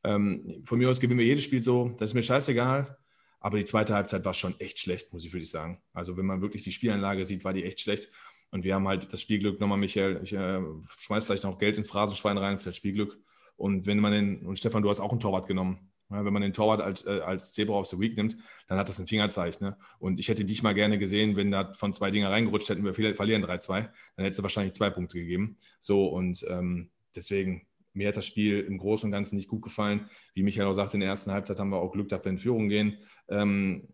[0.04, 2.98] Ähm, von mir aus gewinnen wir jedes Spiel so, das ist mir scheißegal.
[3.42, 5.82] Aber die zweite Halbzeit war schon echt schlecht, muss ich wirklich sagen.
[5.94, 8.10] Also wenn man wirklich die Spielanlage sieht, war die echt schlecht.
[8.52, 10.62] Und wir haben halt das Spielglück, nochmal Michael, ich äh,
[10.98, 13.18] schmeiß gleich noch Geld ins Phrasenschwein rein für das Spielglück.
[13.56, 15.92] Und wenn man den, und Stefan, du hast auch einen Torwart genommen.
[16.12, 18.36] Ja, wenn man den Torwart als, äh, als Zebra of the Week nimmt,
[18.68, 19.64] dann hat das ein Fingerzeichen.
[19.64, 19.78] Ne?
[20.00, 22.94] Und ich hätte dich mal gerne gesehen, wenn da von zwei Dinger reingerutscht hätten, wir
[22.94, 23.82] verlieren 3-2,
[24.16, 25.58] dann hättest du wahrscheinlich zwei Punkte gegeben.
[25.80, 30.10] So und ähm, deswegen, mir hat das Spiel im Großen und Ganzen nicht gut gefallen.
[30.34, 32.38] Wie Michael auch sagte, in der ersten Halbzeit haben wir auch Glück, dass wir in
[32.40, 32.98] Führung gehen.
[33.28, 33.90] Ähm,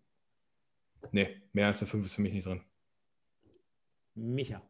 [1.12, 2.62] nee, mehr als eine 5 ist für mich nicht drin.
[4.14, 4.62] Micha.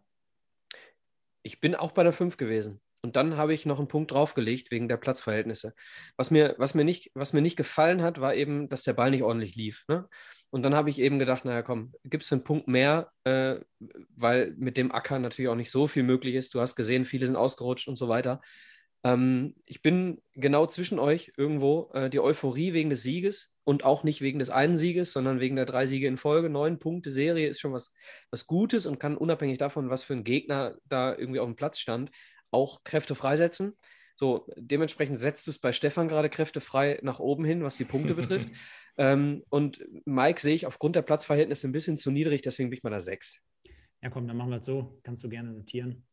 [1.43, 2.81] Ich bin auch bei der 5 gewesen.
[3.03, 5.75] Und dann habe ich noch einen Punkt draufgelegt wegen der Platzverhältnisse.
[6.17, 9.11] Was mir, was mir, nicht, was mir nicht gefallen hat, war eben, dass der Ball
[9.11, 9.85] nicht ordentlich lief.
[9.89, 10.09] Ne?
[10.51, 13.57] Und dann habe ich eben gedacht, naja, komm, gibt es einen Punkt mehr, äh,
[14.17, 16.55] weil mit dem Acker natürlich auch nicht so viel möglich ist.
[16.55, 18.41] Du hast gesehen, viele sind ausgerutscht und so weiter.
[19.05, 21.91] Ähm, ich bin genau zwischen euch irgendwo.
[21.95, 25.57] Äh, die Euphorie wegen des Sieges und auch nicht wegen des einen Sieges, sondern wegen
[25.57, 26.49] der drei Siege in Folge.
[26.49, 27.93] Neun Punkte Serie ist schon was,
[28.31, 31.79] was Gutes und kann unabhängig davon, was für ein Gegner da irgendwie auf dem Platz
[31.79, 32.11] stand,
[32.51, 33.77] auch Kräfte freisetzen.
[34.17, 38.15] So, dementsprechend setzt es bei Stefan gerade Kräfte frei nach oben hin, was die Punkte
[38.15, 38.49] betrifft.
[38.97, 42.83] ähm, und Mike sehe ich aufgrund der Platzverhältnisse ein bisschen zu niedrig, deswegen bin ich
[42.83, 43.43] mal da sechs.
[44.03, 45.01] Ja, komm, dann machen wir es so.
[45.03, 46.07] Kannst du gerne notieren.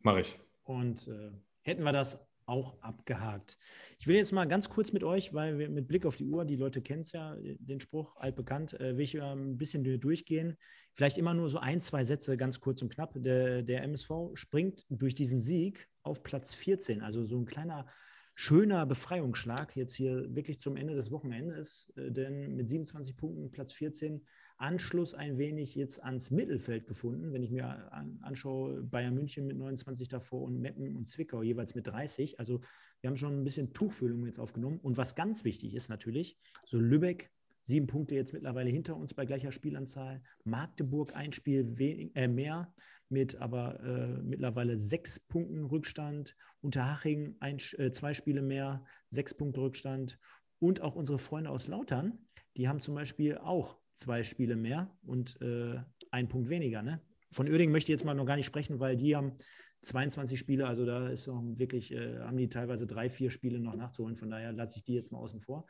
[0.00, 0.38] Mache ich.
[0.64, 1.30] Und äh,
[1.62, 3.56] hätten wir das auch abgehakt.
[3.98, 6.44] Ich will jetzt mal ganz kurz mit euch, weil wir mit Blick auf die Uhr,
[6.44, 10.56] die Leute kennen es ja, den Spruch altbekannt, äh, will ich äh, ein bisschen durchgehen.
[10.92, 13.14] Vielleicht immer nur so ein, zwei Sätze, ganz kurz und knapp.
[13.16, 17.86] Der, der MSV springt durch diesen Sieg auf Platz 14, also so ein kleiner
[18.34, 23.72] schöner Befreiungsschlag jetzt hier wirklich zum Ende des Wochenendes, äh, denn mit 27 Punkten Platz
[23.72, 24.26] 14
[24.60, 27.32] Anschluss ein wenig jetzt ans Mittelfeld gefunden.
[27.32, 27.90] Wenn ich mir
[28.20, 32.38] anschaue, Bayern München mit 29 davor und Meppen und Zwickau jeweils mit 30.
[32.38, 32.60] Also
[33.00, 34.78] wir haben schon ein bisschen Tuchfüllung jetzt aufgenommen.
[34.78, 37.30] Und was ganz wichtig ist natürlich, so Lübeck,
[37.62, 40.22] sieben Punkte jetzt mittlerweile hinter uns bei gleicher Spielanzahl.
[40.44, 41.74] Magdeburg ein Spiel
[42.14, 42.72] äh, mehr
[43.08, 46.36] mit aber äh, mittlerweile sechs Punkten Rückstand.
[46.60, 50.18] Unterhaching ein, äh, zwei Spiele mehr, sechs Punkte Rückstand.
[50.58, 52.18] Und auch unsere Freunde aus Lautern,
[52.56, 55.78] die haben zum Beispiel auch zwei Spiele mehr und äh,
[56.10, 56.82] ein Punkt weniger.
[56.82, 57.00] Ne?
[57.30, 59.36] Von Oerding möchte ich jetzt mal noch gar nicht sprechen, weil die haben
[59.82, 63.76] 22 Spiele, also da ist noch wirklich, äh, haben die teilweise drei, vier Spiele noch
[63.76, 64.16] nachzuholen.
[64.16, 65.66] Von daher lasse ich die jetzt mal außen vor.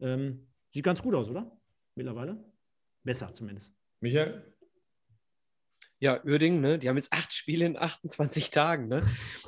[0.00, 1.56] Ähm, sieht ganz gut aus, oder?
[1.94, 2.42] Mittlerweile?
[3.02, 3.74] Besser zumindest.
[4.00, 4.54] Michael?
[5.98, 6.78] Ja, Uerding, ne?
[6.78, 8.88] die haben jetzt acht Spiele in 28 Tagen.
[8.88, 9.02] Ne?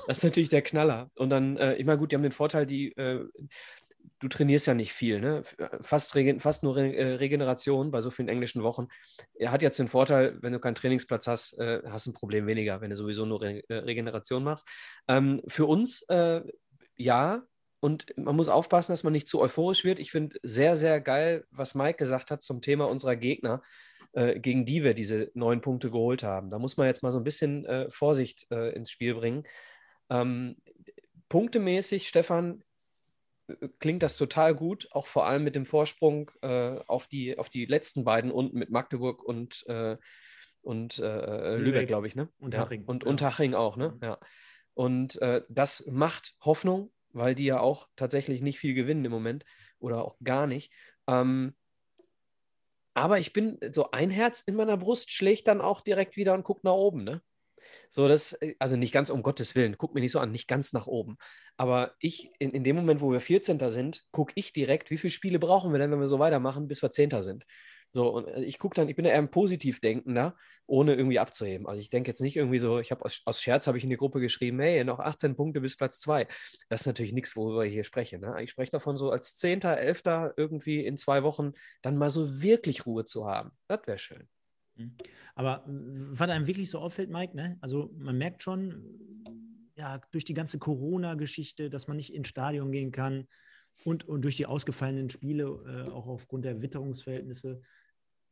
[0.06, 1.10] Das ist natürlich der Knaller.
[1.14, 3.26] Und dann, äh, immer gut, die haben den Vorteil, die, äh,
[4.18, 5.42] du trainierst ja nicht viel, ne?
[5.58, 8.88] Äh, fast, fast nur äh, Regeneration bei so vielen englischen Wochen.
[9.34, 12.46] Er hat jetzt den Vorteil, wenn du keinen Trainingsplatz hast, äh, hast du ein Problem
[12.46, 14.66] weniger, wenn du sowieso nur Re Regeneration machst.
[15.08, 16.06] Ähm, für uns,
[16.96, 17.42] ja,
[17.80, 19.98] und man muss aufpassen, dass man nicht zu euphorisch wird.
[19.98, 23.62] Ich finde sehr, sehr geil, was Mike gesagt hat zum Thema unserer Gegner,
[24.12, 26.48] gegen die wir diese neun Punkte geholt haben.
[26.50, 29.44] Da muss man jetzt mal so ein bisschen Vorsicht ins Spiel bringen.
[30.08, 30.56] Ähm,
[31.28, 32.62] punktemäßig, Stefan,
[33.78, 37.66] klingt das total gut, auch vor allem mit dem Vorsprung äh, auf, die, auf die
[37.66, 39.96] letzten beiden unten mit Magdeburg und, äh,
[40.62, 42.28] und äh, Lübeck, Lübeck glaube ich, ne?
[42.38, 42.60] Und ja.
[42.60, 42.84] Haching.
[42.84, 43.10] Und, ja.
[43.10, 43.98] und Haching auch, ne?
[44.02, 44.18] Ja.
[44.74, 49.44] Und äh, das macht Hoffnung, weil die ja auch tatsächlich nicht viel gewinnen im Moment
[49.78, 50.72] oder auch gar nicht.
[51.06, 51.54] Ähm,
[52.94, 56.44] aber ich bin, so ein Herz in meiner Brust schlägt dann auch direkt wieder und
[56.44, 57.22] guckt nach oben, ne?
[57.94, 60.48] So, das, äh, also nicht ganz um Gottes Willen, guck mir nicht so an, nicht
[60.48, 61.16] ganz nach oben.
[61.56, 63.60] Aber ich, in, in dem Moment, wo wir 14.
[63.70, 66.82] sind, gucke ich direkt, wie viele Spiele brauchen wir denn, wenn wir so weitermachen, bis
[66.82, 67.20] wir 10.
[67.22, 67.44] sind.
[67.92, 70.36] So, und äh, ich gucke dann, ich bin ja eher ein Positivdenkender,
[70.66, 71.68] ohne irgendwie abzuheben.
[71.68, 73.90] Also ich denke jetzt nicht irgendwie so, ich habe aus, aus, Scherz habe ich in
[73.90, 76.26] die Gruppe geschrieben, hey, noch 18 Punkte bis Platz 2.
[76.68, 78.18] Das ist natürlich nichts, worüber ich hier spreche.
[78.18, 78.42] Ne?
[78.42, 80.02] Ich spreche davon so als 10., 11.
[80.36, 83.52] irgendwie in zwei Wochen dann mal so wirklich Ruhe zu haben.
[83.68, 84.28] Das wäre schön.
[84.76, 84.96] Mhm.
[85.34, 87.58] Aber was einem wirklich so auffällt, Mike, ne?
[87.60, 88.84] also man merkt schon,
[89.76, 93.26] ja, durch die ganze Corona-Geschichte, dass man nicht ins Stadion gehen kann
[93.84, 97.60] und, und durch die ausgefallenen Spiele, äh, auch aufgrund der Witterungsverhältnisse,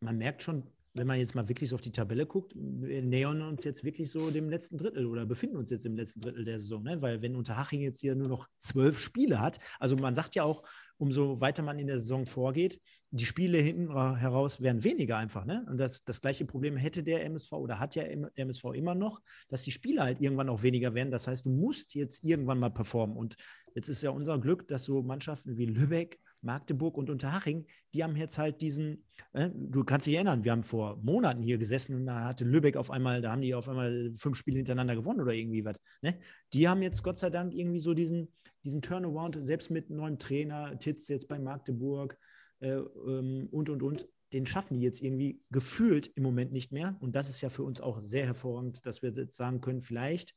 [0.01, 3.41] man merkt schon, wenn man jetzt mal wirklich so auf die Tabelle guckt, wir nähern
[3.43, 6.59] uns jetzt wirklich so dem letzten Drittel oder befinden uns jetzt im letzten Drittel der
[6.59, 7.01] Saison, ne?
[7.01, 10.63] weil wenn Unterhaching jetzt hier nur noch zwölf Spiele hat, also man sagt ja auch,
[10.99, 12.81] umso weiter man in der Saison vorgeht,
[13.11, 15.45] die Spiele hinten heraus werden weniger einfach.
[15.45, 15.67] Ne?
[15.69, 19.21] Und das, das gleiche Problem hätte der MSV oder hat ja der MSV immer noch,
[19.49, 21.11] dass die Spiele halt irgendwann auch weniger werden.
[21.11, 23.17] Das heißt, du musst jetzt irgendwann mal performen.
[23.17, 23.35] Und
[23.75, 28.17] jetzt ist ja unser Glück, dass so Mannschaften wie Lübeck, Magdeburg und Unterhaching, die haben
[28.17, 32.07] jetzt halt diesen, äh, du kannst dich erinnern, wir haben vor Monaten hier gesessen und
[32.07, 35.33] da hatte Lübeck auf einmal, da haben die auf einmal fünf Spiele hintereinander gewonnen oder
[35.33, 35.77] irgendwie was.
[36.03, 36.19] Ne?
[36.53, 38.33] Die haben jetzt Gott sei Dank irgendwie so diesen,
[38.65, 42.19] diesen Turnaround, selbst mit neuem Trainer, Titz jetzt bei Magdeburg
[42.61, 46.97] äh, ähm, und, und, und, den schaffen die jetzt irgendwie gefühlt im Moment nicht mehr.
[47.01, 50.35] Und das ist ja für uns auch sehr hervorragend, dass wir jetzt sagen können, vielleicht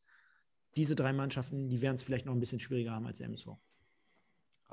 [0.76, 3.52] diese drei Mannschaften, die werden es vielleicht noch ein bisschen schwieriger haben als der MSV.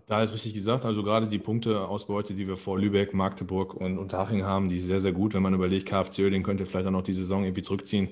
[0.09, 0.85] Ihr alles richtig gesagt.
[0.85, 5.01] Also gerade die Punkteausbeute, die wir vor Lübeck, Magdeburg und Unterhaching haben, die ist sehr,
[5.01, 5.33] sehr gut.
[5.33, 8.11] Wenn man überlegt, KFC Oerding könnte vielleicht auch noch die Saison irgendwie zurückziehen,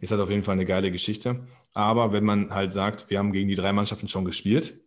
[0.00, 1.46] ist das auf jeden Fall eine geile Geschichte.
[1.74, 4.80] Aber wenn man halt sagt, wir haben gegen die drei Mannschaften schon gespielt,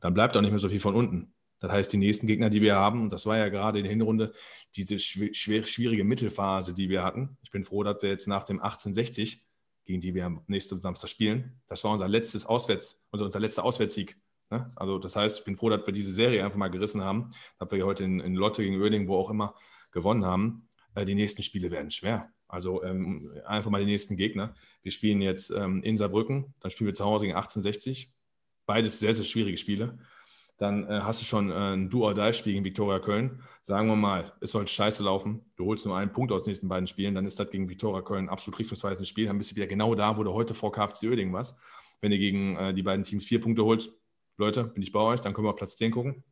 [0.00, 1.34] dann bleibt auch nicht mehr so viel von unten.
[1.58, 3.92] Das heißt, die nächsten Gegner, die wir haben, und das war ja gerade in der
[3.92, 4.32] Hinrunde
[4.76, 7.36] diese schwierige Mittelphase, die wir hatten.
[7.42, 9.44] Ich bin froh, dass wir jetzt nach dem 1860,
[9.84, 13.64] gegen die wir am nächsten Samstag spielen, das war unser letztes Auswärts, also unser letzter
[13.64, 14.20] Auswärtssieg
[14.52, 14.70] Ne?
[14.76, 17.72] Also das heißt, ich bin froh, dass wir diese Serie einfach mal gerissen haben, dass
[17.72, 19.54] wir heute in, in Lotte gegen Oerding, wo auch immer,
[19.92, 20.68] gewonnen haben.
[20.94, 22.28] Äh, die nächsten Spiele werden schwer.
[22.48, 24.54] Also ähm, einfach mal die nächsten Gegner.
[24.82, 28.12] Wir spielen jetzt ähm, in Saarbrücken, dann spielen wir zu Hause gegen 1860.
[28.66, 29.98] Beides sehr, sehr schwierige Spiele.
[30.58, 33.42] Dann äh, hast du schon äh, ein Do-or-Die-Spiel gegen Viktoria Köln.
[33.62, 35.50] Sagen wir mal, es soll scheiße laufen.
[35.56, 38.02] Du holst nur einen Punkt aus den nächsten beiden Spielen, dann ist das gegen Viktoria
[38.02, 39.26] Köln absolut richtungsweisendes Spiel.
[39.26, 41.58] Dann bist du wieder genau da, wo du heute vor KFC Oerding warst.
[42.02, 43.94] Wenn du gegen äh, die beiden Teams vier Punkte holst,
[44.36, 46.24] Leute, bin ich bei euch, dann können wir auf Platz 10 gucken.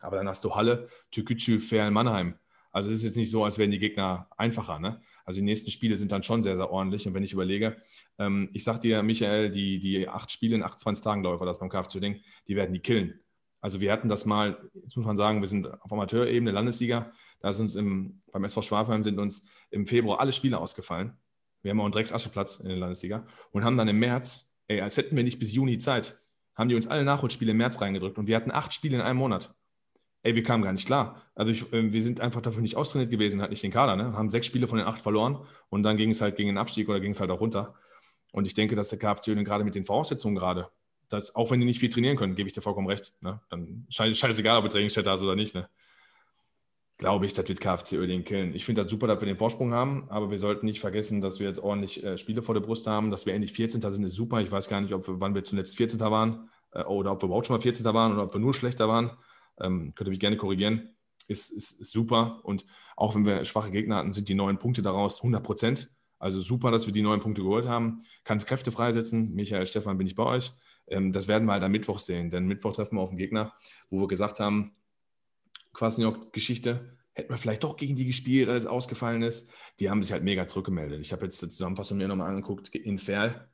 [0.00, 2.38] Aber dann hast du Halle, Türkgücü, Ferl, Mannheim.
[2.72, 4.78] Also es ist jetzt nicht so, als wären die Gegner einfacher.
[4.78, 5.00] Ne?
[5.24, 7.06] Also die nächsten Spiele sind dann schon sehr, sehr ordentlich.
[7.06, 7.76] Und wenn ich überlege,
[8.18, 11.46] ähm, ich sag dir, Michael, die, die acht Spiele in 28 Tagen, glaube ich, war
[11.46, 13.20] das beim KFC Ding, die werden die killen.
[13.60, 17.12] Also wir hatten das mal, jetzt muss man sagen, wir sind auf Amateurebene Landesliga.
[17.40, 21.18] Da sind uns im, beim SV Schwafheim sind uns im Februar alle Spiele ausgefallen.
[21.62, 24.80] Wir haben auch einen Drecks Ascheplatz in der Landesliga und haben dann im März, ey,
[24.80, 26.19] als hätten wir nicht bis Juni Zeit,
[26.60, 29.18] haben die uns alle Nachholspiele im März reingedrückt und wir hatten acht Spiele in einem
[29.18, 29.54] Monat.
[30.22, 31.22] Ey, wir kamen gar nicht klar.
[31.34, 34.12] Also ich, äh, wir sind einfach dafür nicht austrainiert gewesen, hat nicht den Kader, ne?
[34.12, 35.38] Haben sechs Spiele von den acht verloren
[35.70, 37.74] und dann ging es halt gegen den Abstieg oder ging es halt auch runter.
[38.32, 40.68] Und ich denke, dass der KFC gerade mit den Voraussetzungen gerade,
[41.08, 43.14] dass, auch wenn die nicht viel trainieren können, gebe ich dir vollkommen recht.
[43.22, 43.40] Ne?
[43.48, 45.54] Dann scheißegal, ob du Trainingsstätte hast oder nicht.
[45.54, 45.68] Ne?
[47.00, 48.54] Glaube ich, das wird KFC Oerding killen.
[48.54, 51.40] Ich finde das super, dass wir den Vorsprung haben, aber wir sollten nicht vergessen, dass
[51.40, 53.80] wir jetzt ordentlich äh, Spiele vor der Brust haben, dass wir endlich 14.
[53.80, 54.40] sind, ist super.
[54.42, 55.98] Ich weiß gar nicht, ob wir, wann wir zuletzt 14.
[55.98, 57.86] waren äh, oder ob wir überhaupt schon mal 14.
[57.86, 59.12] waren oder ob wir nur schlechter waren.
[59.58, 60.90] Ähm, könnt ihr mich gerne korrigieren.
[61.26, 62.40] Ist, ist, ist, super.
[62.42, 62.66] Und
[62.96, 65.90] auch wenn wir schwache Gegner hatten, sind die neun Punkte daraus 100 Prozent.
[66.18, 68.04] Also super, dass wir die neun Punkte geholt haben.
[68.24, 69.32] Kann Kräfte freisetzen.
[69.32, 70.52] Michael, Stefan, bin ich bei euch.
[70.86, 72.30] Ähm, das werden wir halt am Mittwoch sehen.
[72.30, 73.54] Denn Mittwoch treffen wir auf den Gegner,
[73.88, 74.74] wo wir gesagt haben,
[75.72, 79.52] Quasniok-Geschichte, hätten wir vielleicht doch gegen die gespielt, als es ausgefallen ist.
[79.78, 81.00] Die haben sich halt mega zurückgemeldet.
[81.00, 83.48] Ich habe jetzt die Zusammenfassung mir nochmal angeguckt in Ferl.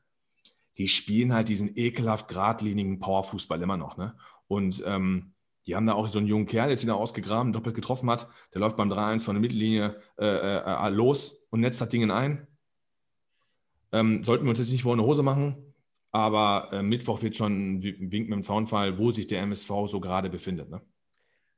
[0.79, 3.97] Die spielen halt diesen ekelhaft geradlinigen Powerfußball immer noch.
[3.97, 4.15] Ne?
[4.47, 5.33] Und ähm,
[5.67, 8.29] die haben da auch so einen jungen Kerl jetzt wieder ausgegraben, doppelt getroffen hat.
[8.53, 12.09] Der läuft beim 3-1 von der Mittellinie äh, äh, äh, los und netzt das Ding
[12.11, 12.47] ein.
[13.93, 15.75] Ähm, sollten wir uns jetzt nicht vor eine Hose machen,
[16.13, 20.01] aber äh, Mittwoch wird schon ein Wink mit dem Zaunfall, wo sich der MSV so
[20.01, 20.71] gerade befindet.
[20.71, 20.83] Ne?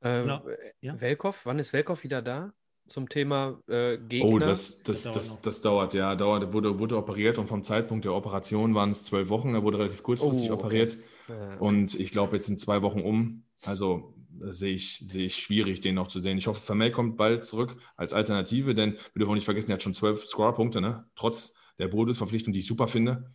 [0.01, 0.41] Äh, genau.
[0.81, 0.99] ja.
[0.99, 2.53] Welkow, wann ist Welkow wieder da?
[2.87, 4.29] Zum Thema äh, Gegner?
[4.29, 6.15] Oh, das, das, das, das, das dauert, ja.
[6.15, 9.53] Dauert, wurde, wurde operiert und vom Zeitpunkt der Operation waren es zwölf Wochen.
[9.53, 10.63] Er wurde relativ kurzfristig oh, okay.
[10.63, 10.97] operiert.
[11.27, 11.57] Ja.
[11.57, 13.43] Und ich glaube, jetzt sind zwei Wochen um.
[13.61, 16.37] Also sehe ich, sehe ich schwierig, den noch zu sehen.
[16.37, 19.75] Ich hoffe, Vermel kommt bald zurück als Alternative, denn wir dürfen auch nicht vergessen, er
[19.75, 21.05] hat schon zwölf Scorer-Punkte, ne?
[21.15, 23.31] trotz der Bodesverpflichtung, die ich super finde.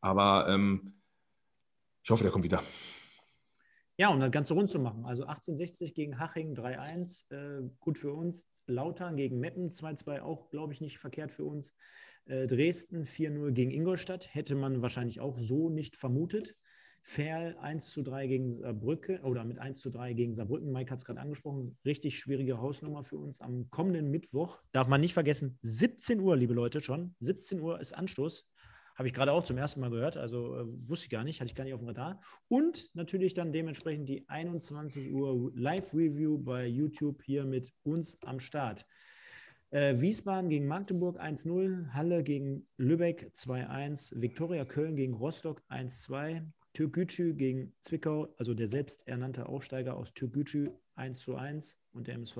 [0.00, 0.94] Aber ähm,
[2.02, 2.62] ich hoffe, der kommt wieder.
[4.02, 5.04] Ja, um das Ganze rund zu machen.
[5.04, 8.48] Also 1860 gegen Haching 3-1, äh, gut für uns.
[8.66, 11.72] Lautern gegen Meppen 2-2, auch, glaube ich, nicht verkehrt für uns.
[12.24, 16.56] Äh, Dresden 4-0 gegen Ingolstadt, hätte man wahrscheinlich auch so nicht vermutet.
[17.00, 20.72] Ferl 1 3 gegen Saarbrücken oder mit 1 3 gegen Saarbrücken.
[20.72, 21.78] Mike hat es gerade angesprochen.
[21.84, 24.58] Richtig schwierige Hausnummer für uns am kommenden Mittwoch.
[24.72, 27.14] Darf man nicht vergessen, 17 Uhr, liebe Leute, schon.
[27.20, 28.48] 17 Uhr ist Anstoß.
[29.02, 31.48] Habe ich gerade auch zum ersten Mal gehört, also äh, wusste ich gar nicht, hatte
[31.48, 32.20] ich gar nicht auf dem Radar.
[32.46, 38.86] Und natürlich dann dementsprechend die 21 Uhr Live-Review bei YouTube hier mit uns am Start.
[39.70, 47.34] Äh, Wiesbaden gegen Magdeburg 1-0, Halle gegen Lübeck 2-1, Viktoria Köln gegen Rostock 1-2, Türkgücü
[47.34, 52.38] gegen Zwickau, also der selbsternannte Aufsteiger aus Türkgücü 1-1 und der MSV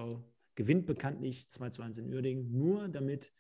[0.55, 3.33] gewinnt bekanntlich 2-1 in Uerdingen, nur damit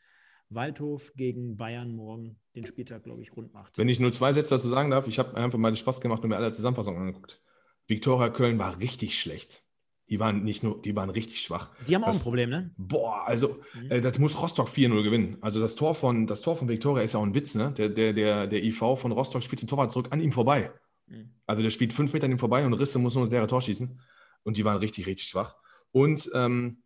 [0.48, 3.78] Waldhof gegen Bayern morgen den Spieltag, glaube ich, rund macht.
[3.78, 6.28] Wenn ich nur zwei Sätze dazu sagen darf, ich habe einfach mal Spaß gemacht und
[6.28, 7.40] mir alle Zusammenfassungen angeguckt.
[7.86, 9.62] Viktoria Köln war richtig schlecht.
[10.08, 11.70] Die waren nicht nur, die waren richtig schwach.
[11.86, 12.74] Die haben das, auch ein Problem, ne?
[12.76, 13.90] Boah, also mhm.
[13.90, 15.38] äh, das muss Rostock 4-0 gewinnen.
[15.40, 17.72] Also das Tor von, das Tor von Viktoria ist ja auch ein Witz, ne?
[17.72, 20.70] Der, der, der, der IV von Rostock spielt den Torwart zurück an ihm vorbei.
[21.06, 21.30] Mhm.
[21.46, 23.62] Also der spielt fünf Meter an ihm vorbei und Risse muss nur das leere Tor
[23.62, 23.98] schießen.
[24.42, 25.56] Und die waren richtig, richtig schwach.
[25.92, 26.81] Und ähm,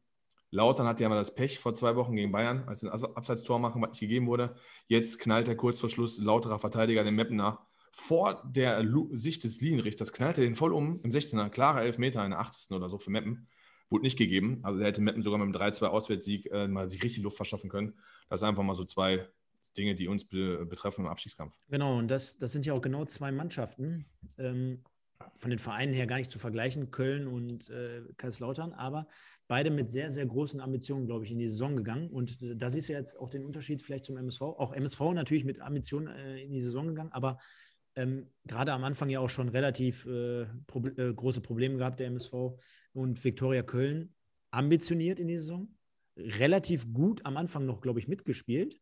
[0.57, 3.59] Lautern hatte ja mal das Pech vor zwei Wochen gegen Bayern, als sie ein Abseitstor
[3.59, 4.57] machen, was nicht gegeben wurde.
[4.89, 10.13] Jetzt knallt er kurz vor Schluss lauterer Verteidiger den Mapner vor der Sicht des Linienrichters,
[10.13, 12.75] knallt er den voll um im 16er, klarer Elfmeter in der 80.
[12.75, 13.49] oder so für Meppen.
[13.89, 14.61] Wurde nicht gegeben.
[14.63, 17.71] Also er hätte Meppen sogar mit einem 3-2 Auswärtssieg äh, mal sich richtig Luft verschaffen
[17.71, 17.95] können.
[18.29, 19.29] Das sind einfach mal so zwei
[19.77, 21.55] Dinge, die uns be betreffen im Abstiegskampf.
[21.69, 24.07] Genau, und das, das sind ja auch genau zwei Mannschaften.
[24.39, 24.83] Ähm,
[25.35, 29.07] von den Vereinen her gar nicht zu vergleichen, Köln und äh, Kaiserslautern, aber
[29.49, 32.11] beide mit sehr, sehr großen Ambitionen, glaube ich, in die Saison gegangen.
[32.11, 34.43] Und da siehst du jetzt auch den Unterschied vielleicht zum MSV.
[34.43, 37.39] Auch MSV natürlich mit Ambitionen äh, in die Saison gegangen, aber
[37.95, 42.09] ähm, gerade am Anfang ja auch schon relativ äh, Proble äh, große Probleme gehabt, der
[42.09, 42.33] MSV.
[42.93, 44.15] Und Viktoria Köln
[44.51, 45.75] ambitioniert in die Saison,
[46.17, 48.81] relativ gut am Anfang noch, glaube ich, mitgespielt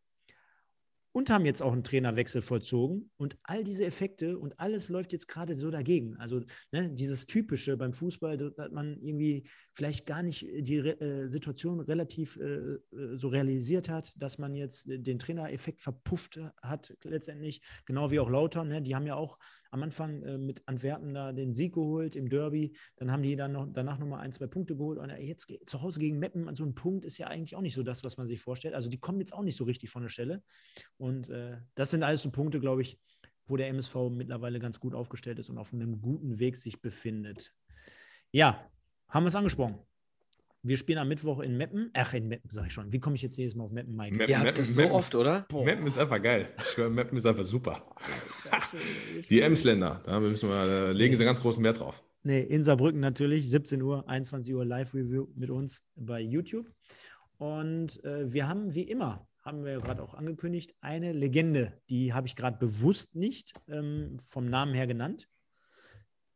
[1.15, 3.09] und haben jetzt auch einen Trainerwechsel vollzogen.
[3.15, 6.17] Und all diese Effekte und alles läuft jetzt gerade so dagegen.
[6.17, 6.41] Also
[6.73, 12.37] ne, dieses Typische beim Fußball, dass man irgendwie vielleicht gar nicht die äh, Situation relativ
[12.37, 12.79] äh, äh,
[13.17, 17.61] so realisiert hat, dass man jetzt den Trainereffekt verpufft hat letztendlich.
[17.85, 18.69] Genau wie auch Lautern.
[18.69, 19.37] Ne, die haben ja auch
[19.71, 22.73] am Anfang äh, mit Antwerpen da den Sieg geholt im Derby.
[22.95, 24.97] Dann haben die dann noch, danach nochmal ein, zwei Punkte geholt.
[24.97, 27.83] Und jetzt zu Hause gegen Meppen, so ein Punkt ist ja eigentlich auch nicht so
[27.83, 28.75] das, was man sich vorstellt.
[28.75, 30.41] Also die kommen jetzt auch nicht so richtig von der Stelle.
[30.95, 32.97] Und äh, das sind alles so Punkte, glaube ich,
[33.45, 37.53] wo der MSV mittlerweile ganz gut aufgestellt ist und auf einem guten Weg sich befindet.
[38.31, 38.71] Ja,
[39.09, 39.79] haben wir es angesprochen.
[40.67, 41.91] Wir spielen am Mittwoch in Meppen.
[41.93, 42.91] Ach, in Meppen, sag ich schon.
[42.91, 44.15] Wie komme ich jetzt jedes Mal auf Meppen, Mike?
[44.15, 45.45] Meppen, Ihr habt Meppen, das so Meppen oft, oder?
[45.47, 45.63] Boah.
[45.63, 46.49] Meppen ist einfach geil.
[46.57, 47.85] Ich schwöre, Meppen ist einfach super.
[49.29, 52.03] Die Emsländer, da müssen wir, da legen sie ganz großen Wert drauf.
[52.23, 56.65] Nee, in Saarbrücken natürlich, 17 Uhr, 21 Uhr Live-Review mit uns bei YouTube.
[57.37, 61.73] Und äh, wir haben wie immer, haben wir gerade auch angekündigt, eine Legende.
[61.89, 65.27] Die habe ich gerade bewusst nicht ähm, vom Namen her genannt.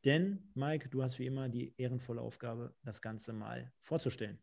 [0.06, 4.40] Denn Mike, du hast wie immer die ehrenvolle Aufgabe, das Ganze mal vorzustellen.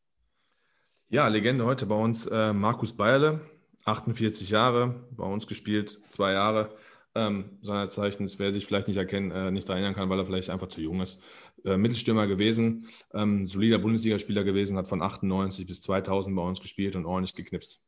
[1.09, 3.41] Ja, Legende heute bei uns äh, Markus Bayerle,
[3.85, 6.75] 48 Jahre, bei uns gespielt, zwei Jahre.
[7.15, 10.51] Ähm, seiner Zeichens, wer sich vielleicht nicht erkennen, äh, nicht erinnern kann, weil er vielleicht
[10.51, 11.23] einfach zu jung ist.
[11.65, 16.95] Äh, Mittelstürmer gewesen, ähm, solider Bundesligaspieler gewesen, hat von 98 bis 2000 bei uns gespielt
[16.95, 17.83] und ordentlich geknipst.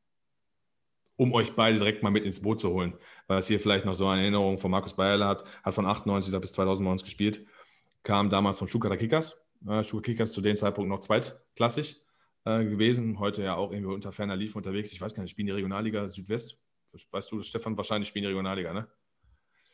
[1.17, 2.95] Um euch beide direkt mal mit ins Boot zu holen,
[3.27, 6.41] weil es hier vielleicht noch so eine Erinnerung von Markus Bayerle hat, hat von 98
[6.41, 7.45] bis 2000 bei uns gespielt,
[8.09, 9.47] kam damals von Stuttgarter Kickers.
[9.69, 12.01] Äh, Stuttgarter Kickers zu dem Zeitpunkt noch zweitklassig
[12.47, 14.93] äh, gewesen, heute ja auch irgendwie unter ferner Lief unterwegs.
[14.93, 16.59] Ich weiß gar nicht, spielen die Regionalliga Südwest?
[17.11, 18.89] Weißt du, Stefan, wahrscheinlich spielen die Regionalliga, ne?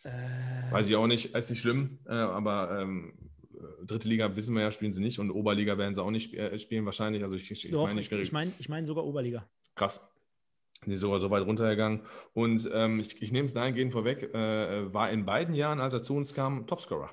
[0.03, 3.15] Äh, Weiß ich auch nicht, ist nicht schlimm, äh, aber ähm,
[3.87, 6.59] dritte Liga wissen wir ja, spielen sie nicht und Oberliga werden sie auch nicht äh,
[6.59, 7.23] spielen wahrscheinlich.
[7.23, 9.49] Also ich, ich, meine, ich, ich meine ich mein sogar Oberliga.
[9.77, 10.11] Krass.
[10.85, 12.01] Die ist sogar so weit runtergegangen.
[12.33, 16.03] Und ähm, ich, ich nehme es dahingehend vorweg, äh, war in beiden Jahren, als er
[16.03, 17.11] zu uns kam, Topscorer.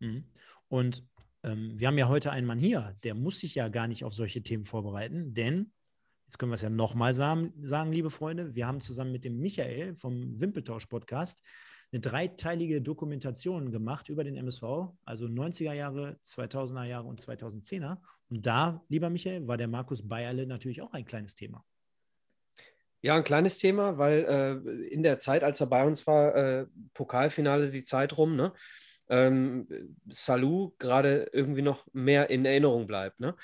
[0.00, 0.24] Mhm.
[0.68, 1.04] Und
[1.42, 4.14] ähm, wir haben ja heute einen Mann hier, der muss sich ja gar nicht auf
[4.14, 5.72] solche Themen vorbereiten, denn
[6.30, 8.54] Jetzt können wir es ja nochmal sagen, sagen, liebe Freunde.
[8.54, 11.42] Wir haben zusammen mit dem Michael vom Wimpeltausch-Podcast
[11.90, 14.62] eine dreiteilige Dokumentation gemacht über den MSV,
[15.04, 17.98] also 90er Jahre, 2000er Jahre und 2010er.
[18.28, 21.64] Und da, lieber Michael, war der Markus Bayerle natürlich auch ein kleines Thema.
[23.02, 26.66] Ja, ein kleines Thema, weil äh, in der Zeit, als er bei uns war, äh,
[26.94, 28.52] Pokalfinale die Zeit rum, ne?
[29.10, 29.68] Ähm,
[30.08, 33.20] Salou gerade irgendwie noch mehr in Erinnerung bleibt.
[33.20, 33.34] Ne?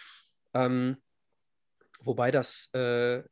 [0.54, 0.96] Ähm,
[2.06, 3.22] Wobei das, äh,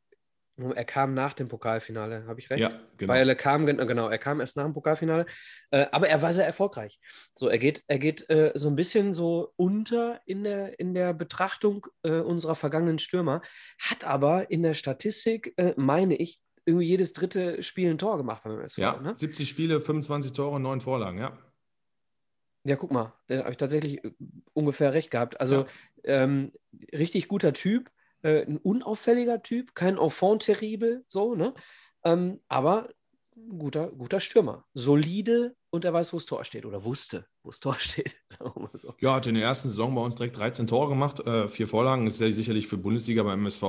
[0.57, 2.61] er kam nach dem Pokalfinale, habe ich recht?
[2.61, 3.13] Ja, genau.
[3.13, 5.25] Weil er kam, genau, er kam erst nach dem Pokalfinale,
[5.71, 6.99] äh, aber er war sehr erfolgreich.
[7.35, 11.13] So, er geht, er geht äh, so ein bisschen so unter in der, in der
[11.13, 13.41] Betrachtung äh, unserer vergangenen Stürmer,
[13.79, 18.43] hat aber in der Statistik, äh, meine ich, irgendwie jedes dritte Spiel ein Tor gemacht
[18.43, 18.81] beim SV.
[18.81, 19.15] Ja, ne?
[19.15, 21.37] 70 Spiele, 25 Tore, 9 Vorlagen, ja.
[22.65, 24.11] Ja, guck mal, da habe ich tatsächlich äh,
[24.53, 25.39] ungefähr recht gehabt.
[25.39, 25.65] Also
[26.03, 26.23] ja.
[26.23, 26.51] ähm,
[26.91, 27.91] richtig guter Typ,
[28.23, 31.53] äh, ein unauffälliger Typ, kein Enfant terrible, so, ne?
[32.03, 32.89] Ähm, aber
[33.57, 34.65] guter, guter Stürmer.
[34.73, 38.15] Solide und er weiß, wo das Tor steht oder wusste, wo das Tor steht.
[38.73, 38.93] so.
[38.99, 42.07] Ja, hat in der ersten Saison bei uns direkt 13 Tore gemacht, äh, vier Vorlagen.
[42.07, 43.63] Ist ja sicherlich für Bundesliga beim MSV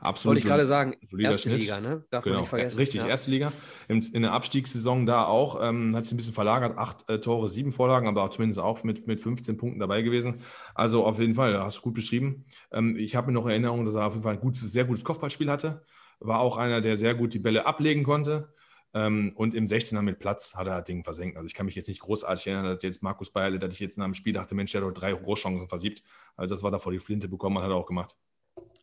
[0.00, 0.32] absolut.
[0.32, 1.62] Wollte ich gerade sagen, erste Schnitt.
[1.62, 2.04] Liga, ne?
[2.10, 2.34] Darf genau.
[2.34, 2.78] man nicht vergessen.
[2.78, 3.06] Richtig, ja.
[3.06, 3.52] erste Liga.
[3.88, 7.48] In, in, der Abstiegssaison da auch, ähm, hat sich ein bisschen verlagert, acht äh, Tore,
[7.48, 10.42] sieben Vorlagen, aber auch zumindest auch mit, mit 15 Punkten dabei gewesen.
[10.74, 12.44] Also auf jeden Fall, hast du gut beschrieben.
[12.72, 15.04] Ähm, ich habe mir noch Erinnerung, dass er auf jeden Fall ein gutes, sehr gutes
[15.04, 15.84] Kopfballspiel hatte.
[16.18, 18.52] War auch einer, der sehr gut die Bälle ablegen konnte.
[18.94, 21.36] Ähm, und im 16er mit Platz hat er das Ding versenkt.
[21.36, 23.96] Also ich kann mich jetzt nicht großartig erinnern, dass jetzt Markus Bayerle, dass ich jetzt
[23.96, 26.02] in einem Spiel dachte, Mensch, der hat doch drei Großchancen versiebt.
[26.36, 28.16] Also das war da vor die Flinte bekommen, hat er auch gemacht.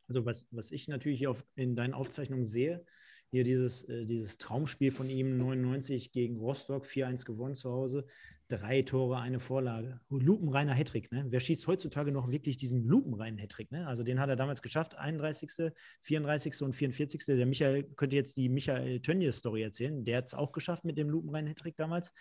[0.07, 2.83] Also was, was ich natürlich auf, in deinen Aufzeichnungen sehe,
[3.31, 8.05] hier dieses, äh, dieses Traumspiel von ihm 99 gegen Rostock, 4-1 gewonnen zu Hause,
[8.47, 9.99] drei Tore, eine Vorlage.
[10.09, 11.25] Lupenreiner Hattrick, ne?
[11.29, 13.87] Wer schießt heutzutage noch wirklich diesen lupenreinen Hattrick, ne?
[13.87, 16.61] Also den hat er damals geschafft, 31., 34.
[16.63, 17.25] und 44.
[17.25, 20.03] Der Michael könnte jetzt die Michael Tönnies-Story erzählen.
[20.03, 22.11] Der hat es auch geschafft mit dem lupenreinen Hattrick damals.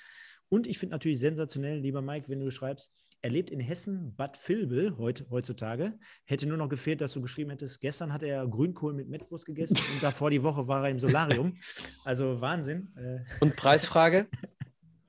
[0.50, 4.38] Und ich finde natürlich sensationell, lieber Mike, wenn du schreibst, er lebt in Hessen, Bad
[4.48, 5.98] Vilbel heut, heutzutage.
[6.24, 9.76] Hätte nur noch gefehlt, dass du geschrieben hättest, gestern hat er Grünkohl mit Mettwurst gegessen
[9.94, 11.58] und davor die Woche war er im Solarium.
[12.04, 12.94] Also Wahnsinn.
[12.96, 13.20] Äh.
[13.40, 14.28] Und Preisfrage?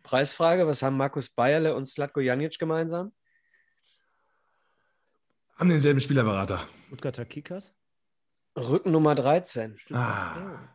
[0.04, 3.12] Preisfrage, was haben Markus Bayerle und Slatko Janic gemeinsam?
[5.56, 6.66] Haben denselben Spielerberater.
[6.88, 7.76] Stuttgarter Kickers?
[8.58, 9.78] Rücken Nummer 13.
[9.92, 10.70] Ah.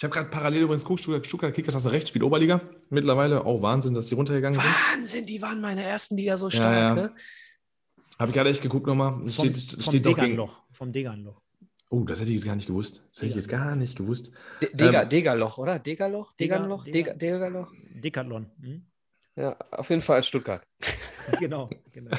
[0.00, 3.44] Ich habe gerade parallel übrigens geguckt, Stuttgart Kickers hast du recht, spielt Oberliga mittlerweile.
[3.44, 4.72] Auch Wahnsinn, dass die runtergegangen sind.
[4.72, 6.74] Wahnsinn, die waren meine ersten Liga so stark.
[6.74, 6.94] Ja, ja.
[6.94, 7.14] Ne?
[8.18, 9.12] Habe ich gerade echt geguckt nochmal.
[9.12, 10.62] Vom, steht, vom steht Deganloch.
[10.72, 11.42] Vom Deganloch.
[11.90, 13.06] Oh, das hätte ich jetzt gar nicht gewusst.
[13.10, 14.32] Das hätte ich jetzt gar nicht gewusst.
[14.62, 15.78] Dega, ähm, Degaloch, oder?
[15.78, 16.32] Degaloch?
[16.32, 16.84] Deganloch?
[16.84, 17.70] Dega, Degaloch?
[17.92, 18.46] Decathlon.
[18.58, 18.86] Hm?
[19.36, 20.62] Ja, auf jeden Fall als Stuttgart.
[21.40, 22.10] genau, genau.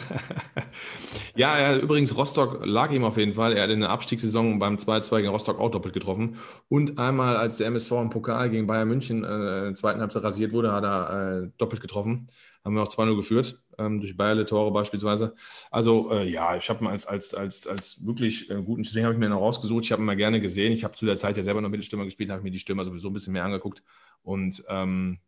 [1.35, 3.53] ja, ja, übrigens, Rostock lag ihm auf jeden Fall.
[3.53, 6.37] Er hat in der Abstiegssaison beim 2-2 gegen Rostock auch doppelt getroffen.
[6.69, 10.53] Und einmal, als der MSV im Pokal gegen Bayern München äh, in zweiten Halbzeit rasiert
[10.53, 12.27] wurde, hat er äh, doppelt getroffen
[12.63, 15.35] haben wir auch 2-0 geführt, ähm, durch Bayerle Tore beispielsweise.
[15.71, 19.15] Also äh, ja, ich habe ihn als, als, als, als wirklich äh, guten Stürmer habe
[19.15, 19.85] ich mir noch rausgesucht.
[19.85, 20.71] Ich habe ihn mal gerne gesehen.
[20.71, 23.09] Ich habe zu der Zeit ja selber noch Mittelstürmer gespielt, habe mir die Stürmer sowieso
[23.09, 23.83] ein bisschen mehr angeguckt
[24.23, 25.19] und ähm,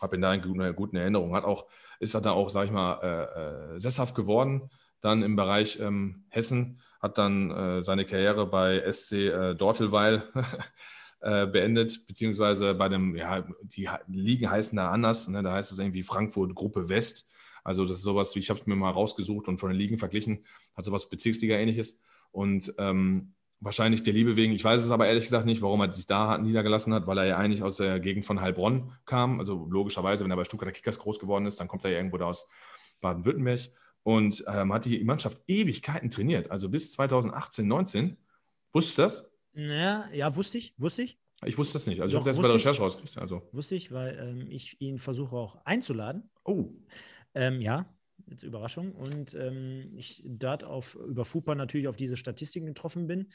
[0.00, 1.34] habe ihn da in guten, guten Erinnerung.
[1.34, 1.66] Hat auch,
[2.00, 4.70] ist er da auch, sage ich mal, äh, äh, sesshaft geworden,
[5.00, 10.24] dann im Bereich ähm, Hessen, hat dann äh, seine Karriere bei SC äh, Dortelweil
[11.20, 15.42] äh, beendet, beziehungsweise bei dem, ja, die Ligen heißen da anders, ne?
[15.42, 17.30] da heißt es irgendwie Frankfurt Gruppe West.
[17.64, 19.98] Also das ist sowas, wie ich habe es mir mal rausgesucht und von den Ligen
[19.98, 20.44] verglichen,
[20.76, 22.02] hat sowas Bezirksliga ähnliches.
[22.30, 24.52] Und ähm, Wahrscheinlich der Liebe wegen.
[24.52, 27.26] Ich weiß es aber ehrlich gesagt nicht, warum er sich da niedergelassen hat, weil er
[27.26, 29.40] ja eigentlich aus der Gegend von Heilbronn kam.
[29.40, 32.18] Also logischerweise, wenn er bei Stuttgarter Kickers groß geworden ist, dann kommt er ja irgendwo
[32.18, 32.48] da aus
[33.00, 33.60] Baden-Württemberg
[34.04, 36.50] und ähm, hat die Mannschaft Ewigkeiten trainiert.
[36.50, 38.16] Also bis 2018, 19.
[38.72, 39.32] Wusstest du das?
[39.54, 41.18] Ja, ja, wusste ich, wusste ich.
[41.44, 42.00] Ich wusste das nicht.
[42.00, 42.62] Also Doch, ich habe es erst bei der ich.
[42.64, 43.18] Recherche rausgekriegt.
[43.18, 43.42] Also.
[43.52, 46.30] Wusste ich, weil ähm, ich ihn versuche auch einzuladen.
[46.44, 46.70] Oh,
[47.34, 47.86] Ähm, ja,
[48.30, 48.92] jetzt Überraschung.
[48.92, 53.28] Und ähm, ich dort auf, über FUPA natürlich auf diese Statistiken getroffen bin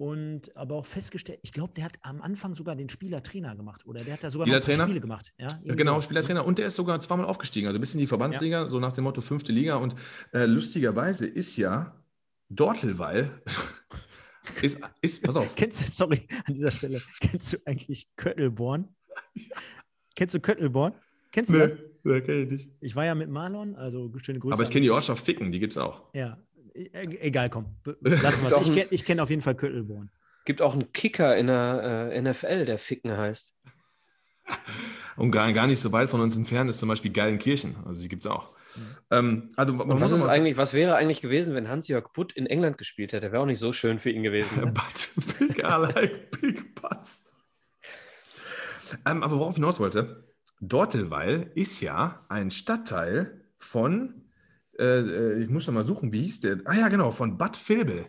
[0.00, 4.02] und aber auch festgestellt, ich glaube, der hat am Anfang sogar den Spielertrainer gemacht oder
[4.02, 4.84] der hat da sogar Spielertrainer?
[4.84, 5.30] Spiele gemacht.
[5.36, 6.00] Ja, Ja, genau, so.
[6.00, 6.46] Spielertrainer.
[6.46, 9.20] Und der ist sogar zweimal aufgestiegen, also bis in die Verbandsliga, so nach dem Motto
[9.20, 9.76] fünfte Liga.
[9.76, 9.94] Und
[10.32, 12.02] äh, lustigerweise ist ja
[12.48, 13.42] Dortelweil,
[14.62, 18.88] ist, ist, pass auf, Kennst du, sorry, an dieser Stelle, kennst du eigentlich Köttelborn?
[20.16, 20.94] Kennst du Köttelborn?
[21.30, 21.76] Kennst du das?
[22.04, 22.70] Ne, kenn ich nicht.
[22.80, 24.54] Ich war ja mit Marlon, also schöne Grüße.
[24.54, 26.02] Aber ich kenne die Ortschaft Ficken, die gibt es auch.
[26.14, 26.38] Ja,
[26.74, 26.90] e-
[27.20, 27.76] egal, komm.
[28.00, 28.68] Lassen wir es.
[28.68, 30.10] Ich kenne kenn auf jeden Fall Köttelborn.
[30.44, 33.54] Gibt auch einen Kicker in der äh, NFL, der Ficken heißt.
[35.16, 38.08] Und gar, gar nicht so weit von uns entfernt ist zum Beispiel Geilenkirchen, also die
[38.08, 38.52] gibt es auch.
[39.10, 42.32] Ähm, also man Und was, muss ist eigentlich, was wäre eigentlich gewesen, wenn Hans-Jörg Butt
[42.32, 43.32] in England gespielt hätte?
[43.32, 44.60] Wäre auch nicht so schön für ihn gewesen.
[44.60, 44.66] Ne?
[44.72, 47.30] But big I like big butts.
[49.06, 50.29] Ähm, aber worauf ich hinaus wollte,
[50.60, 54.24] Dortelweil ist ja ein Stadtteil von,
[54.78, 56.60] äh, äh, ich muss noch mal suchen, wie hieß der?
[56.64, 58.06] Ah ja, genau, von Bad Vilbel.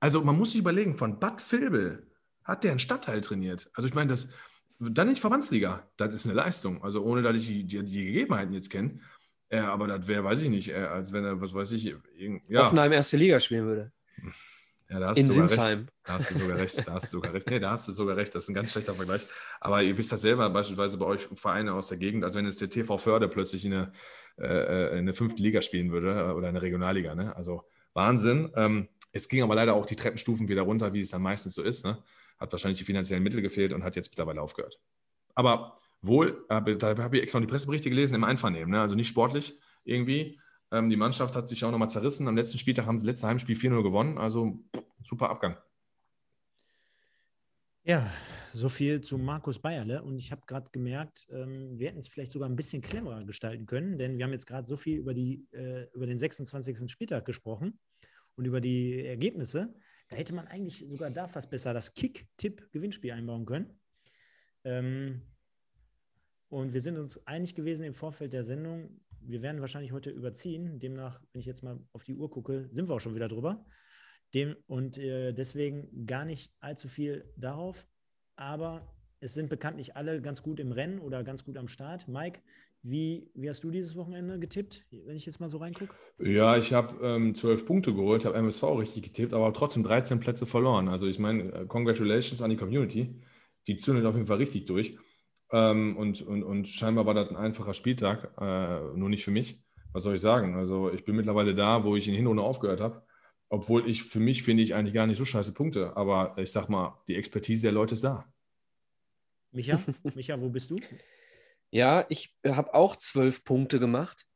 [0.00, 2.06] Also man muss sich überlegen, von Bad Vilbel
[2.44, 3.70] hat der einen Stadtteil trainiert.
[3.74, 4.32] Also ich meine, das
[4.80, 6.82] dann nicht Verbandsliga, das ist eine Leistung.
[6.82, 9.00] Also ohne, dass ich die, die, die Gegebenheiten jetzt kenne.
[9.50, 12.42] Äh, aber das wäre, weiß ich nicht, äh, als wenn er, was weiß ich, irgend,
[12.48, 12.64] ja.
[12.64, 13.92] Hoffenheim erste Liga spielen würde.
[14.90, 15.78] Ja, da hast In du sogar Sinsheim.
[15.78, 15.88] recht.
[16.04, 16.88] Da hast du sogar recht.
[16.88, 17.48] Da hast du sogar recht.
[17.48, 18.34] Nee, da hast du sogar recht.
[18.34, 19.24] Das ist ein ganz schlechter Vergleich.
[19.60, 22.60] Aber ihr wisst das selber, beispielsweise bei euch Vereine aus der Gegend, als wenn jetzt
[22.60, 23.92] der TV Förde plötzlich in eine,
[24.38, 27.14] äh, in eine fünfte Liga spielen würde äh, oder eine Regionalliga.
[27.14, 27.34] Ne?
[27.36, 27.62] Also
[27.94, 28.50] Wahnsinn.
[28.56, 31.62] Ähm, es ging aber leider auch die Treppenstufen wieder runter, wie es dann meistens so
[31.62, 31.84] ist.
[31.84, 32.02] Ne?
[32.38, 34.80] Hat wahrscheinlich die finanziellen Mittel gefehlt und hat jetzt mittlerweile aufgehört.
[35.36, 38.72] Aber wohl, äh, da habe ich extra noch die Presseberichte gelesen, im Einvernehmen.
[38.72, 38.80] Ne?
[38.80, 40.40] Also nicht sportlich irgendwie.
[40.72, 42.28] Ähm, die Mannschaft hat sich auch nochmal zerrissen.
[42.28, 44.18] Am letzten Spieltag haben sie letzte Heimspiel 4-0 gewonnen.
[44.18, 44.58] Also
[45.04, 45.56] super Abgang.
[47.82, 48.12] Ja,
[48.52, 50.02] so viel zu Markus Bayerle.
[50.02, 53.66] Und ich habe gerade gemerkt, ähm, wir hätten es vielleicht sogar ein bisschen cleverer gestalten
[53.66, 56.90] können, denn wir haben jetzt gerade so viel über, die, äh, über den 26.
[56.90, 57.78] Spieltag gesprochen
[58.36, 59.74] und über die Ergebnisse.
[60.08, 63.80] Da hätte man eigentlich sogar da fast besser das Kick-Tipp-Gewinnspiel einbauen können.
[64.64, 65.22] Ähm,
[66.48, 70.78] und wir sind uns einig gewesen im Vorfeld der Sendung, wir werden wahrscheinlich heute überziehen.
[70.78, 73.64] Demnach, wenn ich jetzt mal auf die Uhr gucke, sind wir auch schon wieder drüber.
[74.34, 77.86] Dem, und äh, deswegen gar nicht allzu viel darauf.
[78.36, 82.08] Aber es sind bekanntlich alle ganz gut im Rennen oder ganz gut am Start.
[82.08, 82.40] Mike,
[82.82, 85.94] wie, wie hast du dieses Wochenende getippt, wenn ich jetzt mal so reingucke?
[86.18, 90.46] Ja, ich habe ähm, 12 Punkte geholt, habe MSV richtig getippt, aber trotzdem 13 Plätze
[90.46, 90.88] verloren.
[90.88, 93.20] Also ich meine, äh, congratulations an die Community.
[93.66, 94.96] Die zündet auf jeden Fall richtig durch.
[95.52, 99.62] Ähm, und, und, und scheinbar war das ein einfacher Spieltag, äh, nur nicht für mich.
[99.92, 100.54] Was soll ich sagen?
[100.54, 103.02] Also ich bin mittlerweile da, wo ich in Hinrunde aufgehört habe.
[103.48, 105.96] Obwohl ich, für mich finde ich eigentlich gar nicht so scheiße Punkte.
[105.96, 108.32] Aber ich sag mal, die Expertise der Leute ist da.
[109.50, 109.80] Micha,
[110.14, 110.76] Micha, wo bist du?
[111.70, 114.26] Ja, ich habe auch zwölf Punkte gemacht,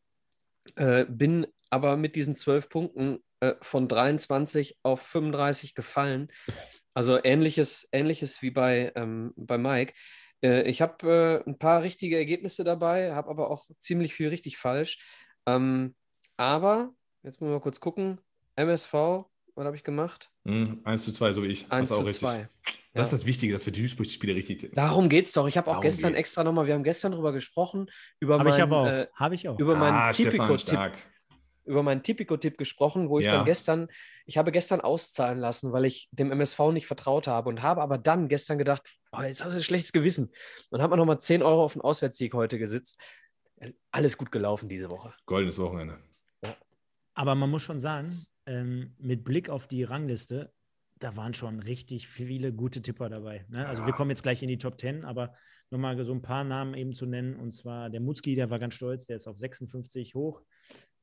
[0.77, 6.29] äh, bin aber mit diesen zwölf Punkten äh, von 23 auf 35 gefallen.
[6.95, 9.95] Also ähnliches, ähnliches wie bei, ähm, bei Mike.
[10.45, 14.59] Äh, ich habe äh, ein paar richtige Ergebnisse dabei, habe aber auch ziemlich viel richtig
[14.59, 14.99] falsch.
[15.47, 15.95] Ähm,
[16.37, 16.93] aber,
[17.23, 18.21] jetzt müssen wir mal kurz gucken,
[18.57, 20.31] MSV, was habe ich gemacht?
[20.45, 21.73] Hm, 1 zu 2, so wie ich.
[21.73, 22.29] 1 Hast auch zu richtig.
[22.29, 22.49] 2.
[22.93, 24.75] Das ist das Wichtige, dass wir die Duisburg-Spiele richtig tippen.
[24.77, 25.49] Darum geht es doch.
[25.49, 26.27] Ich habe auch Darum gestern geht's.
[26.27, 27.91] extra nochmal, wir haben gestern drüber gesprochen,
[28.21, 28.87] über Habe ich meinen, aber auch.
[28.87, 29.59] äh, Habe ich auch.
[29.59, 30.93] über meinen ah, Stefan, Tipico-Tipp stark.
[31.65, 33.33] Über meinen Tipico-Tipp gesprochen, wo ich Ja.
[33.37, 33.89] dann gestern,
[34.27, 37.99] ich habe gestern auszahlen lassen, weil ich dem MSV nicht vertraut habe und habe aber
[37.99, 38.83] dann gestern gedacht,
[39.13, 40.33] oh, jetzt hast du ein schlechtes Gewissen.
[40.71, 42.99] Und habe mir nochmal 10 Euro auf den Auswärtssieg heute gesitzt.
[43.91, 45.15] Alles gut gelaufen diese Woche.
[45.27, 45.99] Goldenes Wochenende.
[47.15, 50.53] Aber man muss schon sagen, ähm, mit Blick auf die Rangliste,
[50.99, 53.47] da waren schon richtig viele gute Tipper dabei.
[53.49, 53.67] Ne?
[53.67, 55.35] Also wir kommen jetzt gleich in die Top 10, aber
[55.71, 57.37] nochmal so ein paar Namen eben zu nennen.
[57.37, 60.43] Und zwar der Mutzki, der war ganz stolz, der ist auf 56 hoch.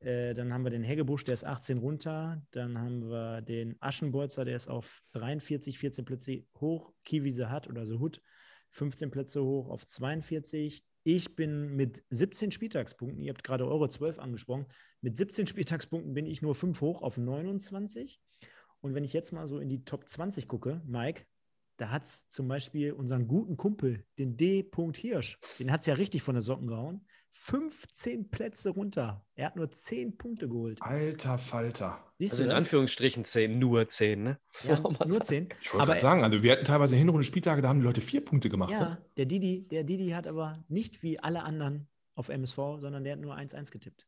[0.00, 2.42] Äh, dann haben wir den Heggebusch, der ist 18 runter.
[2.50, 6.92] Dann haben wir den Aschenbolzer, der ist auf 43, 14 Plätze hoch.
[7.04, 8.20] Kiwi Sehat oder Sehut,
[8.70, 10.84] 15 Plätze hoch auf 42.
[11.04, 14.66] Ich bin mit 17 Spieltagspunkten, ihr habt gerade Euro 12 angesprochen,
[15.00, 18.20] mit 17 Spieltagspunkten bin ich nur 5 hoch auf 29.
[18.80, 21.24] Und wenn ich jetzt mal so in die Top 20 gucke, Mike,
[21.76, 24.68] da hat es zum Beispiel unseren guten Kumpel, den D.
[24.94, 27.06] Hirsch, den hat es ja richtig von den Socken gehauen.
[27.34, 29.24] 15 Plätze runter.
[29.34, 30.80] Er hat nur 10 Punkte geholt.
[30.82, 31.98] Alter Falter.
[32.18, 32.58] Siehst Also du in das?
[32.58, 34.38] Anführungsstrichen 10, nur 10, ne?
[34.64, 35.24] Ja, nur sagen.
[35.24, 35.48] 10.
[35.60, 38.02] Ich wollte Aber gerade sagen, also wir hatten teilweise Hinrunde Spieltage, da haben die Leute
[38.02, 38.70] vier Punkte gemacht.
[38.70, 39.04] ja, Ne?
[39.16, 43.20] der Didi, der Didi hat aber nicht wie alle anderen auf MSV, sondern der hat
[43.20, 44.06] nur 1-1 getippt.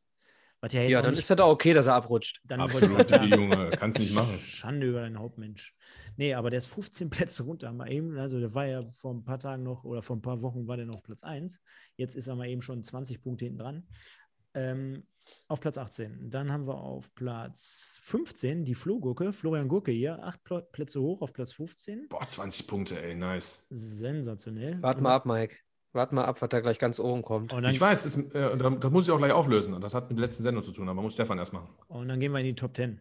[0.65, 2.41] Was ja jetzt Ja, dann nicht, ist das auch okay, dass er abrutscht.
[2.43, 4.39] dann wollte ich Absolut, die Junge, kannst nicht machen.
[4.47, 5.75] Schande über deinen Hauptmensch.
[6.17, 7.71] Nee, aber der ist 15 Plätze runter.
[7.71, 10.41] Mal eben, also der war ja vor ein paar Tagen noch oder vor ein paar
[10.41, 11.61] Wochen war der noch auf Platz 1.
[11.97, 13.87] Jetzt ist er mal eben schon 20 Punkte hinten dran.
[14.55, 15.03] Ähm,
[15.47, 16.31] auf Platz 18.
[16.31, 21.21] Dann haben wir auf Platz 15 die Flohgurke, Florian Gurke hier, acht Pl Plätze hoch
[21.21, 22.07] auf Platz 15.
[22.09, 23.67] Boah, 20 Punkte, ey, nice.
[23.69, 24.81] Sensationell.
[24.81, 25.57] Warte mal ab, Mike.
[25.95, 27.53] Warte mal ab, was da gleich ganz oben kommt.
[27.71, 29.73] Ich weiß, das, ist, äh, da, das muss ich auch gleich auflösen.
[29.73, 31.69] Und das hat mit der letzten Sendung zu tun, aber muss Stefan erst machen.
[31.87, 32.99] und dann gehen wir in die Top 10.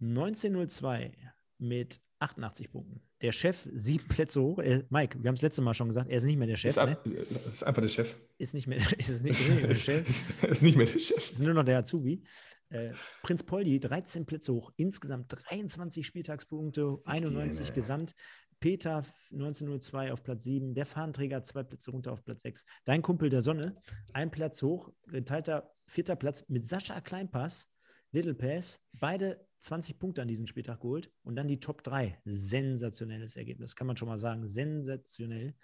[0.00, 1.12] 1902
[1.58, 3.00] mit 88 Punkten.
[3.22, 4.58] Der Chef sieben Plätze hoch.
[4.58, 6.70] Er, Mike, wir haben es letzte Mal schon gesagt, er ist nicht mehr der Chef.
[6.70, 6.92] Ist, ne?
[6.92, 8.16] ab, ist einfach der Chef.
[8.38, 10.42] Ist nicht mehr, ist nicht, ist nicht mehr der Chef.
[10.44, 11.32] ist nicht mehr der Chef.
[11.32, 12.22] ist nur noch der Azubi.
[12.70, 12.92] Äh,
[13.22, 17.74] Prinz Poldi, 13 Plätze hoch, insgesamt 23 Spieltagspunkte, 91 Jene.
[17.74, 18.14] gesamt.
[18.60, 22.66] Peter 1902 auf Platz 7, der Fahnenträger zwei Plätze runter auf Platz 6.
[22.84, 23.80] Dein Kumpel der Sonne,
[24.12, 27.68] ein Platz hoch, geteilter vierter Platz mit Sascha Kleinpass,
[28.12, 32.20] Little Pass, beide 20 Punkte an diesem Spieltag geholt und dann die Top 3.
[32.24, 34.46] Sensationelles Ergebnis, kann man schon mal sagen.
[34.46, 35.54] Sensationell.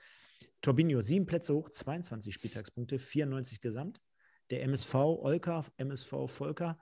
[0.62, 4.00] Torbinho, sieben Plätze hoch, 22 Spieltagspunkte, 94 gesamt.
[4.50, 6.78] Der MSV Olka, MSV Volker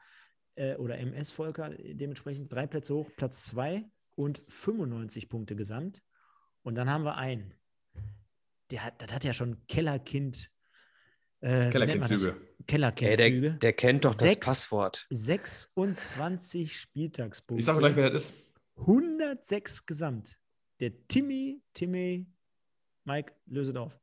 [0.55, 3.85] äh, oder MS Volker dementsprechend drei Plätze hoch, Platz 2
[4.15, 6.03] und 95 Punkte gesamt.
[6.62, 7.55] Und dann haben wir einen,
[8.70, 10.51] der hat, das hat ja schon Kellerkind.
[11.41, 11.73] Äh, das?
[11.73, 12.28] Kellerkindzüge.
[12.28, 13.55] Ey, der, Kellerkindzüge.
[13.55, 15.07] der kennt doch das Sechs- Passwort.
[15.11, 17.61] 26 Spieltagspunkte.
[17.61, 18.43] Ich sage gleich, wer das ist.
[18.77, 20.36] 106 gesamt.
[20.81, 22.27] Der Timmy, Timmy,
[23.05, 23.99] Mike, löse auf.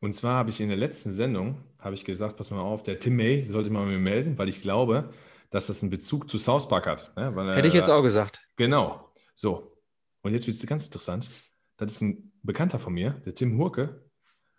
[0.00, 2.98] Und zwar habe ich in der letzten Sendung, habe ich gesagt, pass mal auf, der
[2.98, 5.12] Tim May sollte mal mir melden, weil ich glaube,
[5.50, 7.16] dass das einen Bezug zu South Park hat.
[7.16, 7.34] Ne?
[7.34, 8.46] Weil, Hätte ich jetzt auch gesagt.
[8.56, 9.05] Genau.
[9.36, 9.78] So.
[10.22, 11.30] Und jetzt wird es ganz interessant.
[11.76, 14.10] Das ist ein Bekannter von mir, der Tim Hurke.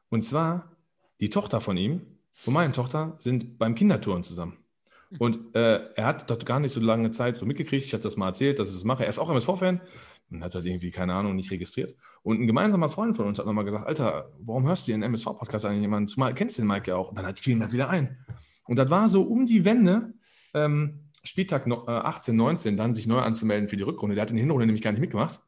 [0.10, 0.78] Und zwar
[1.20, 4.58] die Tochter von ihm und meine Tochter sind beim Kindertouren zusammen.
[5.20, 7.86] Und äh, er hat dort gar nicht so lange Zeit so mitgekriegt.
[7.86, 9.04] Ich hatte das mal erzählt, dass ich das mache.
[9.04, 9.82] Er ist auch MSV-Fan
[10.30, 11.96] und hat halt irgendwie, keine Ahnung, nicht registriert.
[12.24, 15.66] Und ein gemeinsamer Freund von uns hat nochmal gesagt: Alter, warum hörst du den MSV-Podcast
[15.66, 16.10] eigentlich jemanden?
[16.10, 17.10] Zumal kennst du den Mike ja auch.
[17.10, 18.18] Und dann hat fiel mir wieder ein.
[18.66, 20.14] Und das war so um die Wende,
[20.54, 24.16] ähm, Spieltag no, äh, 18, 19, dann sich neu anzumelden für die Rückrunde.
[24.16, 25.40] Der hat in der Hinrunde nämlich gar nicht mitgemacht,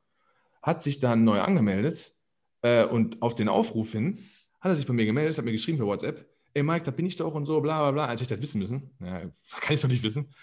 [0.62, 2.16] hat sich dann neu angemeldet
[2.62, 4.20] äh, und auf den Aufruf hin
[4.60, 7.06] hat er sich bei mir gemeldet, hat mir geschrieben per WhatsApp, ey Mike, da bin
[7.06, 8.92] ich doch und so, bla bla bla, als ich das wissen müssen.
[9.00, 9.22] Ja,
[9.62, 10.34] kann ich doch nicht wissen.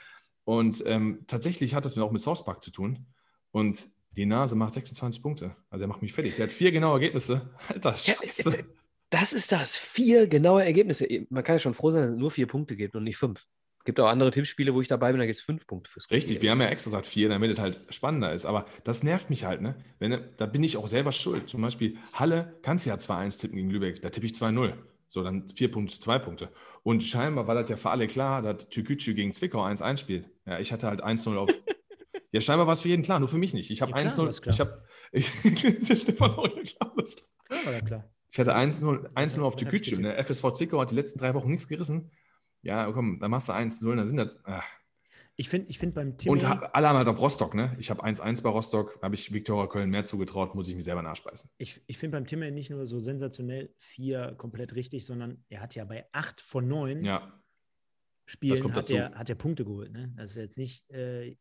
[0.45, 3.07] Und ähm, tatsächlich hat das mir auch mit South Park zu tun.
[3.51, 5.57] Und die Nase macht 26 Punkte.
[5.71, 6.37] Also er macht mich fertig.
[6.37, 7.51] Der hat vier genaue Ergebnisse.
[7.69, 8.65] Alter, scheiße.
[9.11, 9.77] Das ist das.
[9.77, 11.07] Vier genaue Ergebnisse.
[11.31, 13.47] Man kann ja schon froh sein, dass es nur vier Punkte gibt und nicht fünf.
[13.87, 16.11] Es gibt auch andere Tippspiele, wo ich dabei bin, da gibt es fünf Punkte fürs
[16.11, 18.45] Richtig, wir haben ja extra gesagt vier, damit es halt spannender ist.
[18.45, 19.77] Aber das nervt mich halt, ne?
[20.01, 21.49] Wenn, da bin ich auch selber schuld.
[21.49, 24.73] Zum Beispiel Halle kannst du ja 2-1 tippen gegen Lübeck, da tippe ich 2-0.
[25.07, 26.49] So, dann vier Punkte, zwei Punkte.
[26.83, 30.29] Und scheinbar war das ja für alle klar, dass Türkgücü gegen Zwickau 1-1 spielt.
[30.47, 31.49] Ja, ich hatte halt 1-0 auf.
[32.33, 33.71] ja, scheinbar war es für jeden klar, nur für mich nicht.
[33.71, 34.43] Ich habe Ja, klar war es 1-0.
[34.43, 34.53] klar.
[34.53, 34.83] Ich habe.
[35.13, 35.31] Ich,
[35.89, 36.93] der Stefan auch ja klar.
[37.65, 38.05] War ja klar.
[38.29, 39.99] Ich hatte 1-0 1-0 auf Türkgücü.
[39.99, 40.23] Ne?
[40.25, 42.11] FSV Zwickau hat die letzten drei Wochen nichts gerissen.
[42.62, 44.31] Ja, komm, dann machst du 1-0, dann sind das.
[44.45, 44.65] Ach.
[45.39, 46.33] Ich finde ich find beim Timmy.
[46.33, 47.77] Und alle haben halt auf Rostock, ne?
[47.78, 51.03] Ich habe 1-1 bei Rostock, habe ich Viktoria Köln mehr zugetraut, muss ich mir selber
[51.03, 51.51] nachspeisen.
[51.59, 55.74] Ich, ich finde beim Timmer nicht nur so sensationell vier komplett richtig, sondern er hat
[55.74, 57.39] ja bei acht von neun Ja,
[58.24, 59.93] Spielen kommt hat er, hat er Punkte geholt.
[59.93, 60.11] Ne?
[60.16, 61.37] Das ist jetzt nicht äh,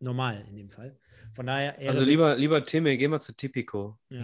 [0.00, 0.98] normal in dem Fall.
[1.32, 1.78] Von daher.
[1.78, 3.98] er- Also lieber, lieber Timmy, geh mal zu Tipico.
[4.10, 4.22] Ja.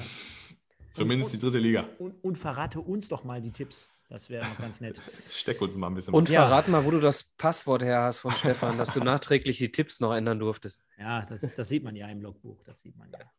[0.92, 1.88] zumindest die dritte Liga.
[1.98, 3.90] Und, und verrate uns doch mal die Tipps.
[4.08, 5.00] Das wäre noch ganz nett.
[5.30, 6.14] Steck uns mal ein bisschen.
[6.14, 6.46] Und Ja.
[6.46, 10.00] verrat mal, wo du das Passwort her hast von Stefan, dass du nachträglich die Tipps
[10.00, 10.82] noch ändern durftest.
[10.98, 12.62] Ja, das, das sieht man ja im Logbuch.
[12.64, 13.30] Das sieht man ja.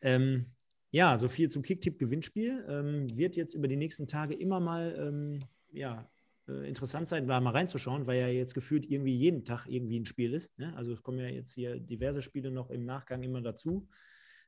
[0.00, 0.46] Ähm,
[0.90, 2.64] ja, so viel zum Kicktipp-Gewinnspiel.
[2.68, 5.40] Ähm, wird jetzt über die nächsten Tage immer mal ähm,
[5.70, 6.08] ja,
[6.48, 10.06] äh, interessant sein, da mal reinzuschauen, weil ja jetzt gefühlt irgendwie jeden Tag irgendwie ein
[10.06, 10.58] Spiel ist.
[10.58, 10.74] Ne?
[10.76, 13.88] Also es kommen ja jetzt hier diverse Spiele noch im Nachgang immer dazu.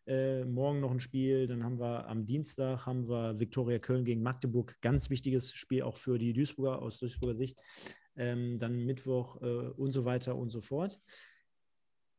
[0.09, 4.23] Äh, morgen noch ein Spiel, dann haben wir am Dienstag haben wir Viktoria Köln gegen
[4.23, 7.59] Magdeburg, ganz wichtiges Spiel auch für die Duisburger aus Duisburger Sicht.
[8.17, 10.99] Ähm, dann Mittwoch äh, und so weiter und so fort.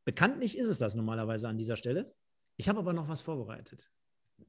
[0.06, 2.14] Bekanntlich ist es das normalerweise an dieser Stelle.
[2.58, 3.90] Ich habe aber noch was vorbereitet.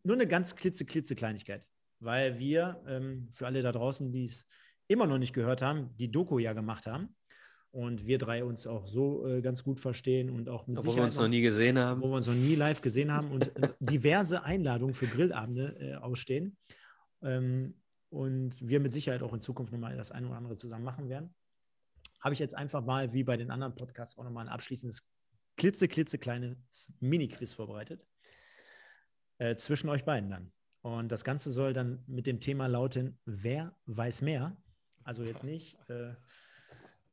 [0.02, 1.64] Nur eine ganz klitze, klitze Kleinigkeit,
[1.98, 4.46] weil wir, ähm, für alle da draußen, die es
[4.86, 7.16] immer noch nicht gehört haben, die Doku ja gemacht haben.
[7.72, 10.92] Und wir drei uns auch so äh, ganz gut verstehen und auch mit Obwohl wir
[10.92, 12.02] Sicherheit uns noch nie gesehen haben.
[12.02, 15.94] wo wir uns noch nie live gesehen haben und äh, diverse Einladungen für Grillabende äh,
[15.94, 16.56] ausstehen.
[17.22, 17.74] Ähm,
[18.08, 21.32] und wir mit Sicherheit auch in Zukunft nochmal das eine oder andere zusammen machen werden.
[22.20, 25.08] Habe ich jetzt einfach mal, wie bei den anderen Podcasts, auch nochmal ein abschließendes,
[25.56, 28.04] klitze, klitze kleines Mini-Quiz vorbereitet.
[29.38, 30.52] Äh, zwischen euch beiden dann.
[30.82, 34.56] Und das Ganze soll dann mit dem Thema lauten, wer weiß mehr?
[35.04, 35.78] Also jetzt nicht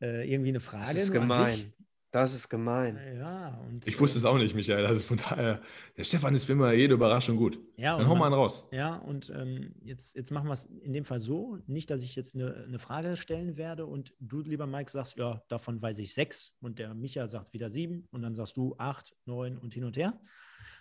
[0.02, 0.86] äh, äh, irgendwie eine Frage.
[0.86, 1.74] Das ist gemein.
[2.11, 2.98] Das ist gemein.
[3.18, 4.86] Ja, und, Ich wusste es auch nicht, Michael.
[4.86, 5.61] Also von daher,
[5.98, 7.60] der Stefan ist für immer jede Überraschung gut.
[7.76, 8.69] Ja, Dann und hau mal man- einen raus.
[8.72, 12.15] Ja, und ähm, jetzt, jetzt machen wir es in dem Fall so, nicht, dass ich
[12.15, 16.14] jetzt eine, eine Frage stellen werde und du, lieber Mike, sagst, ja, davon weiß ich
[16.14, 19.84] sechs und der Micha sagt wieder sieben und dann sagst du acht, neun und hin
[19.84, 20.18] und her,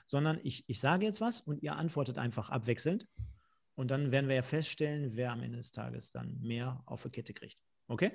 [0.07, 3.09] sondern ich, ich sage jetzt was und ihr antwortet einfach abwechselnd
[3.75, 7.11] und dann werden wir ja feststellen, wer am Ende des Tages dann mehr auf die
[7.11, 7.59] Kette kriegt.
[7.89, 8.13] Okay?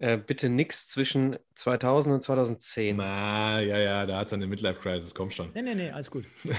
[0.00, 2.96] Äh, bitte nichts zwischen 2000 und 2010.
[2.96, 5.14] Na, ja, ja, da hat es eine Midlife-Crisis.
[5.14, 5.50] Komm schon.
[5.54, 6.24] Nee, nee, nee, alles gut.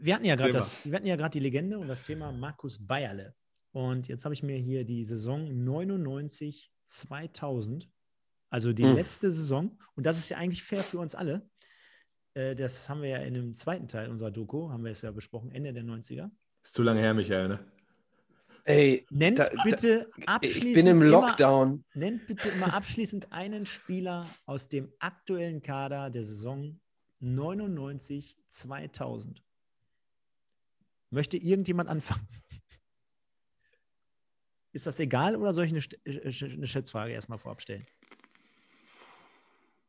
[0.00, 0.60] Wir hatten ja gerade Thema.
[0.60, 3.34] das, wir hatten ja gerade die Legende und das Thema Markus Bayerle.
[3.72, 7.88] Und jetzt habe ich mir hier die Saison 99 2000,
[8.48, 8.94] also die Hm.
[8.94, 11.48] letzte Saison, und das ist ja eigentlich fair für uns alle.
[12.34, 15.10] Äh, Das haben wir ja in dem zweiten Teil unserer Doku, haben wir es ja
[15.10, 16.30] besprochen, Ende der 90er.
[16.62, 17.58] Ist zu lange her, Michael, ne?
[18.68, 21.84] Ey, Nennt Da- da- bitte abschließend ich bin im immer- Lockdown.
[21.94, 26.78] Nennt bitte immer abschließend einen Spieler aus dem aktuellen Kader der Saison
[27.20, 29.42] 99 2000.
[31.10, 32.28] Möchte irgendjemand anfangen?
[34.72, 37.86] Ist das egal oder soll ich eine, äh, äh, eine Schätzfrage erstmal vorab stellen?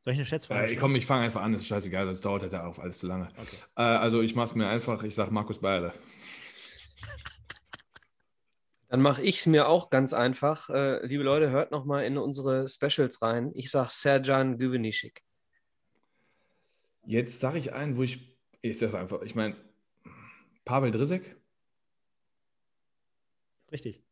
[0.06, 0.80] Soll ich eine Schätzfrage Äh, stellen?
[0.80, 1.52] komm, ich fange einfach an.
[1.52, 2.06] Das ist scheißegal.
[2.06, 3.28] Das dauert halt auch alles zu lange.
[3.36, 3.58] Okay.
[3.76, 5.04] Äh, also, ich mache es mir einfach.
[5.04, 5.92] Ich sage Markus Bayerle.
[8.90, 10.70] Dann mache ich es mir auch ganz einfach.
[10.70, 13.52] Äh, liebe Leute, hört noch mal in unsere Specials rein.
[13.54, 15.24] Ich sage Serjan Güvenişik.
[17.06, 18.38] Jetzt sage ich einen, wo ich.
[18.62, 19.22] Ich sage einfach.
[19.22, 19.56] Ich meine,
[20.66, 21.38] Pavel Drisek.
[23.72, 24.04] Richtig.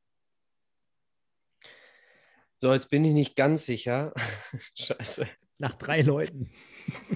[2.60, 4.14] So, jetzt bin ich nicht ganz sicher.
[4.76, 5.28] Scheiße.
[5.58, 6.52] Nach drei Leuten.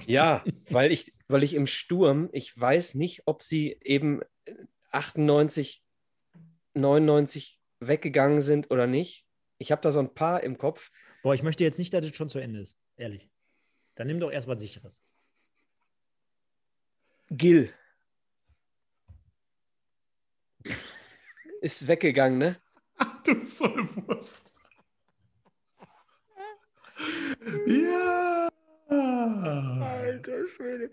[0.06, 4.20] Ja, weil ich, weil ich im Sturm, ich weiß nicht, ob sie eben
[4.90, 5.82] 98,
[6.74, 9.26] 99 weggegangen sind oder nicht.
[9.58, 10.90] Ich habe da so ein paar im Kopf.
[11.22, 12.78] Boah, ich möchte jetzt nicht, dass das schon zu Ende ist.
[12.96, 13.28] Ehrlich.
[13.94, 15.02] Dann nimm doch erst was Sicheres.
[17.30, 17.72] Gil.
[21.60, 22.60] Ist weggegangen, ne?
[23.24, 24.54] Du so eine Wurst.
[27.66, 28.48] ja.
[28.88, 30.90] Alter Schwede.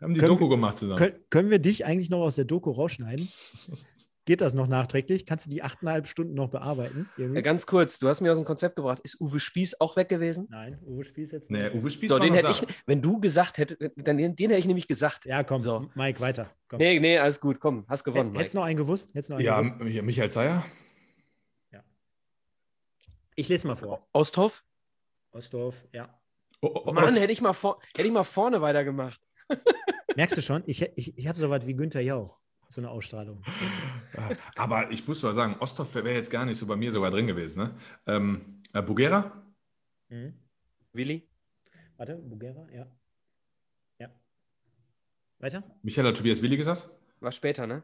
[0.00, 0.98] Haben die Können Doku gemacht zusammen.
[0.98, 3.28] Können, können wir dich eigentlich noch aus der Doku rausschneiden?
[4.26, 5.24] Geht das noch nachträglich?
[5.24, 7.08] Kannst du die achteinhalb Stunden noch bearbeiten?
[7.16, 7.38] Irgendwie?
[7.38, 8.98] Äh, Ganz kurz, du hast mir aus dem Konzept gebracht.
[9.04, 10.48] Ist Uwe Spieß auch weg gewesen?
[10.50, 11.74] Nein, Uwe spielt jetzt Nee, nicht.
[11.76, 12.68] Uwe Spieß So, war den noch hätte da.
[12.70, 15.24] ich, wenn du gesagt hättest, dann den, den hätte ich nämlich gesagt.
[15.24, 15.88] Ja, komm, So.
[15.94, 16.50] Mike, weiter.
[16.68, 16.78] Komm.
[16.78, 18.34] Nee, nee, alles gut, komm, hast gewonnen.
[18.34, 18.60] Hättest Mike.
[18.60, 19.14] noch einen gewusst?
[19.14, 19.76] Hättest noch einen Ja, gewusst?
[19.90, 20.64] hier, Michael Zeyer.
[23.38, 24.08] Ich lese mal vor.
[24.12, 24.64] Osthoff?
[25.30, 26.08] Ostdorf, ja.
[26.62, 29.20] Oh, oh, Mann, Ost- hätte ich, mal vor, hätte ich mal vorne weitergemacht.
[30.16, 30.62] Merkst du schon?
[30.66, 32.38] Ich, ich, ich habe so was wie Günther Jauch.
[32.68, 33.42] So eine Ausstrahlung.
[34.56, 37.26] Aber ich muss mal sagen, Osthoff wäre jetzt gar nicht so bei mir sogar drin
[37.26, 37.62] gewesen.
[37.62, 37.74] Ne?
[38.06, 39.40] Ähm, äh, Bugera?
[40.08, 40.34] Mhm.
[40.92, 41.28] Willi?
[41.96, 42.86] Warte, Bugera, ja.
[43.98, 44.08] Ja.
[45.38, 45.62] Weiter?
[45.82, 46.88] Michael hat Tobias Willi gesagt?
[47.20, 47.82] War später, ne?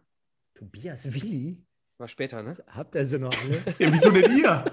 [0.55, 1.65] Tobias Willi?
[1.99, 2.57] War später, ne?
[2.67, 3.63] Habt ihr sie noch alle?
[3.79, 4.65] Ja, wieso denn ihr?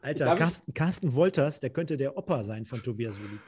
[0.00, 3.38] Alter, Darf ich- Carsten, Carsten Wolters, der könnte der Opa sein von Tobias Willi.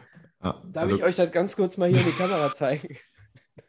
[0.41, 2.97] Ah, Darf also- ich euch das ganz kurz mal hier in die Kamera zeigen?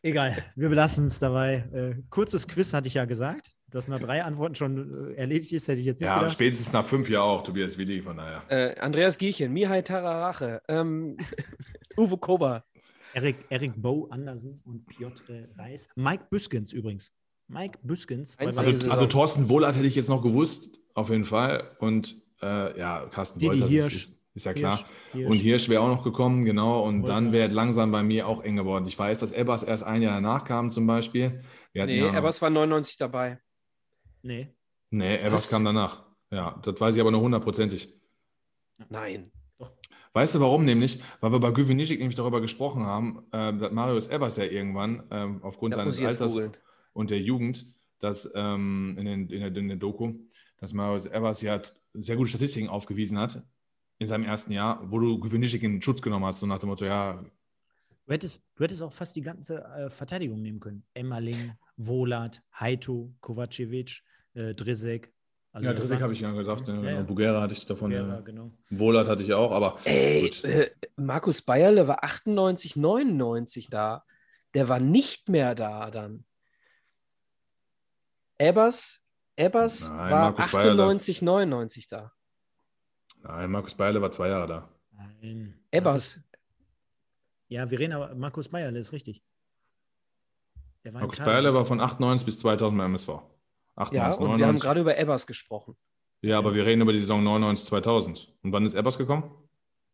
[0.02, 1.66] Egal, wir belassen es dabei.
[1.74, 3.52] Äh, kurzes Quiz hatte ich ja gesagt.
[3.72, 6.32] Dass nach drei Antworten schon äh, erledigt ist, hätte ich jetzt nicht Ja, gedacht.
[6.34, 8.44] spätestens nach fünf Jahren auch, Tobias Willi, von daher.
[8.49, 11.18] Äh, Andreas Giechen, Mihai Tararache, ähm,
[11.98, 12.64] Uwe Kober.
[13.14, 15.88] Erik, Erik Bo Andersen und Piotr Reis.
[15.95, 17.11] Mike Büskens übrigens.
[17.48, 18.38] Mike Büskens.
[18.40, 21.76] Also, also Thorsten Wohlert hätte ich jetzt noch gewusst, auf jeden Fall.
[21.80, 23.95] Und äh, ja, Carsten Didi Wolters Hirsch.
[23.95, 24.86] ist, ist, ist ja klar.
[25.11, 26.84] Hirsch, Und Hirsch wäre auch noch gekommen, genau.
[26.84, 27.32] Und dann Wolters.
[27.34, 28.86] wäre es langsam bei mir auch eng geworden.
[28.88, 31.44] Ich weiß, dass Ebbers erst ein Jahr danach kam, zum Beispiel.
[31.74, 33.40] Wir Nee, ja, Ebbers war 99 dabei.
[34.22, 34.48] Nee.
[34.91, 35.49] Nee, Ebbers Was?
[35.49, 36.06] kam danach.
[36.32, 37.94] Ja, das weiß ich aber nur hundertprozentig.
[38.90, 39.32] Nein.
[40.14, 41.02] Weißt du warum nämlich?
[41.22, 45.40] Weil wir bei Güvenischik nämlich darüber gesprochen haben, äh, dass Marius Ebbers ja irgendwann ähm,
[45.44, 46.57] aufgrund Das seines Alters googeln.
[46.94, 47.66] und der Jugend,
[47.99, 50.14] dass ähm, in, den, in, der, in der Doku,
[50.57, 51.61] dass Marius Evers ja
[51.94, 53.44] sehr gute Statistiken aufgewiesen hat
[54.00, 56.86] in seinem ersten Jahr, wo du Gewinnischig in Schutz genommen hast, so nach dem Motto,
[56.86, 57.24] ja,
[58.08, 60.84] Du hättest, du hättest auch fast die ganze äh, Verteidigung nehmen können.
[60.96, 64.02] Emmerling, Wolat, Heito, Kovacevic,
[64.34, 65.14] äh, Drizek,
[65.52, 66.68] Also ja, war- habe ich ja gesagt.
[66.68, 66.92] Ja, Ja, genau.
[66.92, 67.02] ja.
[67.04, 67.92] Bugera hatte ich davon.
[67.92, 68.52] Ja, Ja, genau.
[68.72, 70.44] Wohlert hatte ich auch, aber Ey, gut.
[70.44, 74.04] äh, Markus Bayerle war 98, 99 da.
[74.56, 76.26] Der war nicht mehr da dann.
[78.40, 79.02] Ebbers,
[79.36, 80.82] Ebbers Nein, war Markus Bayerle.
[80.84, 82.12] 98, 99 da.
[83.24, 84.70] Nein, Markus Beile war zwei Jahre da.
[84.91, 85.54] Nein.
[85.72, 86.20] Ebbers.
[87.48, 89.24] Ja, wir reden aber Markus Bayerle ist richtig.
[90.84, 91.20] Der war im Markus.
[91.20, 93.10] Beile war von 98 bis 2000 beim MSV.
[93.76, 94.62] 98, Ja, und wir haben 99.
[94.62, 95.76] gerade über Ebbers gesprochen.
[96.22, 98.34] Ja, aber wir reden über die Saison 99, 2000.
[98.44, 99.32] Und wann ist Ebbers gekommen?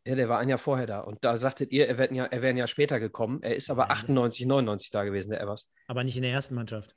[0.06, 1.00] Ja, der war ein Jahr vorher da.
[1.02, 3.42] Und da sagtet ihr, er wäre ein Jahr, er wär ein Jahr später gekommen.
[3.42, 3.92] Er ist aber Nein.
[3.98, 5.72] 98, 99 da gewesen, der Ebbers.
[5.88, 6.96] Aber nicht in der ersten Mannschaft.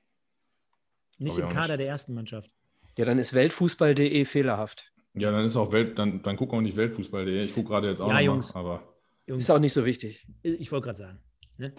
[1.18, 1.80] Nicht im Kader nicht.
[1.80, 2.50] der ersten Mannschaft.
[2.96, 4.92] Ja, dann ist Weltfußball.de fehlerhaft.
[5.20, 7.42] Ja, dann ist auch Welt, dann, dann guck auch nicht Weltfußball.de.
[7.42, 8.54] Ich gucke gerade jetzt auch Ja, noch Jungs.
[8.54, 8.94] mal, aber
[9.26, 10.26] Jungs, Ist auch nicht so wichtig.
[10.42, 11.18] ich wollte gerade sagen.
[11.58, 11.72] Ne?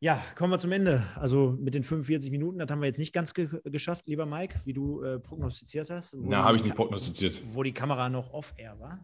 [0.00, 1.02] Ja, kommen wir zum Ende.
[1.16, 4.60] Also mit den 45 Minuten, das haben wir jetzt nicht ganz ge geschafft, lieber Mike,
[4.64, 6.14] wie du äh, prognostiziert hast.
[6.14, 7.40] na, habe ich nicht prognostiziert.
[7.54, 8.98] Wo die Kamera noch off-air war.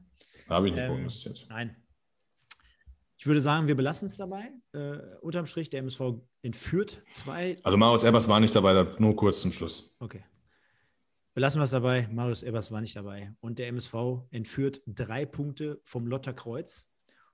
[0.49, 1.47] Habe ich nicht Ähm, prognostiziert.
[1.51, 1.77] Nein.
[3.17, 4.51] Ich würde sagen, wir belassen es dabei.
[4.73, 6.01] Äh, unterm Strich, der MSV
[6.43, 7.57] entführt zwei.
[7.63, 9.93] Also Marius Ebbers war nicht dabei, da- nur kurz zum Schluss.
[9.99, 10.23] Okay.
[11.39, 12.09] Belassen wir es dabei.
[12.11, 13.33] Marius Ebers war nicht dabei.
[13.39, 13.95] Und der MSV
[14.33, 16.91] entführt drei Punkte vom Lotterkreuz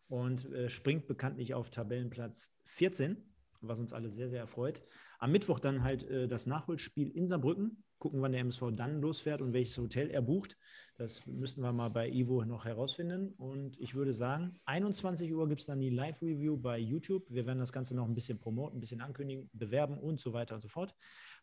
[0.09, 3.16] und äh, springt bekanntlich auf Tabellenplatz 14,
[3.62, 4.82] was uns alle sehr, sehr erfreut.
[5.20, 7.82] Am Mittwoch dann halt äh, das Nachholspiel in Saarbrücken.
[7.97, 10.59] Gucken, wann der MSV dann losfährt und welches Hotel er bucht.
[10.97, 13.32] Das müssten wir mal bei Ivo noch herausfinden.
[13.39, 17.31] Und ich würde sagen, 21 Uhr gibt es dann die Live-Review bei YouTube.
[17.31, 20.56] Wir werden das Ganze noch ein bisschen promoten, ein bisschen ankündigen, bewerben und so weiter
[20.56, 20.94] und so fort.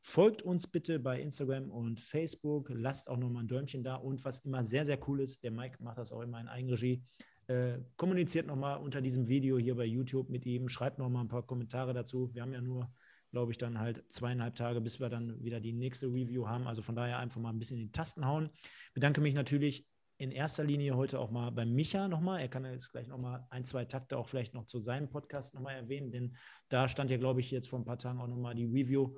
[0.03, 2.69] Folgt uns bitte bei Instagram und Facebook.
[2.73, 3.95] Lasst auch nochmal ein Däumchen da.
[3.95, 7.03] Und was immer sehr, sehr cool ist, der Mike macht das auch immer in Eigenregie.
[7.47, 10.69] Äh, kommuniziert nochmal unter diesem Video hier bei YouTube mit ihm.
[10.69, 12.33] Schreibt nochmal ein paar Kommentare dazu.
[12.33, 12.91] Wir haben ja nur,
[13.31, 16.67] glaube ich, dann halt zweieinhalb Tage, bis wir dann wieder die nächste Review haben.
[16.67, 18.49] Also von daher einfach mal ein bisschen in die Tasten hauen.
[18.95, 19.85] Bedanke mich natürlich
[20.17, 22.41] in erster Linie heute auch mal bei Micha nochmal.
[22.41, 25.75] Er kann jetzt gleich nochmal ein, zwei Takte auch vielleicht noch zu seinem Podcast nochmal
[25.75, 26.35] erwähnen, denn
[26.69, 29.15] da stand ja, glaube ich, jetzt vor ein paar Tagen auch nochmal die Review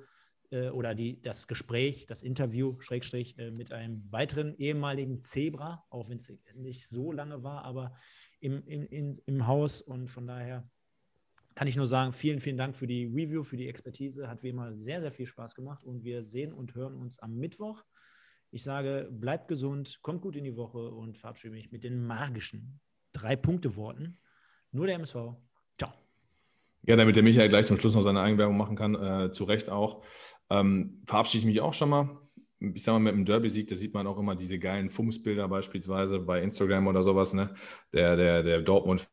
[0.50, 6.08] äh, oder die, das Gespräch, das Interview, Schrägstrich, äh, mit einem weiteren ehemaligen Zebra, auch
[6.08, 7.94] wenn es nicht so lange war, aber
[8.40, 10.68] im, im, in, im Haus und von daher
[11.54, 14.28] kann ich nur sagen, vielen, vielen Dank für die Review, für die Expertise.
[14.28, 17.36] Hat wie immer sehr, sehr viel Spaß gemacht und wir sehen und hören uns am
[17.36, 17.84] Mittwoch.
[18.50, 22.80] Ich sage, bleibt gesund, kommt gut in die Woche und verabschiede mich mit den magischen
[23.12, 24.18] Drei-Punkte-Worten.
[24.72, 25.36] Nur der MSV.
[26.86, 29.70] Ja, damit der Michael gleich zum Schluss noch seine Eigenwerbung machen kann, äh, zu Recht
[29.70, 30.04] auch,
[30.50, 32.18] ähm, verabschiede ich mich auch schon mal.
[32.60, 36.18] Ich sag mal, mit dem Derby-Sieg, da sieht man auch immer diese geilen Fumms-Bilder beispielsweise
[36.20, 37.54] bei Instagram oder sowas, ne?
[37.92, 39.06] Der, der, der Dortmund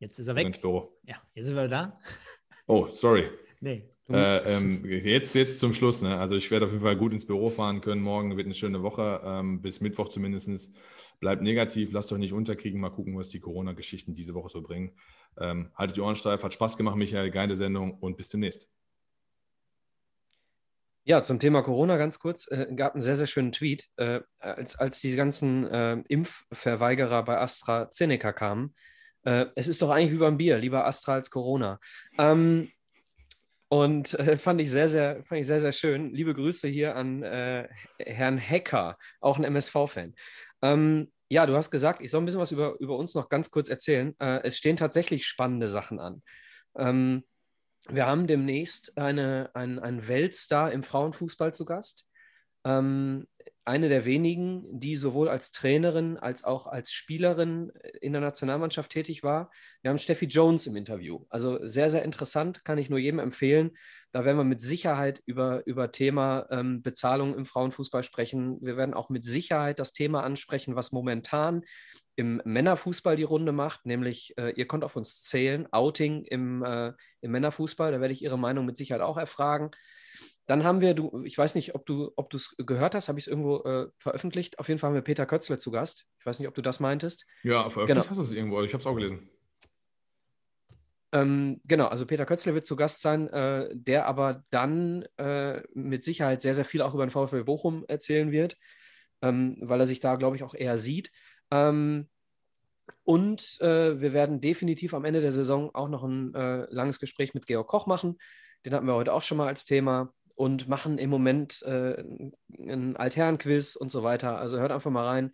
[0.00, 0.62] Jetzt ist er ins weg.
[0.62, 0.96] Büro.
[1.02, 1.98] Ja, jetzt sind wir da.
[2.66, 3.30] Oh, sorry.
[3.60, 3.90] Nee.
[4.10, 6.00] Äh, ähm, jetzt, jetzt zum Schluss.
[6.00, 6.18] Ne?
[6.18, 8.00] Also ich werde auf jeden Fall gut ins Büro fahren können.
[8.00, 10.74] Morgen wird eine schöne Woche, ähm, bis Mittwoch zumindest.
[11.20, 12.80] Bleibt negativ, lasst euch nicht unterkriegen.
[12.80, 14.92] Mal gucken, was die Corona-Geschichten diese Woche so bringen.
[15.38, 17.30] Ähm, haltet die Ohren steif, hat Spaß gemacht, Michael.
[17.30, 18.68] Geile Sendung und bis demnächst.
[21.04, 22.50] Ja, zum Thema Corona ganz kurz.
[22.50, 27.38] Äh, gab einen sehr, sehr schönen Tweet, äh, als, als die ganzen äh, Impfverweigerer bei
[27.38, 28.74] AstraZeneca kamen.
[29.24, 31.80] Äh, es ist doch eigentlich wie beim Bier, lieber Astra als Corona.
[32.18, 32.70] Ähm,
[33.68, 36.14] und äh, fand ich sehr, sehr, fand ich sehr, sehr schön.
[36.14, 37.68] Liebe Grüße hier an äh,
[37.98, 40.14] Herrn Hecker, auch ein MSV-Fan.
[40.62, 43.50] Ähm, ja, du hast gesagt, ich soll ein bisschen was über, über uns noch ganz
[43.50, 44.14] kurz erzählen.
[44.18, 46.22] Äh, es stehen tatsächlich spannende Sachen an.
[46.76, 47.24] Ähm,
[47.88, 52.06] wir haben demnächst eine, ein, einen Weltstar im Frauenfußball zu Gast.
[52.64, 53.26] Ähm,
[53.68, 57.70] eine der wenigen, die sowohl als Trainerin als auch als Spielerin
[58.00, 59.50] in der Nationalmannschaft tätig war.
[59.82, 61.24] Wir haben Steffi Jones im Interview.
[61.28, 63.76] Also sehr, sehr interessant, kann ich nur jedem empfehlen.
[64.10, 68.58] Da werden wir mit Sicherheit über, über Thema ähm, Bezahlung im Frauenfußball sprechen.
[68.62, 71.62] Wir werden auch mit Sicherheit das Thema ansprechen, was momentan
[72.16, 76.92] im Männerfußball die Runde macht, nämlich äh, ihr könnt auf uns zählen, Outing im, äh,
[77.20, 77.92] im Männerfußball.
[77.92, 79.70] Da werde ich Ihre Meinung mit Sicherheit auch erfragen.
[80.48, 83.26] Dann haben wir, du, ich weiß nicht, ob du ob es gehört hast, habe ich
[83.26, 84.58] es irgendwo äh, veröffentlicht.
[84.58, 86.06] Auf jeden Fall haben wir Peter Kötzle zu Gast.
[86.18, 87.26] Ich weiß nicht, ob du das meintest.
[87.42, 88.10] Ja, veröffentlicht Genau.
[88.10, 88.62] hast du es irgendwo.
[88.62, 89.28] Ich habe es auch gelesen.
[91.12, 96.02] Ähm, genau, also Peter Kötzle wird zu Gast sein, äh, der aber dann äh, mit
[96.02, 98.56] Sicherheit sehr, sehr viel auch über den VfL Bochum erzählen wird,
[99.20, 101.10] ähm, weil er sich da, glaube ich, auch eher sieht.
[101.50, 102.08] Ähm,
[103.04, 107.34] und äh, wir werden definitiv am Ende der Saison auch noch ein äh, langes Gespräch
[107.34, 108.16] mit Georg Koch machen.
[108.64, 112.00] Den hatten wir heute auch schon mal als Thema und machen im Moment äh,
[112.58, 114.38] ein Altherrenquiz und so weiter.
[114.38, 115.32] Also hört einfach mal rein.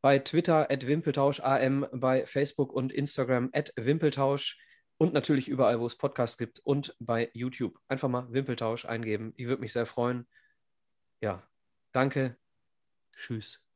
[0.00, 4.58] Bei Twitter at Wimpeltausch AM, bei Facebook und Instagram at Wimpeltausch
[4.98, 7.78] und natürlich überall, wo es Podcasts gibt und bei YouTube.
[7.86, 9.34] Einfach mal Wimpeltausch eingeben.
[9.36, 10.26] Ich würde mich sehr freuen.
[11.20, 11.46] Ja,
[11.92, 12.36] danke.
[13.14, 13.69] Tschüss.